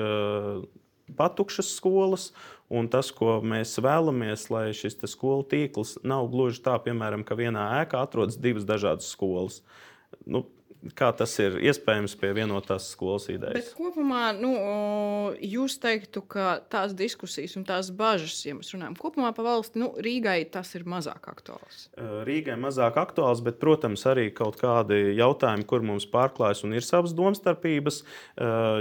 patukšas 1.18 1.72
skolas. 1.80 2.30
Un 2.74 2.88
tas, 2.90 3.12
ko 3.14 3.38
mēs 3.46 3.76
vēlamies, 3.78 4.48
lai 4.50 4.72
šis 4.74 4.98
skolu 5.12 5.46
tīkls 5.50 6.00
nav 6.02 6.32
gluži 6.34 6.64
tā, 6.66 6.80
piemēram, 6.82 7.22
ka 7.28 7.38
vienā 7.38 7.68
ēkā 7.84 8.02
atrodas 8.02 8.40
divas 8.42 8.66
dažādas 8.66 9.12
skolas. 9.14 9.60
Nu, 10.26 10.48
Kā 10.94 11.10
tas 11.18 11.32
ir 11.42 11.56
iespējams 11.66 12.14
pie 12.22 12.30
vienotās 12.38 12.92
skolas 12.94 13.26
idejas? 13.32 13.56
Bet 13.58 13.72
kopumā 13.74 14.28
nu, 14.38 14.52
jūs 15.42 15.80
teiktu, 15.82 16.22
ka 16.30 16.60
tās 16.70 16.94
diskusijas 16.94 17.56
un 17.58 17.66
tās 17.66 17.90
bažas, 17.90 18.38
ja 18.46 18.54
mēs 18.54 18.70
runājam 18.76 18.98
kopumā 19.00 19.32
par 19.34 19.48
valsti, 19.48 19.82
nu, 19.82 19.88
Rīgai 19.98 20.44
tas 20.54 20.76
ir 20.78 20.86
mazāk 20.86 21.26
aktuāls. 21.32 21.88
Rīgai 22.28 22.58
mazāk 22.62 23.00
aktuāls, 23.02 23.42
bet, 23.46 23.58
protams, 23.62 24.04
arī 24.12 24.28
kaut 24.36 24.60
kādi 24.62 25.16
jautājumi, 25.18 25.66
kur 25.66 25.82
mums 25.86 26.06
pārklājas 26.12 26.62
un 26.68 26.76
ir 26.78 26.86
savas 26.86 27.16
domstarpības. 27.18 28.04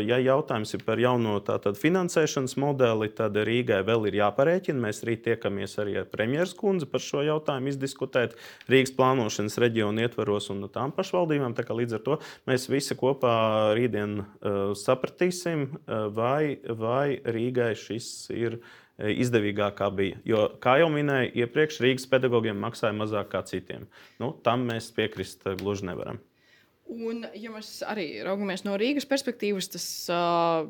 Ja 0.05 0.21
jautājums 0.21 0.75
ir 0.77 0.85
par 0.85 1.01
jauno 1.01 1.39
tātad, 1.47 1.79
finansēšanas 1.81 2.59
modeli, 2.61 3.09
tad 3.17 3.39
Rīgai 3.49 3.81
vēl 3.87 4.11
ir 4.11 4.21
jāparēķina. 4.21 4.85
Mēs 4.89 5.05
rīt 5.09 5.25
tiekamies 5.31 5.79
arī 5.81 5.97
ar 6.03 6.11
premjeras 6.13 6.53
kundzi 6.59 6.91
par 6.91 7.01
šo 7.01 7.25
jautājumu 7.25 7.73
izdiskutēt 7.73 8.37
Rīgas 8.69 8.93
plānošanas 8.99 9.57
reģionu 9.65 10.05
ietvaros 10.05 10.51
un 10.53 10.69
tām 10.69 10.93
pašvaldībām. 10.93 11.57
Tā 11.57 11.65
Līdz 11.95 12.01
ar 12.01 12.07
to 12.07 12.17
mēs 12.51 12.67
visi 12.71 12.97
kopā 12.99 13.35
rītdien 13.77 14.19
uh, 14.19 14.73
sapratīsim, 14.75 15.69
uh, 15.71 16.09
vai, 16.11 16.59
vai 16.67 17.21
Rīgai 17.23 17.75
šis 17.79 18.09
ir 18.35 18.59
uh, 18.59 19.11
izdevīgāk 19.11 19.77
kā 19.79 19.91
bija. 19.95 20.19
Jo, 20.27 20.49
kā 20.63 20.81
jau 20.83 20.91
minēju, 20.91 21.35
iepriekš 21.45 21.79
Rīgas 21.85 22.09
pedagogiem 22.11 22.59
maksāja 22.59 22.97
mazāk 22.99 23.31
kā 23.31 23.45
citiem. 23.47 23.87
Nu, 24.19 24.33
tam 24.43 24.67
mēs 24.71 24.91
piekrist 24.97 25.47
gluži 25.61 25.87
nevaram. 25.91 26.19
Un, 26.85 27.23
ja 27.33 27.49
mēs 27.49 27.79
arī 27.89 28.09
raugamies 28.27 28.67
no 28.67 28.75
Rīgas 28.77 29.07
perspektīvas, 29.09 29.71
tas 29.73 29.87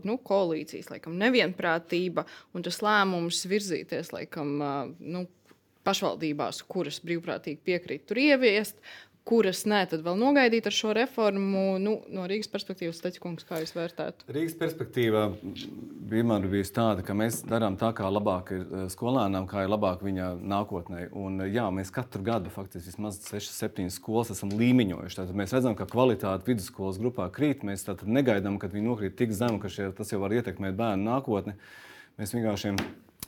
nu, 0.07 0.15
koalīcijas 0.23 0.93
laikam, 0.93 1.17
nevienprātība 1.19 2.23
un 2.55 2.63
tas 2.63 2.79
lēmums 2.85 3.41
virzīties 3.51 4.13
laikam, 4.15 4.53
nu, 5.03 5.25
pašvaldībās, 5.85 6.63
kuras 6.71 7.01
brīvprātīgi 7.05 7.61
piekrīt 7.67 8.07
tur 8.07 8.23
ieviest, 8.23 8.79
kuras 9.25 9.63
nē, 9.69 9.85
tad 9.89 10.03
vēl 10.05 10.19
nogaidīt 10.21 10.67
ar 10.69 10.75
šo 10.75 10.93
reformu. 10.97 11.63
Nu, 11.81 11.95
no 12.13 12.27
Rīgas 12.29 12.51
perspektīvas, 12.53 12.99
Steķis, 13.01 13.45
kā 13.49 13.61
jūs 13.63 13.73
vērtētu? 13.77 14.27
Rīgas 14.35 14.57
perspektīva 14.61 15.25
vienmēr 16.11 16.49
bija 16.53 16.67
tāda, 16.77 17.05
ka 17.07 17.17
mēs 17.17 17.41
darām 17.49 17.79
tā, 17.81 17.91
kā 17.97 18.11
labāk 18.13 18.53
ir 18.55 18.65
eh, 18.65 18.85
skolēnam, 18.93 19.49
kā 19.51 19.65
ir 19.65 19.73
labāk 19.73 20.05
viņa 20.05 20.35
nākotnē. 20.45 21.07
Un, 21.17 21.41
eh, 21.47 21.55
jā, 21.57 21.65
mēs 21.75 21.93
katru 21.95 22.25
gadu 22.27 22.53
faktiski 22.53 22.93
vismaz 22.93 23.21
6, 23.31 23.55
7 23.57 23.89
skolas 23.95 24.35
esam 24.35 24.53
līmeņojuši. 24.53 25.21
Tātad 25.23 25.41
mēs 25.41 25.57
redzam, 25.57 25.77
ka 25.79 25.89
kvalitāte 25.89 26.49
vidusskolas 26.51 27.01
grupā 27.01 27.31
krīt. 27.33 27.65
Mēs 27.65 27.89
negaidām, 28.05 28.61
ka 28.61 28.69
viņi 28.73 28.91
nokrīt 28.91 29.17
tik 29.21 29.33
zemu, 29.37 29.63
ka 29.63 29.73
šie, 29.73 29.89
tas 29.97 30.13
jau 30.13 30.21
var 30.21 30.37
ietekmēt 30.37 30.77
bērnu 30.77 31.09
nākotni. 31.09 31.57
Mēs 32.21 32.37
vienkārši 32.37 32.77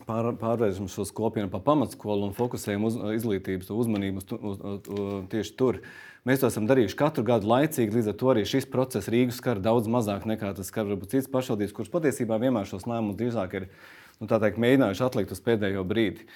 pār, 0.05 0.33
pārvēršam 0.41 0.89
šo 0.91 1.07
kopienu 1.17 1.51
par 1.53 1.63
pamatskolu 1.67 2.29
un 2.29 2.35
fokusējam 2.37 2.85
uz 2.89 2.99
izglītības 3.17 3.71
uzmanību 3.73 4.23
uz, 4.23 4.35
uz, 4.37 4.61
uz, 4.65 5.15
tieši 5.33 5.55
tur. 5.59 5.81
Mēs 6.27 6.43
to 6.43 6.51
esam 6.51 6.67
darījuši 6.67 6.99
katru 6.99 7.23
gadu 7.27 7.47
laicīgi, 7.47 7.95
līdz 7.95 8.11
ar 8.11 8.17
to 8.19 8.31
arī 8.33 8.43
šis 8.49 8.67
process 8.71 9.11
Rīgas 9.13 9.39
skar 9.39 9.61
daudz 9.63 9.87
mazāk 9.91 10.27
nekā 10.27 10.51
tas 10.59 10.73
skar 10.73 10.89
varbūt 10.89 11.15
citas 11.15 11.31
pašvaldības, 11.31 11.75
kuras 11.77 11.93
patiesībā 11.93 12.41
vienmēr 12.43 12.67
šos 12.67 12.89
lēmumus 12.91 13.19
drīzāk 13.21 13.55
ir 13.61 13.69
nu, 14.19 14.27
teikt, 14.27 14.59
mēģinājuši 14.59 15.07
atlikt 15.07 15.37
uz 15.37 15.43
pēdējo 15.47 15.87
brīdi. 15.87 16.27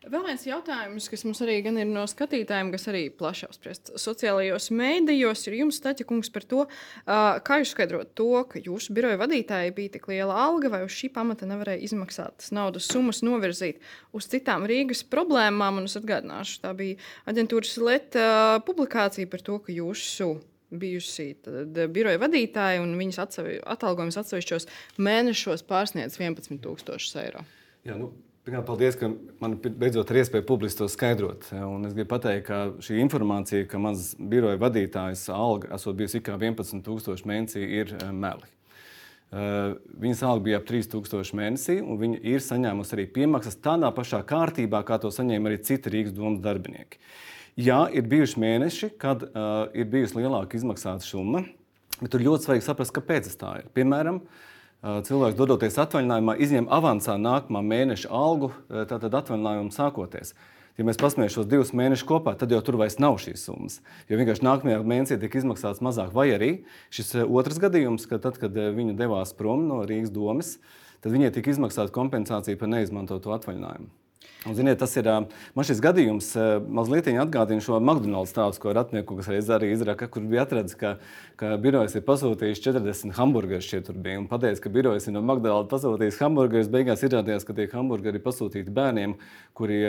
Vēl 0.00 0.22
viens 0.24 0.46
jautājums, 0.46 1.10
kas 1.12 1.26
mums 1.26 1.42
arī 1.44 1.58
ir 1.60 1.74
no 1.84 2.06
skatītājiem, 2.08 2.70
kas 2.72 2.86
arī 2.88 3.02
plaši 3.12 3.44
apspriests 3.50 3.92
sociālajos 4.00 4.70
mēdījos, 4.72 5.42
ir 5.50 5.58
jums, 5.58 5.80
Taķa 5.84 6.06
kungs, 6.08 6.30
par 6.32 6.46
to, 6.48 6.62
kā 7.04 7.58
jūs 7.60 7.74
skaidrot 7.74 8.14
to, 8.16 8.30
ka 8.48 8.62
jūsu 8.64 8.94
biroja 8.96 9.18
vadītājai 9.20 9.74
bija 9.76 9.92
tik 9.98 10.08
liela 10.08 10.38
alga, 10.46 10.70
vai 10.72 10.80
uz 10.86 10.94
šī 10.96 11.10
pamata 11.12 11.44
nevarēja 11.50 11.84
izmaksāt 11.84 12.48
naudas 12.56 12.88
summas 12.88 13.20
novirzīt 13.26 13.82
uz 14.16 14.30
citām 14.32 14.64
Rīgas 14.70 15.04
problēmām. 15.04 15.82
Un 15.82 15.90
es 15.90 15.98
atgādināšu, 16.00 16.62
tā 16.64 16.72
bija 16.80 16.96
aģentūras 17.28 17.76
Leta 17.84 18.24
publikācija 18.64 19.28
par 19.28 19.44
to, 19.44 19.58
ka 19.60 19.76
jūsu 19.76 20.30
bijusi 20.70 21.34
biroja 21.92 22.22
vadītāja 22.24 22.80
un 22.80 22.96
viņas 22.96 23.20
atsevi, 23.26 23.60
atalgojums 23.76 24.16
atsevišķos 24.22 24.68
mēnešos 24.96 25.68
pārsniedz 25.68 26.16
11,000 26.16 27.24
eiro. 27.26 27.44
Jā, 27.84 28.00
nu, 28.00 28.12
Pirmkārt, 28.40 28.64
paldies, 28.70 28.94
ka 28.96 29.10
man 29.42 29.58
beidzot 29.60 30.08
ir 30.10 30.22
iespēja 30.22 30.44
publiski 30.48 30.80
to 30.80 30.86
skaidrot. 30.88 31.50
Un 31.52 31.84
es 31.84 31.92
gribu 31.92 32.08
pateikt, 32.14 32.46
ka 32.46 32.60
šī 32.80 32.96
informācija, 33.02 33.66
ka 33.68 33.76
mans 33.82 34.14
biroja 34.16 34.56
vadītājs 34.62 35.26
alga 35.34 35.74
esot 35.76 35.98
bijusi 35.98 36.22
tikai 36.22 36.38
11,000 36.38 37.28
mēnesī, 37.28 37.66
ir 37.82 37.92
eh, 37.98 38.08
meli. 38.16 38.48
Uh, 39.30 39.76
viņas 40.02 40.24
alga 40.26 40.42
bija 40.48 40.58
ap 40.58 40.64
3000 40.66 41.36
mēnesī, 41.38 41.76
un 41.84 42.00
viņa 42.00 42.22
ir 42.32 42.40
saņēmusi 42.42 42.96
arī 42.96 43.04
piemaksas 43.14 43.60
tādā 43.62 43.92
pašā 43.94 44.24
kārtībā, 44.26 44.80
kā 44.88 44.96
to 44.98 45.12
saņēma 45.14 45.52
arī 45.52 45.60
citi 45.68 45.92
Rīgas 45.92 46.16
domas 46.16 46.40
darbinieki. 46.42 46.98
Jā, 47.60 47.84
ir 47.94 48.08
bijuši 48.10 48.40
mēneši, 48.42 48.90
kad 48.98 49.22
uh, 49.28 49.68
ir 49.76 49.86
bijusi 49.92 50.18
lielāka 50.18 50.58
izmaksāta 50.58 51.06
summa, 51.06 51.44
bet 52.00 52.10
tur 52.10 52.24
ļoti 52.24 52.48
svarīgi 52.48 52.66
saprast, 52.66 52.96
kāpēc 52.96 53.28
tas 53.28 53.38
tā 53.38 53.52
ir. 53.60 53.70
Piemēram, 53.76 54.24
uh, 54.24 54.49
cilvēks 54.80 55.36
dodoties 55.36 55.76
atvaļinājumā, 55.82 56.38
izņem 56.40 56.70
avansā 56.72 57.18
nākamā 57.20 57.60
mēneša 57.66 58.08
algu, 58.16 58.50
tātad 58.68 59.12
atvaļinājumu 59.20 59.74
sākoties. 59.74 60.32
Ja 60.78 60.86
mēs 60.88 60.96
paskatāmies 60.96 61.34
šos 61.34 61.48
divus 61.50 61.74
mēnešus 61.76 62.06
kopā, 62.08 62.32
tad 62.40 62.54
jau 62.54 62.62
tur 62.64 62.78
vairs 62.80 62.96
nav 63.02 63.18
šīs 63.20 63.42
summas. 63.44 63.80
Jo 64.08 64.16
vienkārši 64.16 64.46
nākamajā 64.46 64.80
mēnesī 64.80 65.18
tiek 65.20 65.36
izmaksāts 65.42 65.82
mazāk. 65.84 66.14
Vai 66.16 66.30
arī 66.32 66.50
šis 66.94 67.18
otrs 67.26 67.60
gadījums, 67.60 68.08
ka 68.08 68.16
tad, 68.22 68.40
kad 68.40 68.56
viņa 68.56 68.96
devās 68.96 69.34
prom 69.36 69.66
no 69.68 69.82
Rīgas 69.84 70.14
domas, 70.14 70.54
tad 71.04 71.12
viņai 71.12 71.34
tika 71.36 71.52
izmaksāta 71.52 71.92
kompensācija 71.92 72.56
par 72.56 72.72
neizmantotu 72.72 73.36
atvaļinājumu. 73.36 73.90
Un, 74.48 74.54
ziniet, 74.56 74.78
tas 74.80 74.94
ir 74.96 75.04
man 75.52 75.66
šis 75.68 75.82
gadījums, 75.84 76.30
mazliet 76.72 77.10
atgādina 77.12 77.60
šo 77.60 77.76
McDonald's 77.76 78.32
stāstu, 78.32 78.62
ko 78.62 78.72
Ratnieku, 78.72 79.18
kas 79.18 79.28
arī 79.52 79.74
izraka, 79.74 80.08
kur 80.08 80.24
bija 80.24 80.46
atradzis, 80.46 80.78
ka, 80.80 80.94
ka 81.36 81.58
birojas 81.60 81.98
ir 81.98 82.06
pasūtījis 82.06 82.62
40 82.64 83.12
hamburgerus 83.18 83.68
šie 83.68 83.82
tur 83.84 83.98
bija. 84.00 84.22
Un 84.22 84.30
pateica, 84.30 84.62
ka 84.64 84.72
birojas 84.72 85.10
ir 85.10 85.16
no 85.18 85.20
McDonald's 85.20 85.68
pasūtījis 85.74 86.22
hamburgerus. 86.24 86.72
Beigās 86.72 87.04
izrādījās, 87.04 87.44
ka 87.44 87.56
tie 87.58 87.68
hamburgeri 87.74 88.16
ir 88.16 88.24
pasūtīti 88.24 88.72
bērniem, 88.72 89.18
kuri 89.60 89.82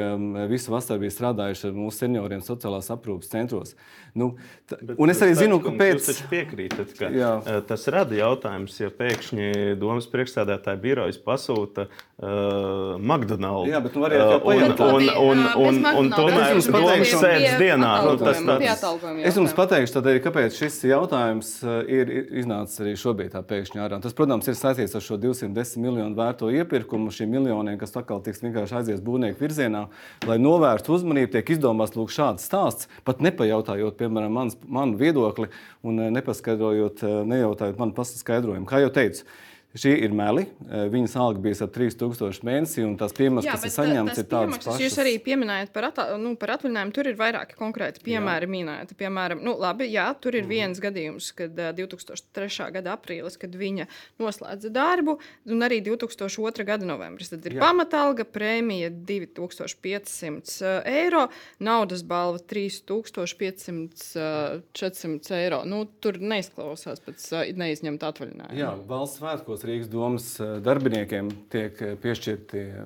visu 0.51 0.75
vasaru 0.75 1.05
bija 1.05 1.15
strādājuši 1.15 1.69
ar 1.69 1.77
mūsu 1.77 2.03
senioriem 2.03 2.43
sociālās 2.43 2.91
aprūpas 2.91 3.31
centros. 3.31 3.77
Nu, 4.11 4.33
Bet, 4.67 4.95
un 4.99 5.11
es 5.11 5.19
arī 5.23 5.35
zinu, 5.35 5.61
kāpēc. 5.63 6.07
Jūs 6.09 6.21
piekrītat, 6.31 6.93
ka 6.97 7.07
Jā. 7.11 7.31
tas 7.67 7.83
rada 7.91 8.15
jautājums, 8.15 8.75
ja 8.79 8.91
pēkšņi 8.95 9.75
domas 9.79 10.07
priekšstādātāja 10.11 10.79
birojas 10.81 11.19
pasūta 11.21 11.87
uh, 11.87 12.97
McDonald's. 12.99 13.71
Jā, 13.71 13.81
bet 13.83 13.95
nu 13.95 14.05
var 14.05 14.15
uh, 14.15 14.30
un, 14.39 14.63
un, 14.71 15.09
un, 15.21 15.41
un, 15.61 15.79
un 16.01 16.09
tomēr 16.13 16.59
domas 16.67 17.11
sēdes 17.11 17.57
dienā. 17.59 17.91
Nu, 18.05 18.13
tas, 18.21 18.41
tas, 18.47 18.85
es 19.21 19.37
jums 19.39 19.55
pateikšu, 19.57 19.95
tad, 19.97 20.09
kāpēc 20.23 20.57
šis 20.57 20.79
jautājums 20.89 21.51
ir 21.91 22.11
iznācis 22.41 22.81
arī 22.83 22.95
šobrīd 22.99 23.33
tā 23.35 23.43
pēkšņi 23.47 23.83
ārā. 23.83 24.01
Tas, 24.03 24.15
protams, 24.17 24.47
ir 24.49 24.57
saistīts 24.59 24.95
ar 24.97 25.05
šo 25.05 25.19
210 25.21 25.83
miljonu 25.83 26.17
vērto 26.17 26.51
iepirkumu, 26.53 27.13
šiem 27.15 27.31
miljoniem, 27.35 27.77
kas 27.81 27.95
atkal 27.99 28.23
tiks 28.25 28.43
vienkārši 28.45 28.79
aizies 28.81 29.03
būvnieku 29.05 29.41
virzienā, 29.41 29.85
lai 30.29 30.39
novērstu 30.41 30.95
uzmanību, 30.97 31.33
tiek 31.35 31.53
izdomāts 31.57 31.97
lūk 31.97 32.13
šāds 32.13 32.47
stāsts, 32.47 32.89
pat 33.07 33.23
nepajautājot, 33.25 33.99
piemēram, 33.99 34.33
mans, 34.41 34.57
manu 34.67 34.99
viedokli 34.99 35.51
un 35.87 36.03
nepaskaidrojot, 36.17 37.05
nejautājot 37.29 37.79
manu 37.81 37.97
paskaidrojumu. 37.97 38.69
Kā 38.69 38.83
jau 38.83 38.91
teicu, 38.93 39.25
Šie 39.71 39.93
ir 40.03 40.11
meli. 40.15 40.43
Eh, 40.67 40.89
viņas 40.91 41.13
alga 41.21 41.39
bija 41.43 41.55
ap 41.63 41.71
3000 41.75 42.43
mēnesī, 42.47 42.83
un 42.83 42.97
tās 42.99 43.13
piemaksas, 43.15 43.51
kas 43.53 43.63
ir 43.67 43.73
saņemtas, 43.75 44.17
ir 44.19 44.25
tādas 44.27 44.57
pašas. 44.59 44.81
Jūs 44.83 44.97
arī 44.99 45.13
pieminējāt 45.23 45.71
par, 45.71 45.83
atā, 45.91 46.03
nu, 46.19 46.33
par 46.39 46.49
atvaļinājumu. 46.57 46.93
Tur 46.95 47.05
ir 47.07 47.15
vairāki 47.19 47.55
konkrēti 47.59 48.03
piemēri 48.03 48.47
jā. 48.49 48.51
minēti. 48.51 48.97
Piemēram, 48.99 49.39
nu, 49.45 49.51
labi, 49.61 49.85
jā, 49.93 50.07
tur 50.19 50.35
ir 50.35 50.43
mm. 50.43 50.51
viens 50.51 50.77
gadījums, 50.83 51.31
kad 51.37 51.51
uh, 51.55 51.71
eh, 51.71 51.75
2003. 51.79 52.67
gada 52.75 52.89
aprīlis, 52.97 53.39
kad 53.39 53.51
viņa 53.55 53.85
noslēdza 54.19 54.69
darbu, 54.75 55.15
un 55.47 55.67
arī 55.67 55.79
2002. 55.85 56.67
gada 56.67 56.85
novembris. 56.89 57.31
Tad 57.31 57.45
ir 57.47 57.55
jā. 57.55 57.61
pamatalga, 57.63 58.23
prēmija 58.27 58.91
2500 58.91 60.83
eiro, 60.91 61.31
naudas 61.63 62.03
balva 62.03 62.43
3500 62.43 64.61
400 64.73 65.37
eiro. 65.37 65.61
Nu, 65.67 65.83
tur 66.01 66.17
neizklausās 66.21 67.01
pēc 67.05 67.27
neizņemta 67.57 68.09
atvaļinājuma. 68.11 68.57
Jā, 68.57 68.71
valsts 68.89 69.21
svētkos 69.21 69.60
gados 69.61 69.69
Rīgas 69.69 69.89
domas 69.89 70.39
eh, 70.39 70.59
darbiniekiem 70.61 71.29
tiek 71.51 71.81
eh, 71.81 71.95
piešķirti 72.01 72.57
eh, 72.57 72.85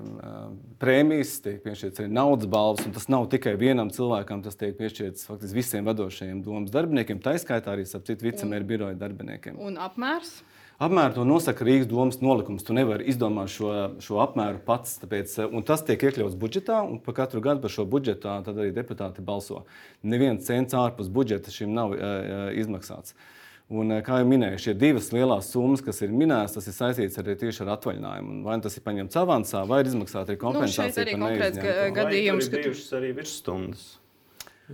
prēmijas, 0.80 1.40
tiek 1.42 1.62
piešķirts 1.64 2.02
arī 2.02 2.10
naudas 2.12 2.46
balvas. 2.46 2.84
Tas 2.92 3.08
nav 3.08 3.28
tikai 3.30 3.56
vienam 3.56 3.90
cilvēkam, 3.90 4.42
tas 4.42 4.56
tiek 4.56 4.76
piešķirts 4.76 5.26
faktiski 5.26 5.56
visiem 5.56 5.86
vadošajiem 5.86 6.42
domas 6.42 6.70
darbiniekiem, 6.70 7.20
tā 7.20 7.36
izskaitā 7.36 7.72
arī 7.72 7.86
vicemēru 7.86 8.66
biroju 8.66 8.96
darbiniekiem. 9.00 9.58
Un 9.58 9.78
apmērs? 9.78 10.42
Apmēru 10.76 11.14
to 11.16 11.22
nosaka 11.24 11.64
Rīgas 11.64 11.88
domas 11.88 12.18
nolikums. 12.20 12.64
Tu 12.66 12.74
nevari 12.76 13.06
izdomāt 13.08 13.48
šo, 13.48 13.70
šo 14.04 14.18
apmēru 14.20 14.60
pats. 14.66 14.98
Tāpēc, 15.00 15.38
tas 15.64 15.84
tiek 15.86 16.02
iekļauts 16.04 16.36
budžetā, 16.36 16.82
un 16.84 17.00
par 17.00 17.16
katru 17.16 17.40
gadu 17.40 17.64
par 17.64 17.72
šo 17.72 17.86
budžetā 17.88 18.42
arī 18.44 18.68
deputāti 18.76 19.24
balso. 19.24 19.64
Neviens 20.04 20.44
cents 20.44 20.76
ārpus 20.76 21.08
budžeta 21.08 21.54
šim 21.54 21.72
nav 21.72 21.96
uh, 21.96 22.50
izmaksāts. 22.52 23.16
Uh, 23.16 23.32
Un, 23.66 23.90
eh, 23.90 24.02
kā 24.06 24.20
jau 24.20 24.26
minēju, 24.30 24.60
šie 24.62 24.72
divas 24.78 25.08
lielās 25.10 25.48
summas, 25.50 25.80
kas 25.82 25.98
ir 26.06 26.12
minētas, 26.14 26.54
tas 26.54 26.68
ir 26.70 26.74
saistīts 26.76 27.18
arī 27.18 27.34
tieši 27.40 27.64
ar 27.64 27.72
atvaļinājumu. 27.74 28.42
Vai 28.46 28.60
tas 28.62 28.76
ir 28.78 28.84
paņemts 28.86 29.18
avansā, 29.18 29.64
vai 29.66 29.80
ir 29.82 29.90
izmaksāta 29.90 30.30
arī 30.30 30.38
kompensācija. 30.38 30.86
Nu, 30.86 30.94
šeit 30.94 31.00
arī 31.02 31.16
konkrēts 31.18 31.96
gadījums, 31.96 32.50
ka 32.52 32.60
bijušas 32.62 32.92
arī 33.00 33.10
virsstundas. 33.16 33.86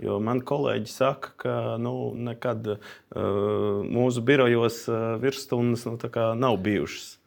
Jo 0.03 0.19
man 0.25 0.41
kolēģi 0.41 0.89
saka, 0.89 1.33
ka 1.41 1.55
nu, 1.81 2.13
nekad 2.17 2.69
uh, 2.69 2.79
mūsu 3.85 4.23
birojos 4.25 4.87
uh, 4.89 5.17
virsstundas 5.21 5.85
nu, 5.89 5.99
nav 6.41 6.57
bijušas. 6.65 7.19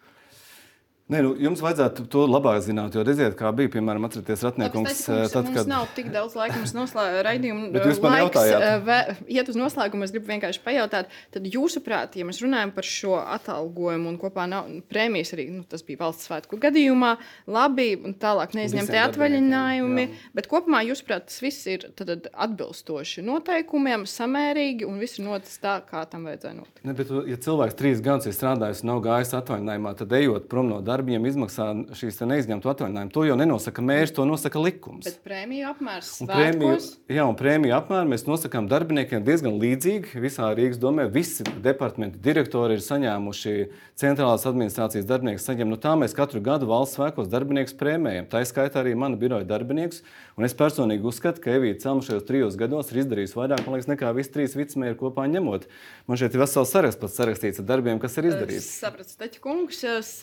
Nē, 1.05 1.19
nu, 1.21 1.35
jums 1.37 1.59
vajadzētu 1.61 2.07
to 2.09 2.23
labāk 2.25 2.63
zināt, 2.65 2.95
jo 2.97 3.03
redziet, 3.05 3.35
kā 3.37 3.51
bija, 3.53 3.69
piemēram, 3.75 4.07
atcerieties, 4.07 4.41
Ratniekungs. 4.47 5.03
Tad, 5.05 5.51
kad... 5.51 5.59
Mums 5.59 5.67
nav 5.69 5.83
tik 5.93 6.07
daudz 6.09 6.33
laika, 6.33 6.57
mums 6.57 6.71
noslēdz 6.73 7.19
raidījumu. 7.27 7.67
Bet 7.75 7.83
jūs 7.85 7.99
man 8.01 8.15
jautājāt. 8.23 8.63
Vē, 8.87 8.97
iet 9.35 9.51
uz 9.51 9.59
noslēgumu, 9.59 10.01
es 10.07 10.13
gribu 10.15 10.31
vienkārši 10.31 10.63
pajautāt, 10.65 11.13
tad 11.35 11.45
jūsuprāt, 11.45 12.17
ja 12.17 12.25
mēs 12.25 12.41
runājam 12.41 12.73
par 12.73 12.89
šo 12.89 13.19
atalgojumu 13.21 14.09
un 14.09 14.17
kopā 14.17 14.47
nav 14.49 14.71
prēmijas 14.89 15.35
arī, 15.37 15.45
nu, 15.53 15.61
tas 15.69 15.85
bija 15.85 16.01
valsts 16.01 16.25
svētku 16.25 16.57
gadījumā, 16.63 17.11
labi, 17.53 17.85
un 18.01 18.17
tālāk 18.25 18.57
neizņemtie 18.57 18.97
atvaļinājumi, 19.03 20.07
bet 20.33 20.49
kopumā 20.49 20.81
jūsuprāt, 20.87 21.29
tas 21.29 21.37
viss 21.45 21.69
ir 21.69 21.85
tad, 22.01 22.31
atbilstoši 22.33 23.27
noteikumiem, 23.29 24.07
samērīgi 24.09 24.89
un 24.89 24.97
viss 25.05 25.21
ir 25.21 25.29
noticis 25.29 25.61
tā, 25.61 25.77
kā 25.85 26.01
tam 26.09 26.25
vajadzēja 26.31 26.57
notikt. 26.63 26.81
Ne, 26.81 26.97
bet, 26.97 27.13
ja 27.29 27.39
cilvēks 27.45 27.77
trīs 27.77 28.01
gadus 28.01 28.33
ir 28.33 28.37
strādājis 28.39 28.81
un 28.81 28.95
nav 28.95 29.05
gājis 29.05 29.37
atvaļinājumā, 29.37 29.95
tad 30.01 30.17
ejot 30.17 30.49
prom 30.49 30.73
no 30.73 30.81
darba, 30.81 30.94
darbiem 30.95 31.27
izmaksā 31.27 31.67
šīs 31.97 32.21
neizņemtu 32.23 32.71
atvaļinājumu. 32.71 33.11
To 33.13 33.25
jau 33.27 33.35
nenosaka 33.39 33.83
mērķis, 33.85 34.15
to 34.15 34.25
nosaka 34.27 34.61
likums. 34.63 35.05
Bet 35.07 35.19
prēmiju 35.27 35.67
apmērs 35.73 36.11
un 36.23 36.29
prēmiju, 36.31 36.77
jā, 37.11 37.25
un 37.27 37.37
prēmiju 37.39 37.75
apmēru 37.77 38.11
mēs 38.13 38.25
nosakām 38.29 38.69
darbiniekiem 38.71 39.25
diezgan 39.27 39.59
līdzīgi. 39.61 40.15
Visā 40.23 40.49
Rīgas 40.55 40.79
domē 40.81 41.07
visi 41.11 41.45
departamenta 41.65 42.21
direktori 42.23 42.77
ir 42.77 42.85
saņēmuši 42.85 43.55
centrālās 43.99 44.47
administrācijas 44.47 45.07
darbinieks. 45.09 45.45
Saņem, 45.47 45.69
nu, 45.71 45.79
tā 45.81 45.95
mēs 45.99 46.15
katru 46.15 46.41
gadu 46.43 46.69
valsts 46.69 46.97
svētkos 46.97 47.29
darbiniekus 47.31 47.75
prēmējam. 47.79 48.29
Tā 48.31 48.43
izskaitā 48.45 48.81
arī 48.81 48.95
mana 48.99 49.19
biroja 49.19 49.47
darbinieks. 49.47 50.01
Un 50.35 50.47
es 50.47 50.55
personīgi 50.57 51.07
uzskatu, 51.07 51.39
ka 51.43 51.53
Evīte 51.55 51.83
Celma 51.85 52.03
šajos 52.03 52.25
trijos 52.27 52.57
gados 52.59 52.91
ir 52.91 53.01
izdarījusi 53.03 53.37
vairāk 53.39 53.67
liekas, 53.69 53.87
nekā 53.91 54.11
visi 54.17 54.33
trīs 54.33 54.55
vicemēri 54.57 54.97
kopā 54.99 55.27
ņemot. 55.31 55.67
Man 56.09 56.19
šeit 56.19 56.35
ir 56.35 56.43
vesels 56.43 56.73
saraksts 56.75 56.99
pats 56.99 57.15
sarakstīts 57.19 57.61
ar 57.63 57.69
darbiem, 57.69 58.01
kas 58.03 58.17
ir 58.19 58.27
izdarīts. 58.31 58.67
Es 58.67 58.81
sapratu, 58.83 59.13
Steķa 59.15 59.39
kungs, 59.43 59.79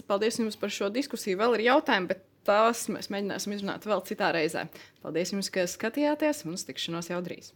paldies 0.09 0.37
jums 0.41 0.59
par 0.63 0.73
šo 0.73 0.91
diskusiju. 0.95 1.41
Vēl 1.43 1.59
ir 1.59 1.67
jautājumi, 1.71 2.13
bet 2.15 2.25
tās 2.47 2.87
mēs 2.93 3.11
mēģināsim 3.13 3.57
izrunāt 3.57 3.87
vēl 3.89 4.05
citā 4.09 4.33
reizē. 4.35 4.67
Paldies 5.05 5.35
jums, 5.35 5.51
ka 5.53 5.67
skatījāties 5.71 6.47
un 6.47 6.59
uz 6.59 6.67
tikšanos 6.71 7.13
jau 7.13 7.23
drīz! 7.25 7.53